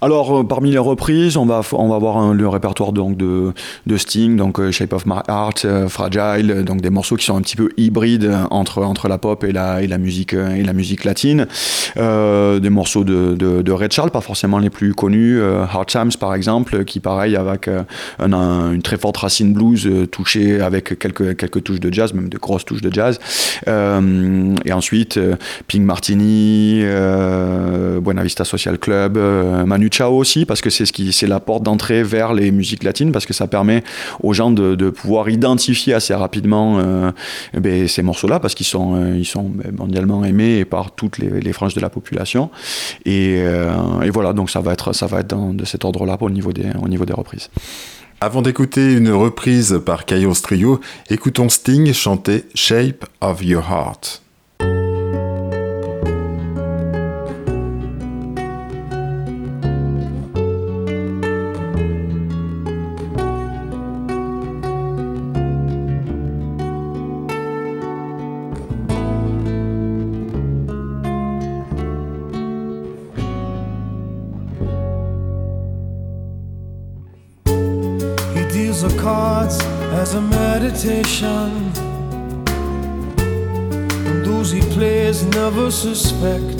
Alors, 0.00 0.40
euh, 0.40 0.44
parmi 0.44 0.70
les 0.70 0.78
reprises, 0.78 1.36
on 1.36 1.46
va, 1.46 1.60
on 1.72 1.88
va 1.88 1.98
voir 1.98 2.32
le 2.34 2.48
répertoire 2.48 2.92
donc, 2.92 3.16
de, 3.16 3.52
de 3.86 3.96
Sting, 3.96 4.36
donc 4.36 4.58
euh, 4.58 4.70
Shape 4.70 4.92
of 4.92 5.06
My 5.06 5.18
Heart, 5.28 5.64
euh, 5.64 5.88
Fragile, 5.88 6.64
donc 6.64 6.80
des 6.80 6.90
morceaux 6.90 7.16
qui 7.16 7.24
sont 7.26 7.36
un 7.36 7.40
petit 7.42 7.56
peu 7.56 7.70
hybrides 7.76 8.30
entre, 8.50 8.82
entre 8.82 9.08
la 9.08 9.18
pop 9.18 9.44
et 9.44 9.52
la, 9.52 9.82
et 9.82 9.86
la, 9.86 9.98
musique, 9.98 10.32
et 10.34 10.62
la 10.62 10.72
musique 10.72 11.04
latine. 11.04 11.46
Des 11.96 12.70
morceaux 12.70 13.04
de, 13.04 13.34
de, 13.34 13.72
Red 13.72 13.92
Charles, 13.92 14.10
pas 14.10 14.20
forcément 14.20 14.58
les 14.58 14.70
plus 14.70 14.94
connus. 14.94 15.40
Hard 15.42 15.86
Times, 15.86 16.10
par 16.18 16.34
exemple, 16.34 16.84
qui, 16.84 17.00
pareil, 17.00 17.36
avec 17.36 17.68
un- 17.68 17.86
un- 18.18 18.72
une 18.72 18.82
très 18.82 18.96
forte 18.96 19.16
racine 19.18 19.52
blues 19.52 19.88
touchée 20.10 20.60
avec 20.60 20.98
quelques, 20.98 21.36
quelques 21.36 21.62
touches 21.62 21.80
de 21.80 21.92
jazz, 21.92 22.12
même 22.14 22.28
de 22.28 22.38
grosses 22.38 22.64
touches 22.64 22.82
de 22.82 22.92
jazz. 22.92 23.18
Et 23.66 24.72
ensuite, 24.72 25.18
Pink 25.68 25.82
Martini, 25.82 26.82
Buena 28.00 28.22
Vista 28.22 28.44
Social 28.44 28.78
Club, 28.78 29.18
Manu 29.66 29.88
Chao 29.90 30.16
aussi, 30.16 30.44
parce 30.46 30.60
que 30.60 30.70
c'est 30.70 30.86
ce 30.86 30.92
qui, 30.92 31.12
c'est 31.12 31.26
la 31.26 31.40
porte 31.40 31.62
d'entrée 31.62 32.02
vers 32.02 32.32
les 32.32 32.50
musiques 32.50 32.82
latines, 32.84 33.12
parce 33.12 33.26
que 33.26 33.32
ça 33.34 33.46
permet 33.46 33.82
aux 34.22 34.32
gens 34.32 34.50
de, 34.50 34.74
de 34.74 34.90
pouvoir 34.90 35.28
identifier 35.28 35.94
assez 35.94 36.14
rapidement 36.14 36.78
euh, 36.78 37.10
ben, 37.54 37.86
ces 37.88 38.02
morceaux-là, 38.02 38.40
parce 38.40 38.54
qu'ils 38.54 38.66
sont, 38.66 38.94
euh, 38.96 39.16
ils 39.16 39.24
sont 39.26 39.44
ben, 39.48 39.72
mondialement 39.76 40.24
aimés 40.24 40.64
par 40.64 40.92
toutes 40.94 41.18
les, 41.18 41.40
les 41.40 41.52
franges 41.52 41.74
de 41.74 41.80
la 41.80 41.90
population. 41.90 42.50
Et, 43.04 43.36
euh, 43.40 44.02
et 44.02 44.10
voilà, 44.10 44.32
donc 44.32 44.50
ça 44.50 44.60
va 44.60 44.72
être, 44.72 44.92
ça 44.92 45.06
va 45.06 45.20
être 45.20 45.28
dans- 45.28 45.52
de 45.54 45.64
cet 45.64 45.84
ordre-là 45.84 46.16
au 46.20 46.30
niveau 46.30 46.52
des, 46.52 46.66
au 46.82 46.88
niveau 46.88 47.04
des 47.04 47.12
reprises. 47.12 47.50
Avant 48.20 48.40
d'écouter 48.40 48.92
une 48.94 49.10
reprise 49.10 49.80
par 49.84 50.04
Chaos 50.04 50.34
Trio, 50.40 50.80
écoutons 51.10 51.48
Sting 51.48 51.92
chanter 51.92 52.44
Shape 52.54 53.04
of 53.20 53.42
Your 53.42 53.64
Heart. 53.68 54.21
back. 86.22 86.51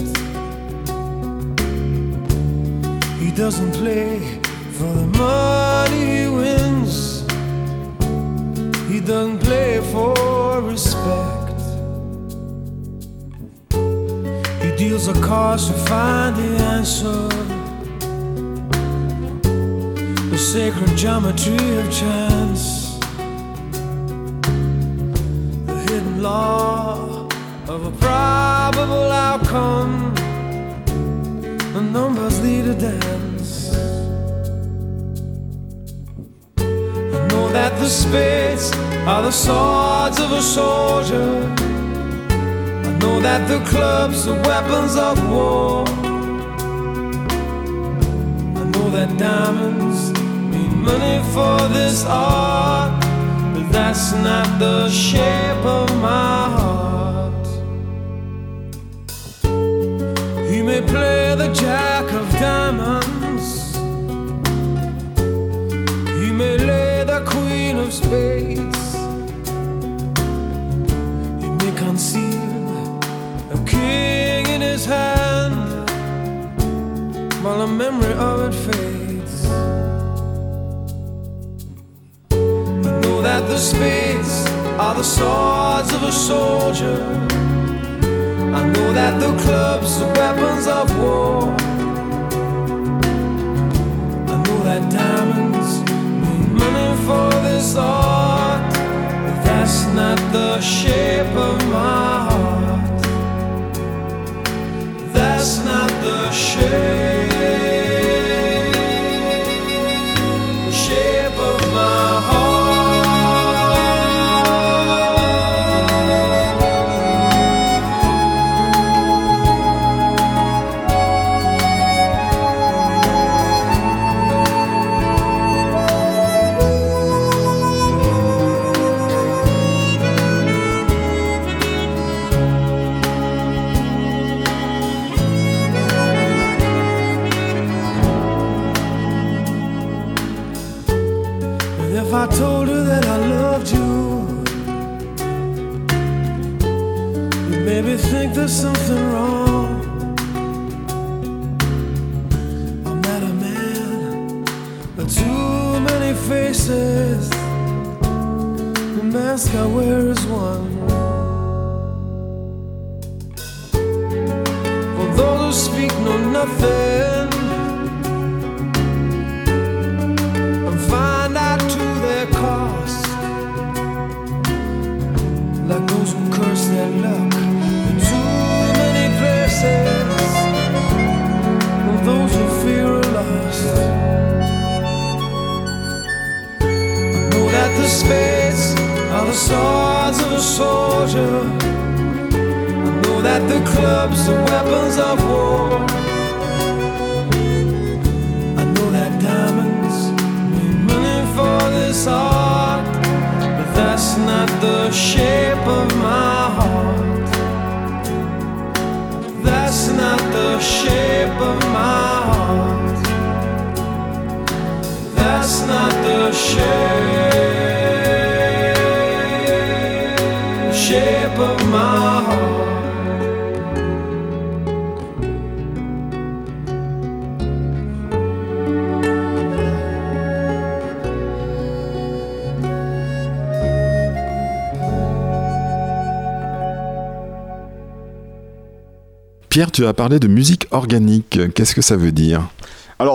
Tu 239.70 239.86
as 239.86 239.92
parlé 239.92 240.18
de 240.18 240.26
musique 240.26 240.66
organique. 240.70 241.38
Qu'est-ce 241.54 241.74
que 241.74 241.82
ça 241.82 241.96
veut 241.96 242.12
dire? 242.12 242.48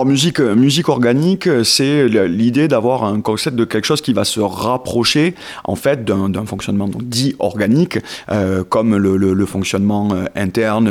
Musique, 0.08 0.40
euh, 0.40 0.54
musique 0.56 0.88
organique, 0.88 1.46
euh, 1.46 1.62
c'est 1.62 2.08
l'idée 2.08 2.66
d'avoir 2.66 3.04
un 3.04 3.20
concept 3.20 3.56
de 3.56 3.64
quelque 3.64 3.84
chose 3.84 4.00
qui 4.00 4.12
va 4.14 4.24
se 4.24 4.40
rapprocher 4.40 5.34
en 5.64 5.76
fait 5.76 6.04
d'un 6.04 6.46
fonctionnement 6.46 6.88
dit 7.02 7.36
organique, 7.38 7.98
euh, 8.32 8.64
comme 8.64 8.96
le, 8.96 9.46
fonctionnement 9.46 10.08
interne 10.34 10.90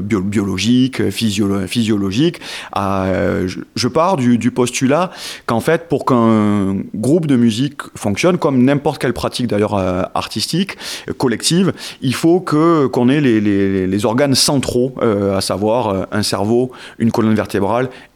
bio- 0.00 0.20
biologique, 0.22 1.10
physio- 1.10 1.66
physiologique. 1.66 2.40
Je, 2.74 3.88
pars 3.88 4.16
du, 4.16 4.50
postulat 4.50 5.10
qu'en 5.46 5.60
fait 5.60 5.88
pour 5.88 6.04
qu'un 6.04 6.76
groupe 6.94 7.26
de 7.26 7.36
musique 7.36 7.80
fonctionne, 7.94 8.38
comme 8.38 8.62
n'importe 8.64 9.00
quelle 9.00 9.12
pratique 9.12 9.46
d'ailleurs 9.46 9.74
artistique, 10.14 10.76
collective, 11.16 11.72
il 12.02 12.14
faut 12.14 12.40
que 12.40 12.86
qu'on 12.86 13.08
ait 13.08 13.20
les, 13.20 13.40
les- 13.86 14.04
organes 14.04 14.34
centraux, 14.34 14.94
à 15.00 15.40
savoir 15.40 16.06
un 16.10 16.22
cerveau, 16.22 16.72
une 16.98 17.10
colonne 17.12 17.34
vertébrale 17.34 17.51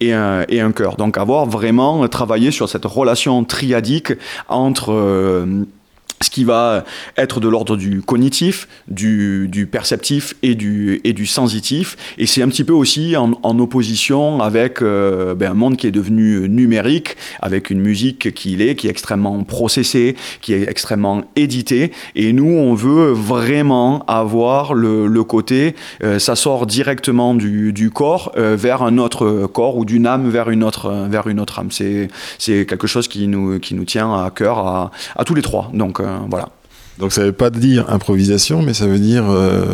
et 0.00 0.12
un, 0.12 0.44
et 0.48 0.60
un 0.60 0.72
cœur. 0.72 0.96
Donc 0.96 1.18
avoir 1.18 1.46
vraiment 1.46 2.06
travaillé 2.08 2.50
sur 2.50 2.68
cette 2.68 2.84
relation 2.84 3.44
triadique 3.44 4.12
entre 4.48 4.92
euh, 4.92 5.64
ce 6.22 6.30
qui 6.30 6.44
va 6.44 6.84
être 7.16 7.40
de 7.40 7.48
l'ordre 7.48 7.76
du 7.76 8.00
cognitif, 8.00 8.68
du, 8.88 9.48
du 9.48 9.66
perceptif 9.66 10.34
et 10.42 10.54
du, 10.54 11.00
et 11.04 11.12
du 11.12 11.26
sensitif. 11.26 11.96
Et 12.16 12.26
c'est 12.26 12.42
un 12.42 12.48
petit 12.48 12.64
peu 12.64 12.72
aussi 12.72 13.16
en, 13.16 13.34
opposition 13.56 14.42
avec 14.42 14.82
euh, 14.82 15.34
ben, 15.34 15.52
un 15.52 15.54
monde 15.54 15.76
qui 15.76 15.86
est 15.86 15.92
devenu 15.92 16.48
numérique, 16.48 17.16
avec 17.40 17.70
une 17.70 17.80
musique 17.80 18.34
qui 18.34 18.56
l'est, 18.56 18.74
qui 18.74 18.86
est 18.86 18.90
extrêmement 18.90 19.42
processée, 19.44 20.16
qui 20.42 20.52
est 20.52 20.68
extrêmement 20.68 21.22
éditée. 21.36 21.92
Et 22.14 22.32
nous, 22.32 22.50
on 22.50 22.74
veut 22.74 23.12
vraiment 23.12 24.04
avoir 24.06 24.74
le, 24.74 25.06
le 25.06 25.24
côté, 25.24 25.74
euh, 26.02 26.18
ça 26.18 26.36
sort 26.36 26.66
directement 26.66 27.34
du, 27.34 27.72
du 27.72 27.90
corps 27.90 28.32
euh, 28.36 28.56
vers 28.58 28.82
un 28.82 28.98
autre 28.98 29.46
corps 29.46 29.76
ou 29.76 29.84
d'une 29.84 30.06
âme 30.06 30.28
vers 30.28 30.50
une 30.50 30.64
autre, 30.64 31.06
vers 31.08 31.28
une 31.28 31.40
autre 31.40 31.58
âme. 31.58 31.70
C'est, 31.70 32.08
quelque 32.66 32.86
chose 32.86 33.08
qui 33.08 33.26
nous, 33.28 33.58
qui 33.58 33.74
nous 33.74 33.84
tient 33.84 34.12
à 34.12 34.30
cœur 34.30 34.58
à, 34.58 34.90
à 35.16 35.24
tous 35.24 35.34
les 35.34 35.42
trois. 35.42 35.70
Donc 35.72 36.00
voilà. 36.28 36.48
Donc 36.98 37.12
ça 37.12 37.22
veut 37.22 37.32
pas 37.32 37.50
dire 37.50 37.84
improvisation, 37.88 38.62
mais 38.62 38.74
ça 38.74 38.86
veut 38.86 38.98
dire... 38.98 39.24
euh, 39.28 39.64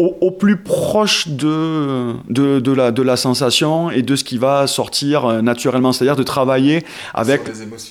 Au, 0.00 0.14
au 0.20 0.30
plus 0.30 0.56
proche 0.56 1.26
de, 1.26 2.14
de, 2.30 2.60
de 2.60 2.72
la, 2.72 2.92
de 2.92 3.02
la 3.02 3.16
sensation 3.16 3.90
et 3.90 4.02
de 4.02 4.14
ce 4.14 4.22
qui 4.22 4.38
va 4.38 4.68
sortir 4.68 5.24
euh, 5.24 5.42
naturellement, 5.42 5.90
c'est-à-dire 5.92 6.14
de 6.14 6.22
travailler 6.22 6.84
avec 7.14 7.40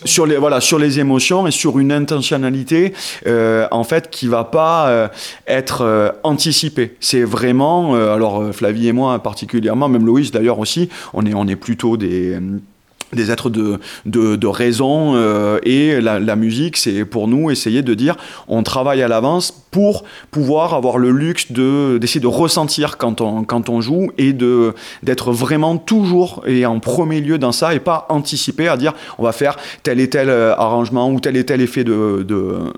sur 0.05 0.26
les 0.26 0.38
voilà 0.38 0.62
sur 0.62 0.80
les 0.80 0.99
émotions 1.01 1.47
et 1.47 1.51
sur 1.51 1.80
une 1.80 1.91
intentionnalité 1.91 2.93
euh, 3.26 3.68
en 3.72 3.84
fait 3.84 4.10
qui 4.10 4.28
va 4.30 4.45
pas 4.45 4.88
euh, 4.88 5.10
être 5.47 5.82
euh, 5.82 6.12
anticipée. 6.24 6.95
C'est 7.01 7.26
vraiment 7.26 7.97
euh, 7.97 8.16
alors 8.16 8.39
euh, 8.41 8.53
Flavie 8.53 8.88
et 8.88 8.93
moi 8.93 9.20
particulièrement, 9.20 9.89
même 9.89 10.05
Loïs 10.05 10.32
d'ailleurs 10.32 10.60
aussi, 10.60 10.88
on 11.14 11.26
est 11.26 11.34
on 11.34 11.45
est 11.49 11.58
plutôt 11.58 11.97
des 11.97 12.36
euh, 12.36 12.62
des 13.14 13.32
êtres 13.32 13.49
de, 13.49 13.80
de, 14.05 14.47
raison 14.47 15.14
euh, 15.16 15.60
et 15.64 16.01
la, 16.01 16.20
la 16.20 16.36
musique 16.36 16.78
c'est 16.78 17.05
pour 17.05 17.28
nous 17.28 17.51
essayer 17.51 17.82
de 17.82 17.93
dire 17.93 18.16
on 18.47 18.64
travaille 18.64 19.01
à 19.01 19.08
l'avance 19.08 19.66
pour 19.78 20.06
pouvoir 20.32 20.74
avoir 20.74 20.98
le 20.98 21.12
luxe 21.12 21.52
de 21.52 22.00
d'essayer 22.00 22.20
de 22.20 22.26
ressentir 22.26 22.98
quand 22.98 23.22
on 23.22 23.44
quand 23.44 23.70
on 23.70 23.80
joue 23.80 24.10
et 24.18 24.34
de 24.34 24.74
d'être 25.04 25.32
vraiment 25.32 25.78
toujours 25.78 26.42
et 26.48 26.66
en 26.66 26.80
premier 26.80 27.22
lieu 27.22 27.38
dans 27.38 27.52
ça 27.52 27.76
et 27.76 27.80
pas 27.80 28.08
anticiper 28.10 28.68
à 28.68 28.76
dire 28.76 28.94
on 29.20 29.24
va 29.24 29.34
faire 29.34 29.56
tel 29.84 30.00
et 30.00 30.10
tel 30.10 30.32
euh, 30.32 30.56
arrangement 30.56 31.12
ou 31.12 31.20
tel 31.20 31.38
et 31.38 31.46
tel 31.46 31.62
effet 31.62 31.84
de, 31.84 32.26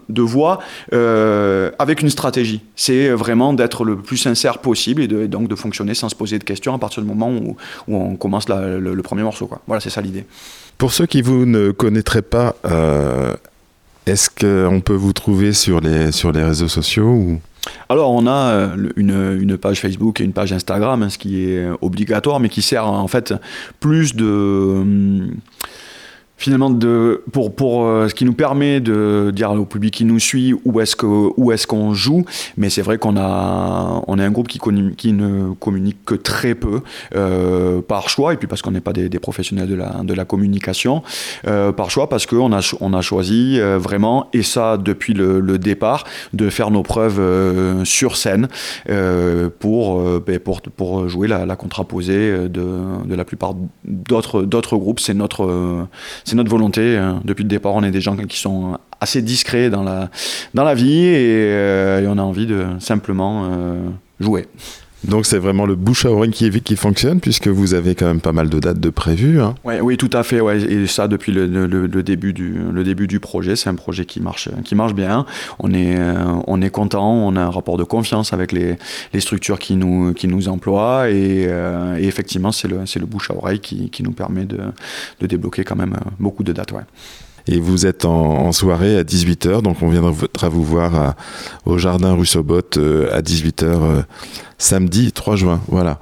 de, 0.10 0.22
voix 0.22 0.60
euh, 0.92 1.72
avec 1.80 2.02
une 2.02 2.10
stratégie. 2.10 2.60
C'est 2.76 3.08
vraiment 3.12 3.54
d'être 3.54 3.86
le 3.86 3.96
plus 3.96 4.18
sincère 4.18 4.58
possible 4.58 5.02
et, 5.02 5.08
donc 5.30 5.48
de 5.48 5.56
fonctionner 5.56 5.94
sans 5.94 6.10
se 6.10 6.16
poser 6.16 6.38
de 6.38 6.44
questions 6.44 6.74
à 6.76 6.80
partir 6.80 7.02
du 7.02 7.08
moment 7.08 7.32
où, 7.32 7.56
où 7.88 7.96
on 7.96 8.18
commence 8.18 8.50
le 8.50 9.02
premier 9.04 9.24
morceau 9.24 9.48
quoi. 9.48 9.62
Voilà 9.68 9.80
c'est 9.80 9.90
ça 9.90 10.02
l'idée. 10.02 10.26
Pour 10.80 10.94
ceux 10.94 11.06
qui 11.06 11.22
vous 11.22 11.46
ne 11.46 11.72
connaîtraient 11.72 12.22
pas, 12.22 12.56
euh, 12.64 13.36
est-ce 14.10 14.30
qu'on 14.30 14.82
peut 14.82 14.94
vous 14.94 15.14
trouver 15.14 15.54
sur 15.54 15.80
les, 15.82 16.12
sur 16.12 16.32
les 16.32 16.44
réseaux 16.44 16.68
sociaux 16.68 17.08
ou... 17.08 17.40
Alors, 17.90 18.12
on 18.12 18.26
a 18.26 18.52
euh, 18.52 18.90
une, 18.96 19.38
une 19.42 19.58
page 19.58 19.82
Facebook 19.82 20.22
et 20.22 20.24
une 20.24 20.34
page 20.34 20.54
Instagram, 20.54 21.04
hein, 21.04 21.10
ce 21.10 21.18
qui 21.18 21.44
est 21.44 21.68
obligatoire, 21.82 22.40
mais 22.40 22.50
qui 22.50 22.62
sert 22.62 22.86
en 22.86 23.08
fait 23.08 23.34
plus 23.80 24.16
de. 24.16 24.26
hum, 24.26 25.36
Finalement, 26.40 26.70
de, 26.70 27.22
pour, 27.34 27.54
pour 27.54 27.86
euh, 27.86 28.08
ce 28.08 28.16
qui 28.16 28.24
nous 28.24 28.34
permet 28.34 28.80
de 28.80 29.30
dire 29.36 29.52
au 29.52 29.66
public 29.66 29.94
qui 29.94 30.06
nous 30.06 30.20
suit 30.20 30.56
où 30.64 30.80
est-ce 30.80 30.96
que 30.96 31.06
où 31.06 31.52
est-ce 31.52 31.68
qu'on 31.68 31.94
joue, 31.94 32.24
mais 32.56 32.70
c'est 32.70 32.82
vrai 32.82 32.98
qu'on 32.98 33.18
a 33.18 34.02
on 34.08 34.18
est 34.18 34.24
un 34.24 34.32
groupe 34.32 34.48
qui, 34.48 34.58
qui 34.96 35.12
ne 35.12 35.54
communique 35.56 35.98
que 36.06 36.16
très 36.16 36.56
peu 36.56 36.80
euh, 37.14 37.82
par 37.82 38.08
choix 38.08 38.34
et 38.34 38.38
puis 38.38 38.48
parce 38.48 38.62
qu'on 38.62 38.72
n'est 38.72 38.80
pas 38.80 38.94
des, 38.94 39.10
professionnels 39.20 39.68
de 39.68 39.76
la 39.76 40.00
de 40.02 40.14
la 40.14 40.24
communication 40.24 41.04
euh, 41.46 41.74
par 41.74 41.92
choix 41.92 42.08
parce 42.08 42.26
qu'on 42.26 42.54
a 42.54 42.62
on 42.80 42.94
a 42.94 43.02
choisi 43.02 43.60
vraiment 43.60 44.30
et 44.32 44.42
ça 44.42 44.78
depuis 44.78 45.14
le, 45.14 45.42
départ 45.60 46.06
de 46.32 46.50
faire 46.50 46.72
nos 46.72 46.84
preuves 46.84 47.22
sur 47.84 48.16
scène 48.16 48.48
pour, 49.60 50.02
ben, 50.22 50.40
pour, 50.40 50.62
pour 50.62 51.10
jouer 51.10 51.28
la, 51.28 51.56
contraposée 51.58 52.48
de, 52.48 52.80
de 53.06 53.16
la 53.16 53.26
plupart 53.26 53.56
d'autres 53.84 54.44
d'autres 54.44 54.78
groupes. 54.78 55.02
C'est 55.02 55.14
notre, 55.14 55.88
c'est 56.30 56.36
notre 56.36 56.52
volonté. 56.52 56.96
hein. 56.96 57.22
Depuis 57.26 57.44
le 57.44 57.50
départ, 57.50 57.74
on 57.74 57.84
est 57.84 57.92
des 57.92 58.02
gens 58.02 58.16
qui 58.16 58.38
sont 58.38 58.78
assez 59.02 59.22
discrets 59.22 59.70
dans 59.70 59.84
la, 59.84 60.74
vie 60.76 61.06
et, 61.06 61.50
euh, 61.52 62.02
et 62.02 62.08
on 62.08 62.18
a 62.18 62.22
envie 62.22 62.46
de 62.46 62.66
simplement 62.80 63.46
euh, 63.46 63.90
jouer. 64.20 64.48
Donc 65.06 65.26
c'est 65.26 65.38
vraiment 65.40 65.66
le 65.66 65.76
bouche 65.76 66.06
à 66.06 66.12
oreille 66.12 66.32
qui, 66.32 66.50
qui 66.62 66.76
fonctionne, 66.76 67.20
puisque 67.20 67.48
vous 67.48 67.74
avez 67.74 67.96
quand 67.96 68.06
même 68.06 68.22
pas 68.22 68.32
mal 68.34 68.50
de 68.50 68.60
dates 68.60 68.80
de 68.80 68.90
prévues. 68.90 69.42
hein. 69.42 69.56
Ouais, 69.64 69.80
oui, 69.82 69.98
tout 69.98 70.10
à 70.14 70.24
fait. 70.24 70.40
Et 70.70 70.88
ça, 70.88 71.08
depuis 71.08 71.32
le, 71.32 71.48
début, 72.04 72.34
du, 72.34 72.56
le 72.72 72.84
début 72.84 73.08
du 73.08 73.20
projet, 73.20 73.56
c'est 73.56 73.70
un 73.70 73.76
projet 73.76 74.06
qui 74.06 74.20
marche, 74.20 74.50
qui 74.64 74.76
marche 74.76 74.94
bien. 74.94 75.26
On 75.60 75.74
est, 75.74 75.98
euh, 75.98 76.16
on 76.48 76.62
est 76.62 76.70
content, 76.70 77.12
on 77.12 77.36
a 77.36 77.42
un 77.42 77.50
rapport 77.50 77.78
de 77.78 77.84
confiance 77.84 78.34
avec 78.34 78.52
les, 78.52 78.78
les 79.14 79.20
structures 79.20 79.60
qui 79.60 79.76
nous, 79.76 80.14
qui 80.14 80.28
nous 80.28 80.50
emploient. 80.50 81.10
Et, 81.10 81.46
euh, 81.48 81.96
effectivement, 81.96 82.52
c'est 82.52 82.68
le, 82.68 82.78
le 82.78 83.06
bouche 83.06 83.32
à 83.32 83.36
oreille 83.36 83.60
qui, 83.60 83.90
qui 83.90 84.04
nous 84.04 84.12
permet 84.12 84.46
de, 84.46 84.60
de 85.22 85.28
débloquer 85.28 85.64
quand 85.64 85.76
même 85.78 85.94
euh, 85.94 86.10
beaucoup 86.20 86.44
de 86.44 86.54
dates. 86.54 86.70
Et 87.52 87.60
vous 87.60 87.88
êtes 87.88 88.06
en, 88.06 88.52
soirée 88.52 88.96
à 88.96 89.04
18h, 89.04 89.64
donc 89.64 89.82
on 89.82 89.90
viendra 89.90 90.50
vous 90.50 90.64
voir 90.64 91.16
au 91.66 91.80
jardin 91.80 92.14
rue 92.14 92.28
Sobot 92.28 92.62
euh, 92.78 93.10
à 93.12 93.22
18h 93.22 93.64
euh, 93.64 94.02
samedi 94.60 95.12
3 95.12 95.36
juin. 95.36 95.60
Voilà. 95.68 96.00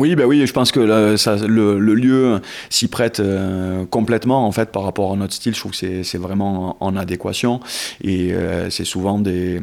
Oui, 0.00 0.16
bah 0.16 0.24
oui, 0.26 0.44
je 0.46 0.52
pense 0.52 0.72
que 0.72 0.80
le, 0.80 1.94
lieu 1.94 2.40
s'y 2.70 2.88
prête 2.88 3.20
euh, 3.20 3.84
complètement 3.86 4.44
en 4.46 4.50
fait 4.50 4.72
par 4.72 4.82
rapport 4.82 5.12
à 5.12 5.16
notre 5.16 5.34
style. 5.34 5.54
Je 5.54 5.60
trouve 5.60 5.72
que 5.72 6.02
c'est- 6.02 6.18
vraiment 6.18 6.76
en, 6.80 6.96
adéquation 6.96 7.60
et 8.02 8.34
c'est 8.70 8.84
souvent 8.84 9.20
des 9.20 9.60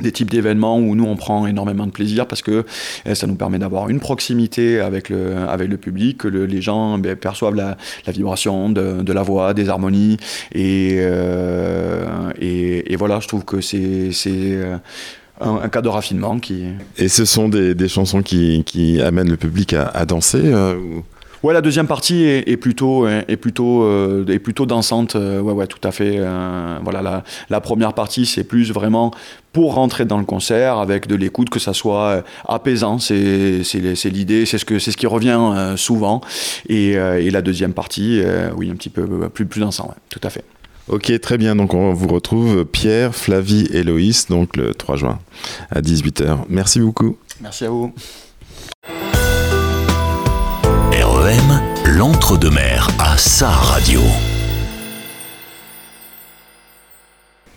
des 0.00 0.10
types 0.12 0.30
d'événements 0.30 0.78
où 0.78 0.94
nous 0.94 1.04
on 1.04 1.16
prend 1.16 1.46
énormément 1.46 1.86
de 1.86 1.92
plaisir 1.92 2.26
parce 2.26 2.42
que 2.42 2.64
euh, 3.06 3.14
ça 3.14 3.26
nous 3.26 3.36
permet 3.36 3.58
d'avoir 3.58 3.88
une 3.88 4.00
proximité 4.00 4.80
avec 4.80 5.08
le, 5.08 5.36
avec 5.48 5.68
le 5.68 5.76
public, 5.76 6.18
que 6.18 6.28
le- 6.28 6.46
les 6.46 6.60
gens 6.62 6.98
ben, 6.98 7.14
perçoivent 7.16 7.54
la, 7.54 7.76
vibration 8.08 8.70
de, 8.70 9.02
de 9.02 9.12
la 9.12 9.22
voix, 9.22 9.54
des 9.54 9.68
harmonies. 9.68 10.16
Et, 10.52 10.96
euh, 10.98 12.06
et, 12.40 12.96
voilà, 12.96 13.20
je 13.20 13.28
trouve 13.28 13.44
que 13.44 13.60
c'est 13.60 14.10
euh, 14.26 14.76
un, 15.40 15.56
un 15.62 15.68
cas 15.68 15.82
de 15.82 15.88
raffinement 15.88 16.38
qui, 16.38 16.64
Et 16.98 17.08
ce 17.08 17.24
sont 17.24 17.48
des, 17.48 17.74
des 17.74 17.88
chansons 17.88 18.22
qui, 18.22 18.62
qui 18.64 19.00
amènent 19.00 19.30
le 19.30 19.36
public 19.36 19.74
à, 19.74 20.04
danser 20.06 20.52
Ouais, 21.44 21.52
la 21.52 21.60
deuxième 21.60 21.86
partie 21.86 22.24
est, 22.24 22.48
est 22.48 22.56
plutôt 22.56 23.06
est 23.06 23.36
plutôt 23.36 23.82
euh, 23.84 24.24
est 24.28 24.38
plutôt 24.38 24.64
dansante. 24.64 25.14
euh, 25.14 25.40
ouais, 25.42 25.52
ouais, 25.52 25.66
tout 25.66 25.86
à 25.86 25.92
fait. 25.92 26.14
euh, 26.16 26.78
voilà, 26.82 27.02
la, 27.02 27.22
la 27.50 27.60
première 27.60 27.92
partie 27.92 28.24
c'est 28.24 28.44
plus 28.44 28.72
vraiment 28.72 29.10
pour 29.52 29.74
rentrer 29.74 30.06
dans 30.06 30.16
le 30.16 30.24
concert 30.24 30.78
avec 30.78 31.06
de 31.06 31.14
l'écoute, 31.14 31.50
que 31.50 31.58
ça 31.58 31.74
soit 31.74 32.24
apaisant. 32.48 32.98
C'est 32.98 33.60
l'idée, 34.06 34.46
c'est 34.46 34.56
ce 34.56 34.64
que 34.64 34.78
c'est 34.78 34.90
ce 34.90 34.96
qui 34.96 35.06
revient 35.06 35.74
souvent. 35.76 36.22
Et, 36.70 36.92
et 36.92 37.30
la 37.30 37.42
deuxième 37.42 37.74
partie, 37.74 38.22
oui, 38.56 38.70
un 38.70 38.74
petit 38.74 38.88
peu 38.88 39.06
plus 39.28 39.44
plus 39.44 39.60
dansant. 39.60 39.88
ouais, 39.88 40.00
tout 40.08 40.20
à 40.22 40.30
fait. 40.30 40.44
Ok, 40.88 41.12
très 41.20 41.36
bien. 41.36 41.56
Donc 41.56 41.74
on 41.74 41.92
vous 41.92 42.08
retrouve 42.08 42.64
Pierre, 42.64 43.14
Flavie 43.14 43.68
et 43.70 43.82
Loïs, 43.82 44.28
donc 44.28 44.56
le 44.56 44.72
3 44.72 44.96
juin 44.96 45.18
à 45.70 45.82
18h. 45.82 46.38
Merci 46.48 46.80
beaucoup. 46.80 47.18
Merci 47.42 47.66
à 47.66 47.68
vous. 47.70 47.92
L'entre-deux-mers 51.86 52.86
à 52.98 53.16
sa 53.16 53.48
radio. 53.48 54.00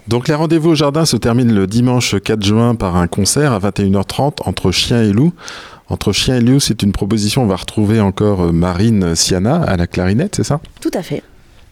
Donc 0.07 0.29
les 0.29 0.35
rendez-vous 0.35 0.69
au 0.69 0.75
jardin 0.75 1.03
se 1.03 1.17
terminent 1.17 1.53
le 1.53 1.67
dimanche 1.67 2.15
4 2.17 2.45
juin 2.45 2.75
par 2.75 2.95
un 2.95 3.07
concert 3.07 3.51
à 3.51 3.59
21h30 3.59 4.35
entre 4.45 4.71
Chien 4.71 5.01
et 5.01 5.11
Loup. 5.11 5.33
Entre 5.89 6.13
Chien 6.13 6.37
et 6.37 6.39
Loup, 6.39 6.61
c'est 6.61 6.81
une 6.81 6.93
proposition, 6.93 7.43
on 7.43 7.47
va 7.47 7.57
retrouver 7.57 7.99
encore 7.99 8.43
euh, 8.43 8.51
Marine 8.53 9.15
Siana 9.15 9.61
à 9.63 9.75
la 9.75 9.85
clarinette, 9.85 10.37
c'est 10.37 10.45
ça? 10.45 10.61
Tout 10.79 10.91
à 10.93 11.01
fait 11.01 11.21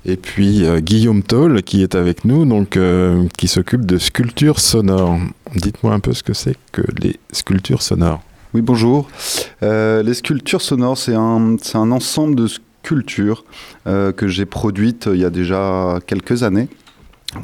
et 0.07 0.17
puis 0.17 0.65
euh, 0.65 0.81
Guillaume 0.81 1.23
Toll 1.23 1.63
qui 1.63 1.81
est 1.81 1.95
avec 1.95 2.25
nous, 2.25 2.45
euh, 2.75 3.25
qui 3.37 3.47
s'occupe 3.47 3.85
de 3.85 3.97
sculptures 3.97 4.59
sonores. 4.59 5.17
Dites-moi 5.55 5.93
un 5.93 6.01
peu 6.01 6.13
ce 6.13 6.23
que 6.23 6.33
c'est 6.33 6.57
que 6.73 6.81
les 7.01 7.15
sculptures 7.31 7.81
sonores. 7.81 8.21
Oui, 8.55 8.61
bonjour. 8.61 9.09
Euh, 9.63 10.01
les 10.01 10.13
sculptures 10.13 10.61
sonores, 10.61 10.97
c'est 10.97 11.13
un, 11.13 11.57
ensemble 11.91 12.35
de 12.35 12.47
sculptures 12.47 13.43
euh, 13.85 14.13
que 14.13 14.29
j'ai 14.29 14.45
produites 14.45 15.09
il 15.11 15.19
y 15.19 15.25
a 15.25 15.29
déjà 15.29 15.99
quelques 16.07 16.43
années 16.43 16.69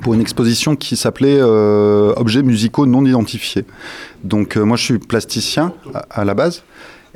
pour 0.03 0.13
une 0.13 0.21
exposition 0.21 0.77
qui 0.77 0.95
s'appelait 0.95 1.37
euh, 1.37 2.13
Objets 2.15 2.43
musicaux 2.43 2.85
non 2.85 3.03
identifiés. 3.03 3.65
Donc 4.23 4.55
euh, 4.55 4.63
moi 4.63 4.77
je 4.77 4.83
suis 4.85 4.99
plasticien 4.99 5.73
à, 6.09 6.23
la 6.23 6.33
base 6.33 6.63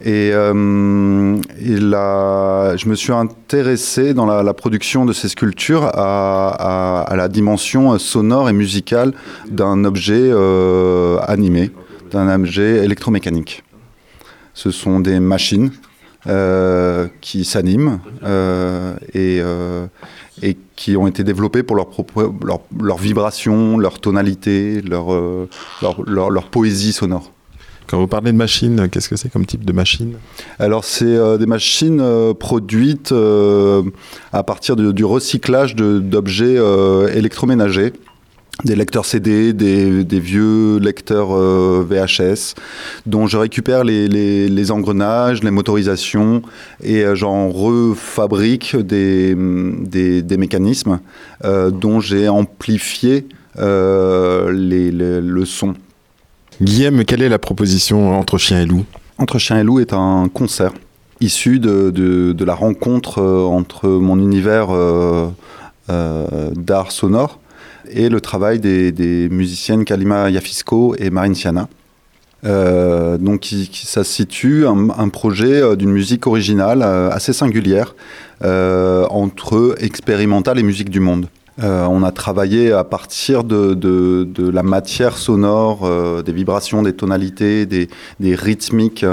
et, 0.04 0.32
euh, 0.34 1.38
je 1.56 2.90
me 2.90 2.96
suis 2.96 3.14
intéressé 3.14 4.14
dans 4.14 4.26
la, 4.26 4.54
production 4.54 5.06
de 5.06 5.14
ces 5.14 5.30
sculptures 5.30 5.86
à, 5.86 7.14
la 7.16 7.30
dimension 7.30 7.98
sonore 7.98 8.50
et 8.50 8.54
musicale 8.54 9.14
d'un 9.50 9.86
objet 9.86 10.20
euh, 10.20 11.18
animé, 11.28 11.72
d'un 12.12 12.28
objet 12.34 12.84
électromécanique. 12.84 13.64
Ce 14.56 14.72
sont 14.72 15.00
des 15.00 15.20
machines 15.20 15.70
euh, 16.28 17.08
qui 17.22 17.46
s'animent 17.46 18.00
euh, 18.24 18.96
et, 19.14 19.40
euh, 19.42 19.86
et 20.42 20.58
qui 20.76 20.98
ont 20.98 21.06
été 21.06 21.24
développées 21.24 21.62
pour 21.62 21.76
leur, 21.76 21.88
propre, 21.88 22.34
leur, 22.44 22.62
leur 22.82 22.98
vibration, 22.98 23.78
leur 23.78 24.00
tonalité, 24.00 24.82
leur, 24.82 25.08
leur, 25.84 26.02
leur- 26.08 26.30
leur 26.32 26.46
poésie 26.50 26.94
sonore. 26.94 27.32
Quand 27.88 28.00
vous 28.00 28.08
parlez 28.08 28.32
de 28.32 28.38
machine, 28.38 28.90
qu'est-ce 28.90 29.08
que 29.10 29.16
c'est 29.16 29.30
comme 29.30 29.46
type 29.46 29.64
de 29.64 29.72
machine? 29.72 30.16
Alors, 30.58 30.84
c'est 30.86 31.38
des 31.38 31.46
machines 31.46 32.02
produites 32.40 33.14
à 34.34 34.44
partir 34.44 34.76
de- 34.76 34.92
du 34.92 35.06
recyclage 35.06 35.76
d'objets 35.76 36.58
électroménagers. 37.14 37.94
Des 38.64 38.76
lecteurs 38.76 39.06
CD, 39.06 39.52
des, 39.54 40.04
des 40.06 40.20
vieux 40.20 40.78
lecteurs 40.80 41.36
euh, 41.36 41.86
VHS, 41.88 42.56
dont 43.06 43.28
je 43.28 43.38
récupère 43.38 43.84
les, 43.84 44.08
les- 44.08 44.48
les 44.48 44.72
engrenages, 44.72 45.44
les 45.44 45.52
motorisations, 45.52 46.42
et 46.82 47.04
euh, 47.04 47.16
j'en 47.16 47.50
refabrique 47.50 48.76
des, 48.78 49.36
des- 49.36 50.22
des 50.22 50.38
mécanismes 50.38 51.00
euh, 51.44 51.70
dont 51.70 52.00
j'ai 52.00 52.30
amplifié 52.30 53.28
les- 53.58 54.92
le 55.22 55.46
son. 55.46 55.74
Guillaume, 56.62 57.04
quelle 57.04 57.22
est 57.22 57.30
la 57.30 57.40
proposition 57.40 58.18
entre 58.18 58.38
Chien 58.38 58.62
et 58.62 58.66
Loup? 58.66 58.86
Entre 59.18 59.38
Chien 59.38 59.60
et 59.60 59.64
Loup 59.64 59.80
est 59.82 59.92
un 59.94 60.30
concert 60.34 60.72
issu 61.20 61.60
de, 61.60 61.90
de- 61.92 62.32
de 62.32 62.46
la 62.46 62.54
rencontre 62.56 63.22
entre 63.22 63.90
mon 63.90 64.18
univers 64.18 64.68
d'art 65.88 66.92
sonore 66.92 67.40
et 67.92 68.10
le 68.10 68.22
travail 68.22 68.60
des, 68.60 69.28
musiciennes 69.30 69.86
Kalima 69.86 70.30
Yafisco 70.30 70.96
et 70.98 71.10
Marine 71.10 71.36
Siana. 71.36 71.68
Euh, 72.46 73.18
donc 73.18 73.48
ça 73.74 74.04
situe 74.04 74.68
un, 74.68 74.90
un 74.96 75.10
projet 75.10 75.62
euh, 75.62 75.76
d'une 75.76 75.90
musique 75.90 76.28
originale 76.28 76.84
euh, 76.84 77.10
assez 77.10 77.34
singulière 77.34 77.96
entre 78.42 79.76
expérimental 79.80 80.60
et 80.60 80.64
musique 80.64 80.90
du 80.90 81.00
monde. 81.00 81.28
Euh, 81.64 81.86
on 81.90 82.04
a 82.04 82.12
travaillé 82.12 82.74
à 82.74 82.84
partir 82.84 83.46
de, 83.46 83.74
de- 83.76 84.28
de 84.30 84.50
la 84.50 84.62
matière 84.62 85.18
sonore, 85.18 85.86
euh, 85.86 86.22
des 86.22 86.34
vibrations, 86.34 86.84
des 86.84 86.92
tonalités, 86.92 87.66
des, 87.66 87.88
des 88.20 88.36
rythmiques 88.36 89.06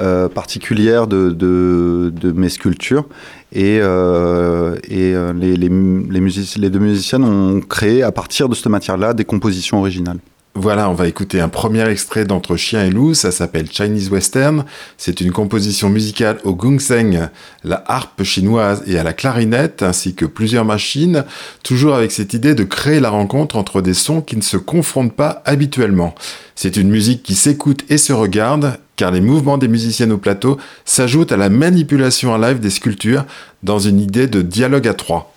euh, 0.00 0.28
particulières 0.28 1.06
de, 1.06 1.30
de- 1.30 2.12
mes 2.32 2.48
sculptures. 2.48 3.06
Et, 3.52 3.78
euh, 3.80 4.74
et 4.88 5.14
euh, 5.14 5.32
les, 5.32 5.54
les 5.56 5.68
les 5.68 6.20
les 6.56 6.70
deux 6.70 6.78
musiciennes 6.80 7.22
ont 7.24 7.60
créé 7.60 8.02
à 8.02 8.10
partir 8.10 8.48
de 8.48 8.54
cette 8.56 8.66
matière-là 8.66 9.14
des 9.14 9.24
compositions 9.24 9.78
originales. 9.78 10.18
Voilà, 10.56 10.88
on 10.88 10.94
va 10.94 11.08
écouter 11.08 11.40
un 11.40 11.48
premier 11.48 11.84
extrait 11.88 12.24
d'Entre 12.24 12.54
Chien 12.54 12.84
et 12.84 12.90
Loup, 12.90 13.14
ça 13.14 13.32
s'appelle 13.32 13.68
Chinese 13.68 14.08
Western. 14.08 14.64
C'est 14.96 15.20
une 15.20 15.32
composition 15.32 15.88
musicale 15.90 16.38
au 16.44 16.54
gungseng, 16.54 17.28
la 17.64 17.82
harpe 17.88 18.22
chinoise 18.22 18.84
et 18.86 18.96
à 18.96 19.02
la 19.02 19.12
clarinette, 19.12 19.82
ainsi 19.82 20.14
que 20.14 20.24
plusieurs 20.24 20.64
machines, 20.64 21.24
toujours 21.64 21.96
avec 21.96 22.12
cette 22.12 22.34
idée 22.34 22.54
de 22.54 22.62
créer 22.62 23.00
la 23.00 23.10
rencontre 23.10 23.56
entre 23.56 23.82
des 23.82 23.94
sons 23.94 24.20
qui 24.20 24.36
ne 24.36 24.42
se 24.42 24.56
confrontent 24.56 25.16
pas 25.16 25.42
habituellement. 25.44 26.14
C'est 26.54 26.76
une 26.76 26.88
musique 26.88 27.24
qui 27.24 27.34
s'écoute 27.34 27.84
et 27.88 27.98
se 27.98 28.12
regarde, 28.12 28.78
car 28.94 29.10
les 29.10 29.20
mouvements 29.20 29.58
des 29.58 29.66
musiciennes 29.66 30.12
au 30.12 30.18
plateau 30.18 30.56
s'ajoutent 30.84 31.32
à 31.32 31.36
la 31.36 31.48
manipulation 31.48 32.30
en 32.30 32.38
live 32.38 32.60
des 32.60 32.70
sculptures 32.70 33.24
dans 33.64 33.80
une 33.80 33.98
idée 33.98 34.28
de 34.28 34.40
dialogue 34.40 34.86
à 34.86 34.94
trois. 34.94 35.33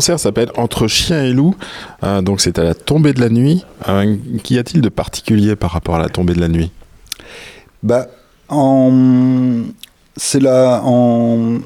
Concert 0.00 0.18
s'appelle 0.18 0.50
Entre 0.56 0.88
chien 0.88 1.24
et 1.24 1.32
loup, 1.34 1.54
Euh, 2.04 2.22
donc 2.22 2.40
c'est 2.40 2.58
à 2.58 2.64
la 2.64 2.72
tombée 2.72 3.12
de 3.12 3.20
la 3.20 3.28
nuit. 3.28 3.66
Euh, 3.86 4.16
Qu'y 4.42 4.56
a-t-il 4.58 4.80
de 4.80 4.88
particulier 4.88 5.56
par 5.56 5.72
rapport 5.72 5.96
à 5.96 5.98
la 5.98 6.08
tombée 6.08 6.32
de 6.32 6.40
la 6.40 6.48
nuit? 6.48 6.70
Bah, 7.82 8.06
c'est 10.16 10.40
la... 10.40 10.80
en... 10.82 11.58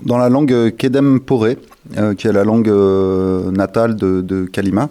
dans 0.00 0.16
la 0.16 0.30
langue 0.30 0.74
Kedem 0.78 1.20
Poré, 1.20 1.58
euh, 1.98 2.14
qui 2.14 2.28
est 2.28 2.32
la 2.32 2.44
langue 2.44 2.70
euh, 2.70 3.50
natale 3.50 3.94
de, 3.94 4.22
de 4.22 4.46
Kalima. 4.46 4.88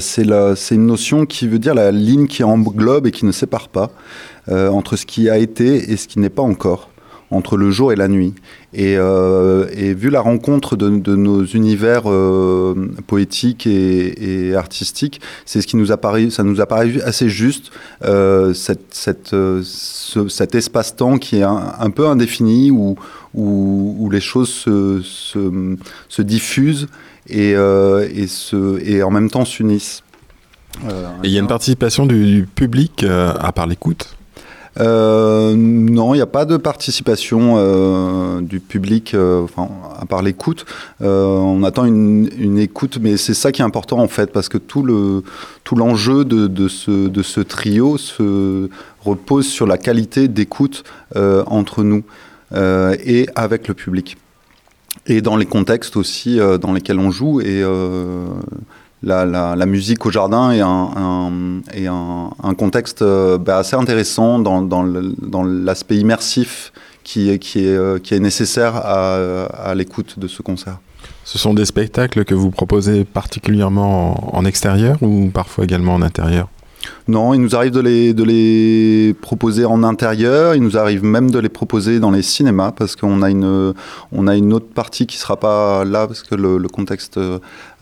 c'est 0.00 0.74
une 0.74 0.86
notion 0.86 1.24
qui 1.24 1.46
veut 1.46 1.60
dire 1.60 1.74
la 1.74 1.92
ligne 1.92 2.26
qui 2.26 2.42
englobe 2.42 3.06
et 3.06 3.12
qui 3.12 3.26
ne 3.26 3.32
sépare 3.32 3.68
pas 3.68 3.90
entre 4.50 4.96
ce 4.96 5.06
qui 5.06 5.30
a 5.30 5.38
été 5.38 5.92
et 5.92 5.96
ce 5.96 6.08
qui 6.08 6.18
n'est 6.18 6.34
pas 6.38 6.42
encore, 6.42 6.90
entre 7.30 7.56
le 7.56 7.70
jour 7.70 7.92
et 7.92 7.96
la 7.96 8.08
nuit. 8.08 8.34
Et, 8.72 8.96
euh, 8.98 9.66
et 9.74 9.94
vu 9.94 10.10
la 10.10 10.20
rencontre 10.20 10.76
de, 10.76 10.88
de 10.90 11.16
nos 11.16 11.44
univers 11.44 12.02
euh, 12.06 12.74
poétiques 13.06 13.66
et, 13.66 14.48
et 14.50 14.54
artistiques, 14.54 15.20
c'est 15.44 15.60
ce 15.60 15.66
qui 15.66 15.76
nous 15.76 15.92
a 15.92 15.96
paru, 15.96 16.30
ça 16.30 16.42
nous 16.42 16.60
a 16.60 16.66
paru 16.66 17.00
assez 17.02 17.28
juste, 17.28 17.70
euh, 18.04 18.52
cette, 18.54 18.92
cette, 18.92 19.30
ce- 19.62 20.28
cet 20.28 20.54
espace-temps 20.54 21.18
qui 21.18 21.38
est 21.38 21.42
un, 21.42 21.72
un 21.78 21.90
peu 21.90 22.06
indéfini, 22.06 22.70
où, 22.70 22.96
où, 23.34 23.96
où 23.98 24.10
les 24.10 24.20
choses 24.20 24.50
se, 24.50 25.00
se, 25.02 25.76
se 26.08 26.22
diffusent 26.22 26.86
et, 27.28 27.50
et, 27.52 28.26
se, 28.28 28.80
et 28.84 29.02
en 29.02 29.10
même 29.10 29.30
temps 29.30 29.44
s'unissent. 29.44 30.02
Et 31.24 31.28
il 31.28 31.30
y 31.30 31.38
a 31.38 31.40
une 31.40 31.46
participation 31.46 32.04
du, 32.06 32.24
du 32.26 32.46
public 32.46 33.04
à 33.04 33.50
part 33.52 33.66
l'écoute 33.66 34.15
non, 34.84 36.14
il 36.14 36.18
n'y 36.18 36.22
a 36.22 36.26
pas 36.26 36.44
de 36.44 36.56
participation 36.56 37.54
euh, 37.56 38.40
du 38.40 38.60
public, 38.60 39.14
euh, 39.14 39.46
à 39.98 40.06
part 40.06 40.22
l'écoute. 40.22 40.66
Euh, 41.02 41.24
on 41.24 41.62
attend 41.62 41.84
une, 41.84 42.58
écoute, 42.58 42.98
mais 43.00 43.16
c'est 43.16 43.34
ça 43.34 43.52
qui 43.52 43.62
est 43.62 43.64
important 43.64 43.98
en 43.98 44.08
fait, 44.08 44.32
parce 44.32 44.48
que 44.48 44.58
tout 44.58 44.82
le 44.82 45.22
tout 45.64 45.76
l'enjeu 45.76 46.24
de, 46.24 46.68
ce 46.68 47.40
trio 47.40 47.98
se 47.98 48.68
repose 49.04 49.46
sur 49.46 49.66
la 49.66 49.78
qualité 49.78 50.28
d'écoute 50.28 50.84
euh, 51.16 51.42
entre 51.46 51.82
nous 51.82 52.02
euh, 52.52 52.96
et 53.04 53.28
avec 53.34 53.68
le 53.68 53.74
public, 53.74 54.16
et 55.06 55.20
dans 55.20 55.36
les 55.36 55.46
contextes 55.46 55.96
aussi 55.96 56.40
euh, 56.40 56.58
dans 56.58 56.72
lesquels 56.72 56.98
on 56.98 57.10
joue 57.10 57.40
euh, 57.40 58.26
la, 59.02 59.66
musique 59.66 60.06
au 60.06 60.10
jardin 60.10 60.50
est 60.52 60.60
un, 60.60 62.54
contexte 62.56 63.02
euh, 63.02 63.38
bah, 63.38 63.58
assez 63.58 63.76
intéressant 63.76 64.38
dans, 64.38 65.42
l'aspect 65.44 65.96
immersif 65.96 66.72
qui 67.04 67.30
est, 67.30 67.56
euh, 67.56 67.98
nécessaire 68.12 68.76
à, 68.76 69.74
l'écoute 69.74 70.18
de 70.18 70.28
ce 70.28 70.42
concert. 70.42 70.78
Ce 71.24 71.38
sont 71.38 71.54
des 71.54 71.64
spectacles 71.64 72.24
que 72.24 72.34
vous 72.34 72.50
proposez 72.50 73.04
particulièrement 73.04 74.34
en, 74.34 74.38
en 74.38 74.44
extérieur 74.44 74.96
ou 75.02 75.30
parfois 75.32 75.64
également 75.64 75.94
en 75.94 76.02
intérieur? 76.02 76.48
Non, 77.08 77.34
il 77.34 77.40
nous 77.40 77.54
arrive 77.54 77.72
de 77.72 77.80
les, 77.80 78.14
de 78.14 78.24
les 78.24 79.14
proposer 79.20 79.64
en 79.64 79.82
intérieur, 79.82 80.54
il 80.54 80.62
nous 80.62 80.76
arrive 80.76 81.04
même 81.04 81.30
de 81.30 81.38
les 81.38 81.48
proposer 81.48 82.00
dans 82.00 82.10
les 82.10 82.22
cinémas 82.22 82.72
parce 82.72 82.96
qu'on 82.96 83.22
a 83.22 83.30
une, 83.30 83.74
on 84.12 84.26
a 84.26 84.36
une 84.36 84.52
autre 84.52 84.66
partie 84.66 85.06
qui 85.06 85.16
ne 85.16 85.20
sera 85.20 85.36
pas 85.36 85.84
là 85.84 86.06
parce 86.06 86.22
que 86.22 86.34
le, 86.34 86.66
contexte 86.68 87.18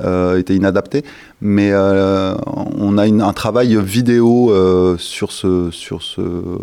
euh, 0.00 0.38
était 0.38 0.54
inadapté. 0.54 1.04
Mais 1.40 1.70
euh, 1.72 2.34
on 2.46 2.96
a 2.96 3.04
un 3.04 3.32
travail 3.32 3.76
vidéo 3.76 4.50
euh, 4.50 4.96
sur, 4.98 5.30
ce, 5.32 5.70
sur, 5.70 6.02
ce, 6.02 6.20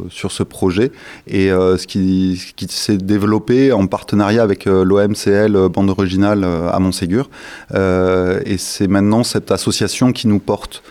sur 0.09 0.31
ce 0.31 0.43
projet 0.43 0.91
et 1.27 1.49
ce 1.49 1.85
qui, 1.87 2.37
ce 2.37 2.53
qui 2.53 2.67
s'est 2.67 2.97
développé 2.97 3.71
en 3.71 3.87
partenariat 3.87 4.43
avec 4.43 4.65
l'OMCL 4.65 5.69
Bande 5.69 5.89
Originale 5.89 6.43
à 6.43 6.79
Montségur. 6.79 7.29
Et 7.73 8.57
c'est 8.57 8.87
maintenant 8.87 9.23
cette 9.23 9.51
association 9.51 10.11
qui 10.11 10.27
nous 10.27 10.39
porte, 10.39 10.83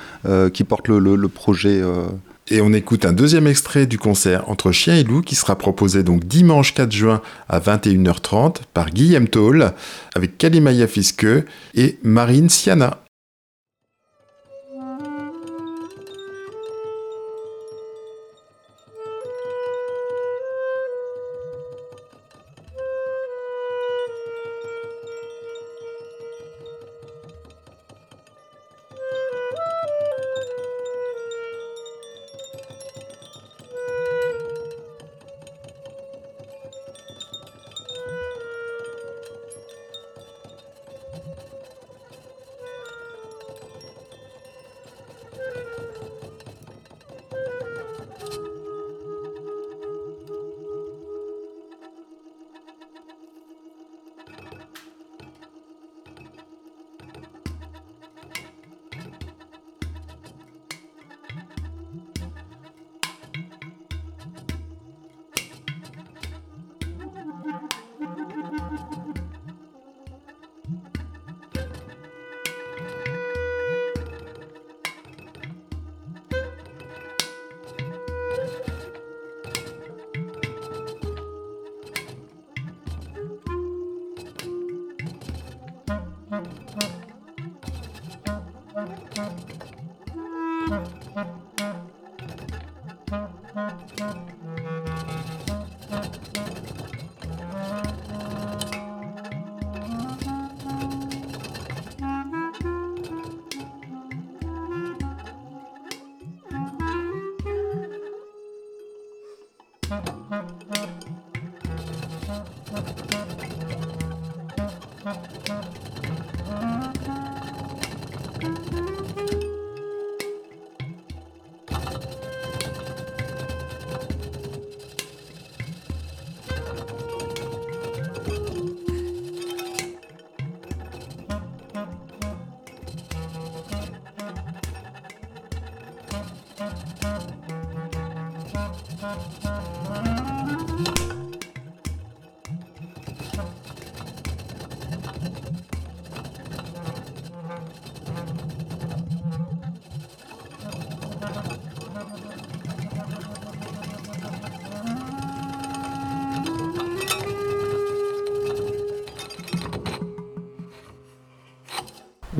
qui 0.52 0.64
porte 0.64 0.88
le 0.88 1.28
projet. 1.28 1.80
euh, 1.82 2.06
Et 2.50 2.60
on 2.60 2.72
écoute 2.72 3.04
un 3.04 3.12
deuxième 3.12 3.46
extrait 3.46 3.86
du 3.86 3.98
concert 3.98 4.48
Entre 4.50 4.72
chien 4.72 4.96
et 4.96 5.04
loup 5.04 5.22
qui 5.22 5.34
sera 5.34 5.56
proposé 5.56 6.02
donc 6.02 6.24
dimanche 6.24 6.74
4 6.74 6.90
juin 6.90 7.22
à 7.48 7.60
21h30 7.60 8.56
par 8.74 8.90
Guillaume 8.90 9.28
Toll 9.28 9.72
avec 10.14 10.36
Kalimaya 10.38 10.86
Fiske 10.86 11.26
et 11.74 11.98
Marine 12.02 12.48
Siana. 12.48 12.98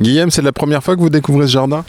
Guillaume, 0.00 0.30
c'est 0.30 0.42
la 0.42 0.52
première 0.52 0.82
fois 0.82 0.96
que 0.96 1.00
vous 1.00 1.10
découvrez 1.10 1.46
ce 1.46 1.52
jardin? 1.52 1.84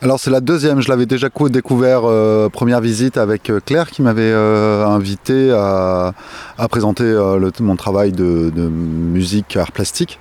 Alors 0.00 0.18
c'est 0.18 0.30
la 0.30 0.40
deuxième, 0.40 0.80
je 0.80 0.88
l'avais 0.88 1.04
déjà 1.04 1.28
co- 1.28 1.50
découvert 1.50 2.02
euh, 2.04 2.48
première 2.48 2.80
visite 2.80 3.18
avec 3.18 3.50
euh, 3.50 3.60
Claire 3.64 3.90
qui 3.90 4.00
m'avait 4.00 4.22
euh, 4.22 4.86
invité 4.86 5.50
à, 5.52 6.14
à 6.56 6.68
présenter 6.68 7.04
euh, 7.04 7.38
le- 7.38 7.52
mon 7.60 7.76
travail 7.76 8.10
de, 8.10 8.50
de 8.54 8.62
musique 8.62 9.56
art 9.58 9.72
plastique. 9.72 10.18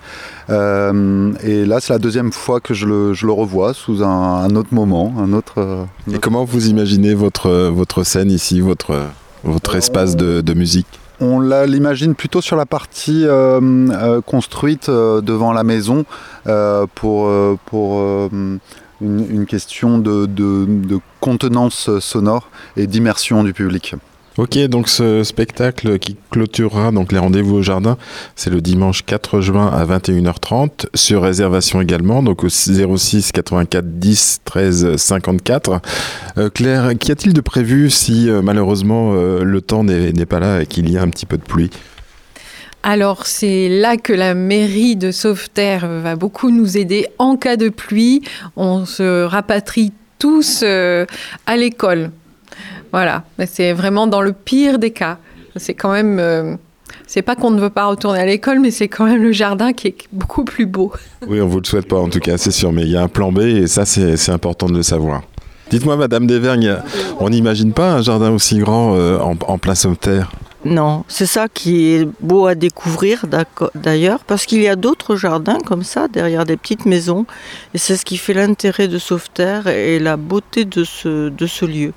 Et 0.49 1.65
là 1.65 1.77
c'est 1.79 1.93
la 1.93 1.99
deuxième 1.99 2.33
fois 2.33 2.59
que 2.59 2.73
je 2.73 2.85
le, 2.85 3.13
je 3.13 3.25
le 3.25 3.31
revois 3.31 3.73
sous 3.73 4.03
un, 4.03 4.43
un 4.43 4.55
autre 4.57 4.73
moment, 4.73 5.13
un 5.17 5.31
autre. 5.31 5.85
Et 6.13 6.19
comment 6.19 6.43
vous 6.43 6.67
imaginez 6.67 7.13
votre, 7.13 7.69
votre 7.69 8.03
scène 8.03 8.29
ici, 8.31 8.59
votre, 8.59 8.99
votre 9.45 9.75
espace 9.75 10.17
de, 10.17 10.41
de 10.41 10.53
musique? 10.53 10.99
On 11.25 11.39
l'imagine 11.39 12.15
plutôt 12.15 12.41
sur 12.41 12.57
la 12.57 12.65
partie 12.65 13.25
euh, 13.25 13.61
euh, 13.61 14.19
construite 14.19 14.89
euh, 14.89 15.21
devant 15.21 15.53
la 15.53 15.63
maison 15.63 16.03
pour, 16.95 17.29
une, 19.01 19.45
question 19.47 19.99
de 19.99 20.99
contenance 21.21 21.97
sonore 21.99 22.49
et 22.75 22.87
d'immersion 22.87 23.45
du 23.45 23.53
public. 23.53 23.95
Ok, 24.39 24.57
donc 24.67 24.89
ce 24.89 25.23
spectacle 25.23 25.99
qui 25.99 26.17
clôturera 26.31 26.91
donc 26.91 27.11
les 27.11 27.19
rendez-vous 27.19 27.57
au 27.57 27.61
jardin, 27.61 27.97
c'est 28.35 28.49
le 28.49 28.61
dimanche 28.61 29.05
4 29.05 29.41
juin 29.41 29.67
à 29.67 29.85
21h30, 29.85 30.87
sur 30.95 31.21
réservation 31.21 31.81
également, 31.81 32.23
donc 32.23 32.43
au 32.43 32.49
06 32.49 33.31
84 33.31 33.85
10 33.85 34.41
13 34.43 34.95
54. 34.95 35.81
Euh, 36.39 36.49
Claire, 36.49 36.97
qu'y 36.97 37.11
a-t-il 37.11 37.33
de 37.33 37.41
prévu 37.41 37.91
si 37.91 38.27
euh, 38.27 38.41
malheureusement 38.41 39.11
euh, 39.13 39.43
le 39.43 39.61
temps 39.61 39.83
n'est 39.83 40.11
n'est 40.11 40.25
pas 40.25 40.39
là 40.39 40.63
et 40.63 40.65
qu'il 40.65 40.89
y 40.89 40.97
a 40.97 41.03
un 41.03 41.09
petit 41.09 41.27
peu 41.27 41.37
de 41.37 41.43
pluie? 41.43 41.69
Alors, 42.81 43.27
c'est 43.27 43.69
là 43.69 43.97
que 43.97 44.11
la 44.11 44.33
mairie 44.33 44.97
de 44.97 45.11
Sauveterre 45.11 45.87
va 45.87 46.17
beaucoup 46.17 46.49
nous 46.49 46.75
aider. 46.75 47.07
En 47.17 47.37
cas 47.37 47.55
de 47.55 47.69
pluie, 47.69 48.23
on 48.57 48.85
se 48.85 49.23
rapatrie 49.23 49.93
tous 50.19 50.61
euh, 50.63 51.05
à 51.45 51.55
l'école. 51.55 52.11
Voilà, 52.93 53.23
Mais 53.37 53.47
c'est 53.47 53.73
vraiment 53.73 54.07
dans 54.07 54.21
le 54.21 54.31
pire 54.31 54.79
des 54.79 54.91
cas. 54.91 55.17
C'est 55.57 55.73
quand 55.73 55.91
même. 55.91 56.19
euh, 56.19 56.55
c'est 57.07 57.21
pas 57.23 57.35
qu'on 57.35 57.51
ne 57.51 57.59
veut 57.59 57.69
pas 57.71 57.85
retourner 57.87 58.19
à 58.19 58.25
l'école, 58.25 58.59
mais 58.59 58.69
c'est 58.71 58.87
quand 58.87 59.05
même 59.05 59.21
le 59.21 59.31
jardin 59.31 59.73
qui 59.73 59.87
est 59.87 59.95
beaucoup 60.11 60.43
plus 60.45 60.65
beau. 60.67 60.91
Oui, 61.27 61.41
on 61.41 61.47
vous 61.47 61.59
le 61.59 61.65
souhaite 61.65 61.87
pas 61.87 61.97
en 61.99 62.07
tout 62.07 62.19
cas, 62.19 62.37
c'est 62.37 62.51
sûr, 62.51 62.71
mais 62.71 62.83
il 62.83 62.89
y 62.91 62.95
a 62.95 63.01
un 63.01 63.07
plan 63.07 63.31
B 63.31 63.39
et 63.39 63.67
ça 63.67 63.85
c'est 63.85 64.29
important 64.29 64.67
de 64.67 64.75
le 64.75 64.83
savoir. 64.83 65.23
Dites-moi, 65.71 65.95
Madame 65.97 66.27
Desvergnes, 66.27 66.77
on 67.19 67.29
n'imagine 67.29 67.73
pas 67.73 67.93
un 67.93 68.01
jardin 68.03 68.31
aussi 68.31 68.59
grand 68.59 68.95
euh, 68.95 69.17
en, 69.19 69.35
en 69.47 69.57
plein 69.57 69.73
sauveterre 69.73 70.31
Non, 70.65 71.03
c'est 71.07 71.25
ça 71.25 71.47
qui 71.51 71.93
est 71.93 72.07
beau 72.21 72.45
à 72.45 72.53
découvrir 72.53 73.25
d'ailleurs, 73.73 74.23
parce 74.25 74.45
qu'il 74.45 74.61
y 74.61 74.67
a 74.67 74.75
d'autres 74.75 75.15
jardins 75.15 75.57
comme 75.65 75.83
ça, 75.83 76.07
derrière 76.07 76.45
des 76.45 76.57
petites 76.57 76.85
maisons, 76.85 77.25
et 77.73 77.79
c'est 77.79 77.95
ce 77.97 78.05
qui 78.05 78.17
fait 78.17 78.33
l'intérêt 78.35 78.87
de 78.87 78.99
Sauveterre 78.99 79.67
et 79.67 79.97
la 79.99 80.15
beauté 80.15 80.65
de 80.65 80.83
ce, 80.83 81.29
de 81.29 81.47
ce 81.47 81.65
lieu. 81.65 81.93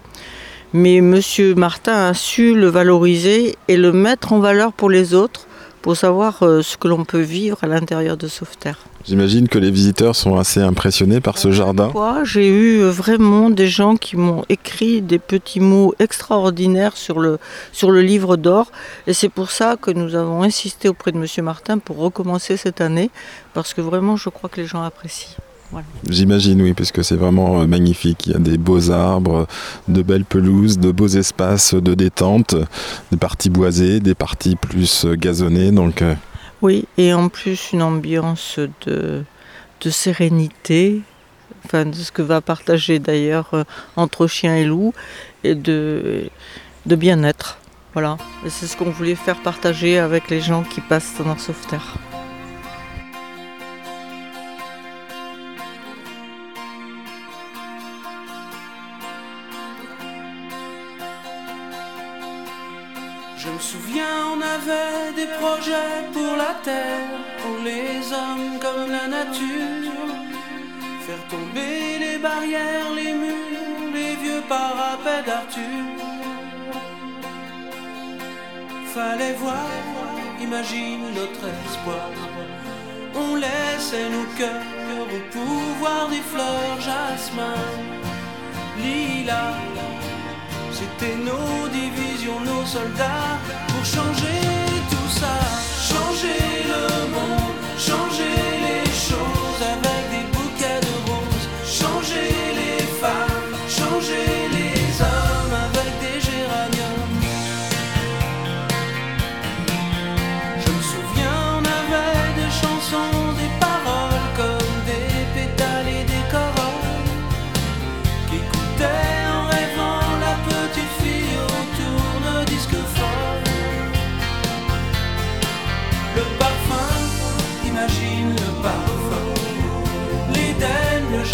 Mais 0.78 1.01
Monsieur 1.01 1.55
Martin 1.55 2.09
a 2.09 2.12
su 2.12 2.55
le 2.55 2.66
valoriser 2.66 3.57
et 3.66 3.78
le 3.78 3.93
mettre 3.93 4.35
en 4.35 4.40
valeur 4.40 4.74
pour 4.74 4.90
les 4.90 5.15
autres, 5.15 5.47
pour 5.81 5.97
savoir 5.97 6.43
euh, 6.43 6.61
ce 6.61 6.77
que 6.77 6.86
l'on 6.86 7.07
peut 7.07 7.23
vivre 7.23 7.57
à 7.62 7.66
l'intérieur 7.66 8.19
de 8.19 8.28
Sauveterre. 8.28 8.81
J'imagine 9.07 9.48
que 9.48 9.59
les 9.59 9.70
visiteurs 9.70 10.15
sont 10.15 10.36
assez 10.36 10.61
impressionnés 10.61 11.23
par 11.23 11.39
ce 11.39 11.51
jardin. 11.51 11.90
J'ai 12.24 12.48
eu 12.48 12.81
euh, 12.82 12.90
vraiment 12.90 13.48
des 13.48 13.69
gens 13.69 13.97
qui 13.97 14.19
m'ont 14.19 14.44
écrit 14.51 15.01
des 15.01 15.19
petits 15.19 15.61
mots 15.61 15.94
extraordinaires 15.98 16.98
sur 16.98 17.20
le, 17.20 17.39
sur 17.73 17.90
le 17.90 18.03
livre 18.03 18.36
d'or. 18.36 18.70
Et 19.07 19.15
c'est 19.15 19.31
pour 19.31 19.53
ça 19.53 19.77
que 19.81 19.90
nous 19.90 20.15
avons 20.15 20.43
insisté 20.43 20.90
auprès 20.90 21.11
de 21.11 21.16
Monsieur 21.16 21.43
Martin 21.43 21.78
pour 21.78 21.97
recommencer 21.97 22.59
cette 22.59 22.82
année, 22.82 23.09
parce 23.55 23.73
que 23.73 23.81
vraiment, 23.81 24.16
je 24.16 24.28
crois 24.28 24.51
que 24.51 24.61
les 24.61 24.66
gens 24.66 24.82
apprécient. 24.82 25.39
Voilà. 25.77 25.89
J'imagine, 26.09 26.62
oui, 26.62 26.73
parce 26.73 26.90
que 26.90 27.03
c'est 27.03 27.16
vraiment 27.16 27.61
euh, 27.61 27.66
magnifique. 27.66 28.28
Il 28.28 28.32
y 28.32 28.35
a 28.35 28.39
des 28.39 28.57
beaux 28.57 28.90
arbres, 28.90 29.47
de 29.89 30.01
belles 30.01 30.24
pelouses, 30.24 30.78
de 30.78 30.90
beaux 30.90 31.07
espaces 31.07 31.74
de 31.74 31.93
détente, 31.93 32.55
des 33.12 33.19
parties 33.19 33.51
boisées, 33.51 34.01
des 34.01 34.15
parties 34.15 34.57
plus 34.57 35.05
euh, 35.05 35.16
gazonnées. 35.16 35.73
Donc, 35.73 36.01
euh, 36.01 36.15
Oui, 36.62 36.86
et 36.97 37.12
en 37.12 37.28
plus 37.28 37.74
une 37.74 37.82
ambiance 37.82 38.59
de, 38.86 39.23
de 39.82 39.90
sérénité, 39.90 41.03
enfin 41.66 41.85
de 41.85 41.94
ce 41.94 42.11
que 42.11 42.23
va 42.23 42.40
partager 42.40 42.98
d'ailleurs 42.98 43.51
entre 43.97 44.27
chien 44.28 44.57
et 44.57 44.65
loup, 44.65 44.94
et 45.44 45.55
de, 45.55 46.31
de 46.86 46.97
bien-être. 46.97 47.59
Voilà, 47.93 48.16
c'est 48.48 48.66
ce 48.66 48.78
qu'on 48.78 48.89
voulait 48.89 49.15
faire 49.15 49.43
partager 49.43 49.98
avec 49.98 50.31
les 50.31 50.40
gens 50.40 50.62
qui 50.62 50.81
passent 50.81 51.20
dans 51.23 51.36
Sauveterre. 51.36 51.97
Je 52.12 52.15
des 65.14 65.26
projets 65.38 66.02
pour 66.12 66.36
la 66.36 66.54
terre, 66.62 67.08
pour 67.42 67.58
les 67.64 68.12
hommes 68.12 68.58
comme 68.64 68.90
la 68.90 69.06
nature. 69.08 69.92
Faire 71.06 71.24
tomber 71.28 71.98
les 72.04 72.18
barrières, 72.18 72.90
les 72.94 73.12
murs, 73.12 73.92
les 73.94 74.14
vieux 74.22 74.42
parapets 74.48 75.22
d'Arthur. 75.26 75.84
Fallait 78.94 79.34
voir, 79.34 79.70
imagine 80.40 81.04
notre 81.14 81.46
espoir. 81.64 82.10
On 83.14 83.36
laissait 83.36 84.08
nos 84.10 84.28
cœurs 84.38 85.08
au 85.14 85.20
pouvoir 85.36 86.08
des 86.08 86.24
fleurs, 86.32 86.80
jasmin, 86.80 87.62
lilas. 88.82 89.56
C'était 90.72 91.16
nos 91.16 91.68
divisions, 91.68 92.40
nos 92.40 92.64
soldats 92.66 93.38
pour 93.68 93.84
changer 93.84 94.55
tout 95.18 95.65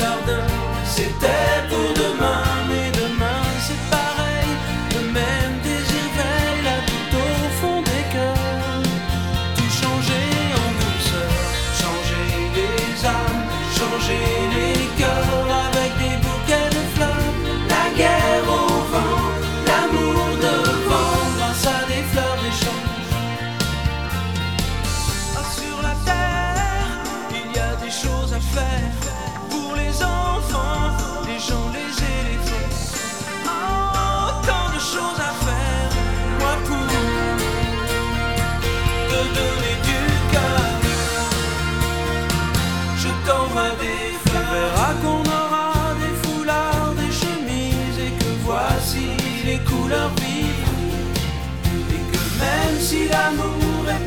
L'Éden, 0.03 0.27
le 0.27 0.52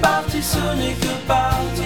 parti, 0.01 0.41
ce 0.41 0.75
n'est 0.77 0.93
que 0.93 1.27
partie 1.27 1.84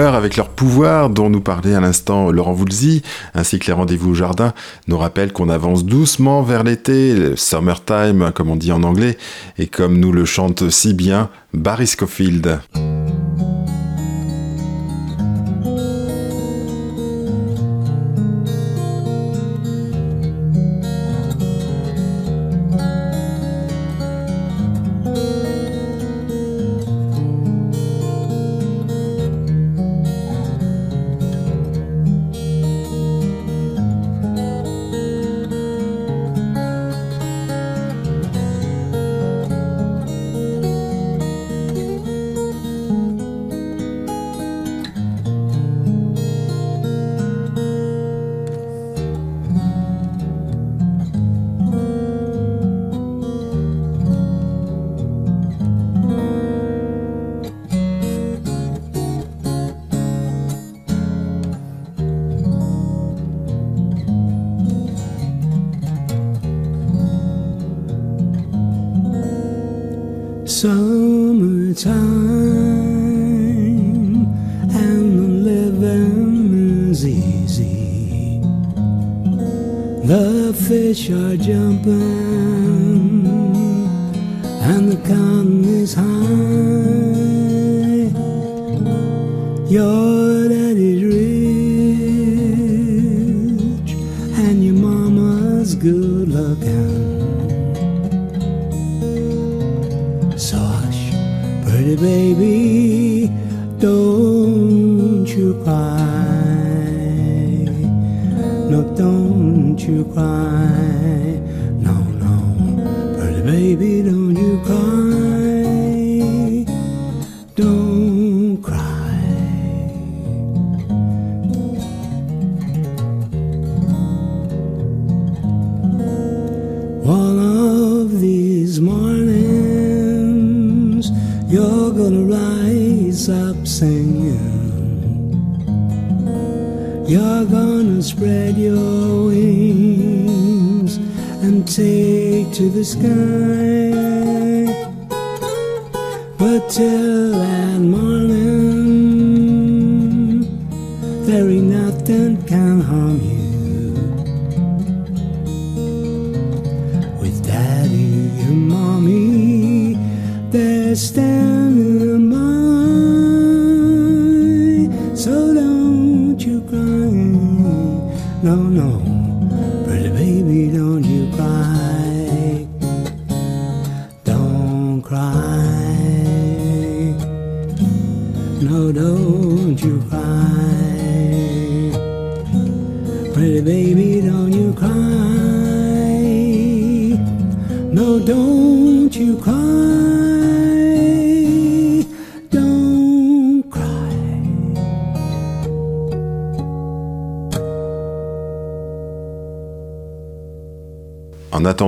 avec 0.00 0.36
leur 0.36 0.48
pouvoir 0.48 1.10
dont 1.10 1.28
nous 1.28 1.42
parlait 1.42 1.74
à 1.74 1.80
l'instant 1.80 2.30
Laurent 2.30 2.54
Voulzy, 2.54 3.02
ainsi 3.34 3.58
que 3.58 3.66
les 3.66 3.72
rendez-vous 3.74 4.12
au 4.12 4.14
jardin, 4.14 4.54
nous 4.88 4.96
rappellent 4.96 5.32
qu'on 5.32 5.50
avance 5.50 5.84
doucement 5.84 6.42
vers 6.42 6.64
l'été, 6.64 7.14
le 7.14 7.36
summertime, 7.36 8.32
comme 8.34 8.48
on 8.48 8.56
dit 8.56 8.72
en 8.72 8.82
anglais, 8.84 9.18
et 9.58 9.66
comme 9.66 9.98
nous 9.98 10.12
le 10.12 10.24
chante 10.24 10.70
si 10.70 10.94
bien 10.94 11.28
Barry 11.52 11.86
Scofield. 11.86 12.60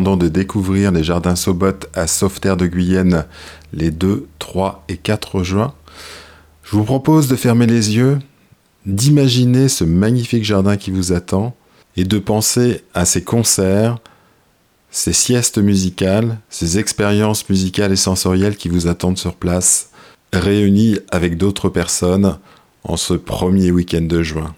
De 0.01 0.29
découvrir 0.29 0.91
les 0.91 1.05
jardins 1.05 1.37
Sobot 1.37 1.87
à 1.95 2.09
Sauveterre 2.09 2.57
de 2.57 2.67
Guyenne 2.67 3.27
les 3.73 3.93
2, 3.93 4.27
3 4.41 4.85
et 4.89 4.97
4 4.97 5.45
juin, 5.45 5.73
je 6.65 6.73
vous 6.73 6.83
propose 6.83 7.29
de 7.29 7.37
fermer 7.37 7.67
les 7.67 7.95
yeux, 7.95 8.19
d'imaginer 8.87 9.69
ce 9.69 9.85
magnifique 9.85 10.45
jardin 10.45 10.77
qui 10.77 10.91
vous 10.91 11.13
attend 11.13 11.55
et 11.97 12.05
de 12.05 12.19
penser 12.19 12.83
à 12.93 13.05
ces 13.05 13.23
concerts, 13.23 13.99
ces 14.91 15.13
siestes 15.13 15.59
musicales, 15.59 16.39
ces 16.51 16.79
expériences 16.79 17.49
musicales 17.49 17.93
et 17.93 17.97
sensorielles 17.97 18.57
qui 18.57 18.69
vous 18.69 18.89
attendent 18.89 19.19
sur 19.19 19.37
place, 19.37 19.91
réunies 20.33 20.99
avec 21.13 21.37
d'autres 21.37 21.69
personnes 21.69 22.39
en 22.83 22.97
ce 22.97 23.15
premier 23.15 23.71
week-end 23.71 24.03
de 24.03 24.23
juin. 24.25 24.57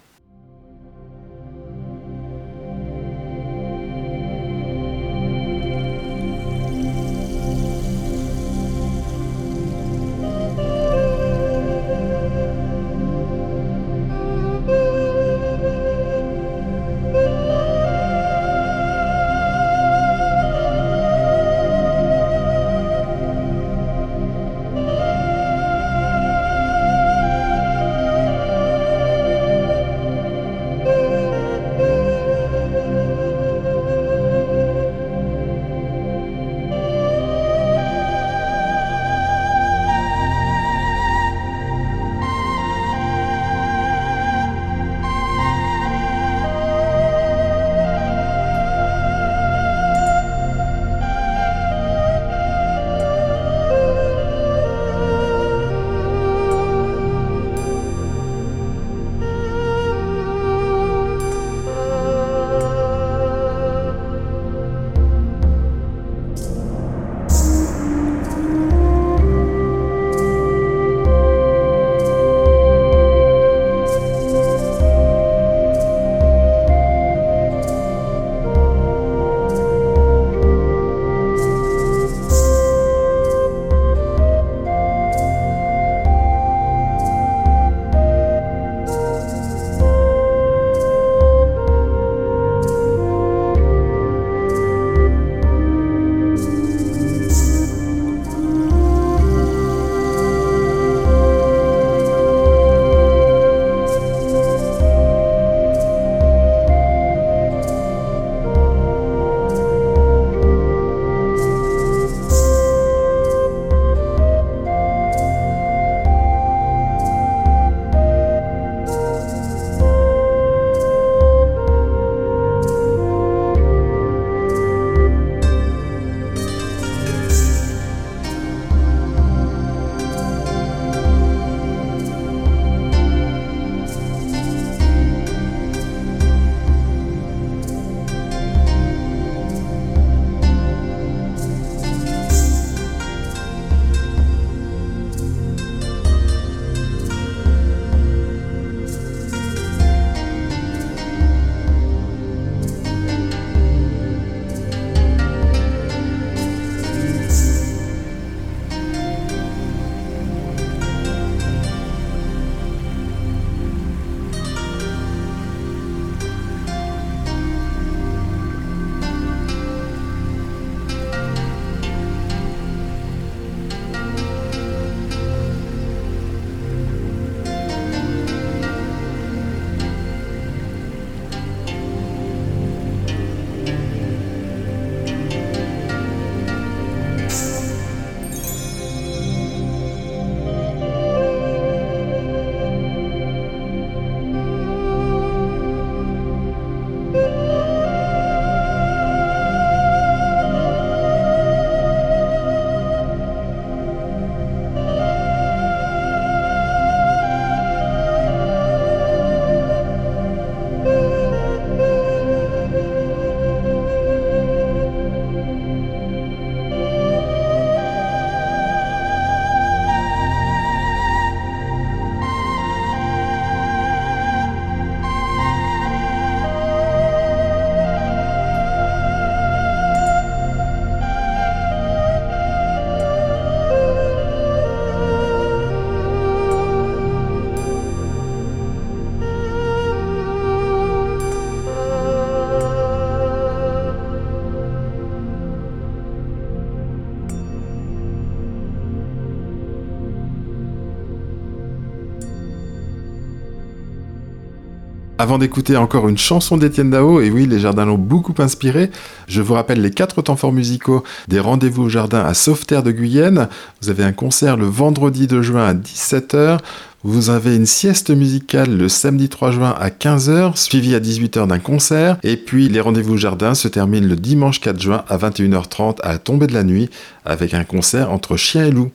Avant 255.27 255.39
d'écouter 255.39 255.75
encore 255.75 256.07
une 256.07 256.17
chanson 256.17 256.55
d'Étienne 256.55 256.89
Dao, 256.89 257.19
et 257.19 257.29
oui, 257.29 257.47
les 257.47 257.59
jardins 257.59 257.83
l'ont 257.83 257.97
beaucoup 257.97 258.33
inspiré, 258.37 258.89
je 259.27 259.41
vous 259.41 259.55
rappelle 259.55 259.81
les 259.81 259.91
quatre 259.91 260.21
temps 260.21 260.37
forts 260.37 260.53
musicaux 260.53 261.03
des 261.27 261.41
rendez-vous 261.41 261.83
au 261.83 261.89
jardin 261.89 262.23
à 262.23 262.33
Sauveterre 262.33 262.81
de 262.81 262.91
Guyenne. 262.91 263.49
Vous 263.81 263.89
avez 263.89 264.05
un 264.05 264.13
concert 264.13 264.55
le 264.55 264.67
vendredi 264.67 265.27
2 265.27 265.41
juin 265.41 265.65
à 265.67 265.73
17h. 265.73 266.59
Vous 267.03 267.29
avez 267.29 267.57
une 267.57 267.65
sieste 267.65 268.09
musicale 268.09 268.77
le 268.77 268.87
samedi 268.87 269.27
3 269.27 269.51
juin 269.51 269.75
à 269.77 269.89
15h, 269.89 270.55
suivi 270.55 270.95
à 270.95 271.01
18h 271.01 271.45
d'un 271.45 271.59
concert. 271.59 272.17
Et 272.23 272.37
puis 272.37 272.69
les 272.69 272.79
rendez-vous 272.79 273.15
au 273.15 273.17
jardin 273.17 273.53
se 273.53 273.67
terminent 273.67 274.07
le 274.07 274.15
dimanche 274.15 274.61
4 274.61 274.79
juin 274.81 275.03
à 275.09 275.17
21h30 275.17 275.97
à 276.03 276.13
la 276.13 276.19
tombée 276.19 276.47
de 276.47 276.53
la 276.53 276.63
nuit 276.63 276.89
avec 277.25 277.53
un 277.53 277.65
concert 277.65 278.13
entre 278.13 278.37
chien 278.37 278.67
et 278.67 278.71
loup. 278.71 278.91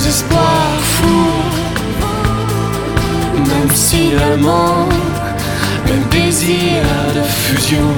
Mêmes 0.00 0.08
espoirs 0.08 0.80
fous, 0.80 1.42
Même 3.36 3.74
signalement, 3.74 4.88
même 5.86 6.04
désir 6.10 6.82
de 7.14 7.22
fusion. 7.22 7.92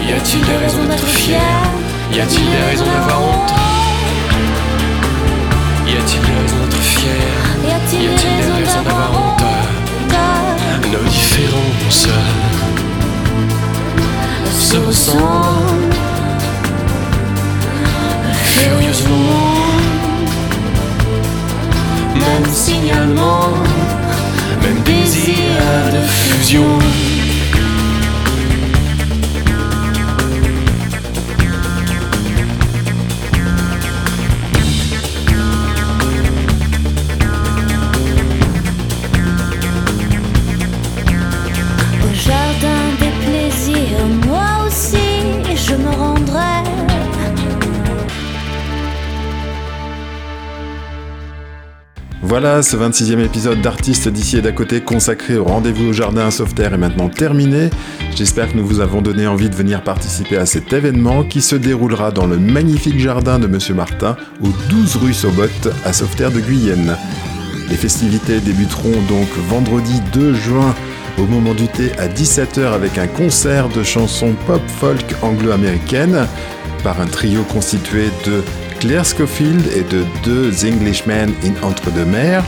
Y 0.00 0.12
a-t-il 0.12 0.40
des 0.44 0.56
raisons 0.56 0.84
d'être 0.88 1.06
fier? 1.06 1.38
Y 2.12 2.20
a-t-il 2.20 2.50
des 2.50 2.64
raisons 2.68 2.86
d'avoir 2.86 3.22
honte? 3.22 3.52
Y 5.86 5.92
a-t-il 5.92 6.20
des 6.20 6.34
raisons 6.40 6.62
d'être 6.64 6.82
fier? 6.82 7.30
Y 7.62 7.70
a-t-il 7.70 8.00
des 8.00 8.52
raisons 8.54 8.82
d'avoir 8.82 9.10
honte? 9.12 9.42
Nos 10.90 11.08
différences. 11.08 12.08
Se 14.58 14.76
ressemblent 14.78 15.87
furieusement. 18.56 19.54
Même 22.14 22.52
signalement, 22.52 23.48
même 24.62 24.82
désir 24.84 25.34
de 25.92 26.06
fusion. 26.06 27.17
Voilà, 52.28 52.62
ce 52.62 52.76
26e 52.76 53.24
épisode 53.24 53.62
d'Artistes 53.62 54.10
d'ici 54.10 54.36
et 54.36 54.42
d'à 54.42 54.52
côté 54.52 54.82
consacré 54.82 55.38
au 55.38 55.44
rendez-vous 55.44 55.86
au 55.86 55.92
jardin 55.94 56.26
à 56.26 56.30
Sauveterre 56.30 56.74
est 56.74 56.78
maintenant 56.78 57.08
terminé. 57.08 57.70
J'espère 58.14 58.52
que 58.52 58.56
nous 58.58 58.66
vous 58.66 58.80
avons 58.80 59.00
donné 59.00 59.26
envie 59.26 59.48
de 59.48 59.54
venir 59.54 59.82
participer 59.82 60.36
à 60.36 60.44
cet 60.44 60.70
événement 60.74 61.24
qui 61.24 61.40
se 61.40 61.56
déroulera 61.56 62.10
dans 62.10 62.26
le 62.26 62.36
magnifique 62.36 63.00
jardin 63.00 63.38
de 63.38 63.46
Monsieur 63.46 63.72
Martin 63.72 64.14
au 64.42 64.48
12 64.68 64.96
rue 64.96 65.14
Sobot 65.14 65.70
à 65.86 65.94
Sauveterre 65.94 66.30
de 66.30 66.40
Guyenne. 66.40 66.98
Les 67.70 67.76
festivités 67.76 68.40
débuteront 68.40 69.00
donc 69.08 69.28
vendredi 69.48 70.02
2 70.12 70.34
juin 70.34 70.74
au 71.16 71.24
moment 71.24 71.54
du 71.54 71.66
thé 71.66 71.92
à 71.98 72.08
17h 72.08 72.74
avec 72.74 72.98
un 72.98 73.06
concert 73.06 73.70
de 73.70 73.82
chansons 73.82 74.34
pop-folk 74.46 75.16
anglo-américaines 75.22 76.26
par 76.84 77.00
un 77.00 77.06
trio 77.06 77.42
constitué 77.44 78.10
de 78.26 78.42
Claire 78.80 79.06
Scofield 79.06 79.66
et 79.74 79.82
de 79.82 80.04
deux 80.24 80.66
Englishmen 80.66 81.32
in 81.44 81.66
Entre-deux-Mers. 81.66 82.44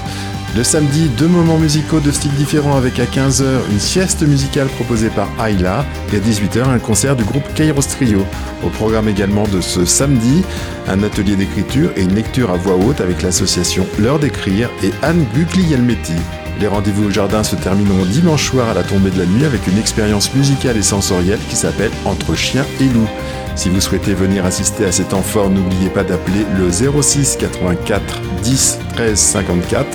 Le 0.57 0.65
samedi, 0.65 1.09
deux 1.17 1.29
moments 1.29 1.59
musicaux 1.59 2.01
de 2.01 2.11
styles 2.11 2.35
différents 2.35 2.77
avec 2.77 2.99
à 2.99 3.05
15h 3.05 3.71
une 3.71 3.79
sieste 3.79 4.23
musicale 4.23 4.67
proposée 4.69 5.11
par 5.11 5.29
Ayla 5.45 5.85
et 6.13 6.17
à 6.17 6.19
18h 6.19 6.69
un 6.69 6.79
concert 6.79 7.15
du 7.15 7.23
groupe 7.23 7.45
Kairos 7.55 7.83
Trio. 7.83 8.27
Au 8.65 8.69
programme 8.69 9.09
également 9.09 9.47
de 9.47 9.61
ce 9.61 9.85
samedi, 9.85 10.43
un 10.89 11.03
atelier 11.05 11.37
d'écriture 11.37 11.93
et 11.97 12.03
une 12.03 12.15
lecture 12.15 12.51
à 12.51 12.57
voix 12.57 12.75
haute 12.75 13.01
avec 13.01 13.23
l'association 13.23 13.87
L'heure 13.99 14.19
d'écrire 14.19 14.71
et 14.83 14.91
Anne 15.03 15.25
Guglielmetti. 15.35 16.15
Les 16.61 16.67
rendez-vous 16.67 17.07
au 17.07 17.11
jardin 17.11 17.43
se 17.43 17.57
termineront 17.57 18.05
dimanche 18.05 18.51
soir 18.51 18.69
à 18.69 18.75
la 18.75 18.83
tombée 18.83 19.11
de 19.11 19.19
la 19.19 19.25
nuit 19.25 19.47
avec 19.47 19.67
une 19.67 19.79
expérience 19.79 20.35
musicale 20.35 20.77
et 20.77 20.83
sensorielle 20.83 21.39
qui 21.49 21.57
s'appelle 21.57 21.91
Entre 22.05 22.35
chien 22.35 22.67
et 22.83 22.85
loup. 22.85 23.09
Si 23.57 23.71
vous 23.71 23.81
souhaitez 23.81 24.13
venir 24.13 24.45
assister 24.45 24.85
à 24.85 24.93
ces 24.93 25.05
temps 25.05 25.23
forts, 25.23 25.49
n'oubliez 25.49 25.89
pas 25.89 26.05
d'appeler 26.05 26.45
le 26.59 26.71
06 26.71 27.39
84 27.41 28.21
10 28.43 28.79
13 28.95 29.19
54 29.19 29.87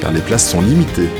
car 0.00 0.10
les 0.10 0.22
places 0.22 0.48
sont 0.48 0.62
limitées. 0.62 1.10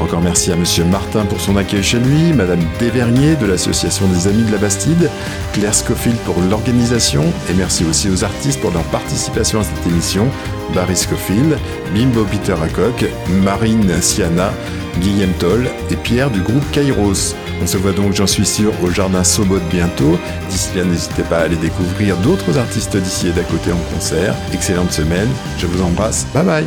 Encore 0.00 0.20
merci 0.20 0.50
à 0.52 0.56
Monsieur 0.56 0.84
Martin 0.84 1.24
pour 1.24 1.40
son 1.40 1.56
accueil 1.56 1.82
chez 1.82 1.98
lui, 1.98 2.32
Madame 2.32 2.60
Dévernier 2.78 3.36
de 3.36 3.46
l'Association 3.46 4.06
des 4.08 4.26
Amis 4.26 4.44
de 4.44 4.52
la 4.52 4.58
Bastide, 4.58 5.10
Claire 5.52 5.74
Scofield 5.74 6.18
pour 6.18 6.36
l'organisation 6.50 7.24
et 7.50 7.54
merci 7.54 7.84
aussi 7.84 8.08
aux 8.08 8.24
artistes 8.24 8.60
pour 8.60 8.72
leur 8.72 8.84
participation 8.84 9.60
à 9.60 9.64
cette 9.64 9.86
émission, 9.86 10.28
Barry 10.74 10.96
Scofield, 10.96 11.58
Bimbo 11.94 12.24
Peter 12.24 12.54
Acock, 12.62 13.04
Marine 13.42 14.00
Siana, 14.00 14.52
Guillaume 15.00 15.32
Toll 15.38 15.68
et 15.90 15.96
Pierre 15.96 16.30
du 16.30 16.40
groupe 16.40 16.68
Kairos. 16.72 17.34
On 17.62 17.66
se 17.66 17.76
voit 17.76 17.92
donc, 17.92 18.12
j'en 18.12 18.26
suis 18.26 18.46
sûr, 18.46 18.72
au 18.82 18.90
Jardin 18.90 19.22
Sobot 19.22 19.60
bientôt. 19.70 20.18
D'ici 20.50 20.76
là, 20.76 20.84
n'hésitez 20.84 21.22
pas 21.22 21.38
à 21.38 21.42
aller 21.42 21.56
découvrir 21.56 22.16
d'autres 22.16 22.58
artistes 22.58 22.96
d'ici 22.96 23.28
et 23.28 23.32
d'à 23.32 23.44
côté 23.44 23.70
en 23.70 23.94
concert. 23.94 24.34
Excellente 24.52 24.92
semaine, 24.92 25.28
je 25.58 25.66
vous 25.66 25.82
embrasse, 25.82 26.26
bye 26.34 26.44
bye 26.44 26.66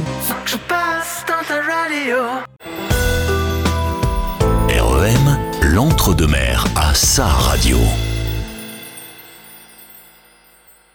L'entre-deux-mer 5.76 6.64
à 6.77 6.93
sa 6.93 7.26
radio. 7.27 7.77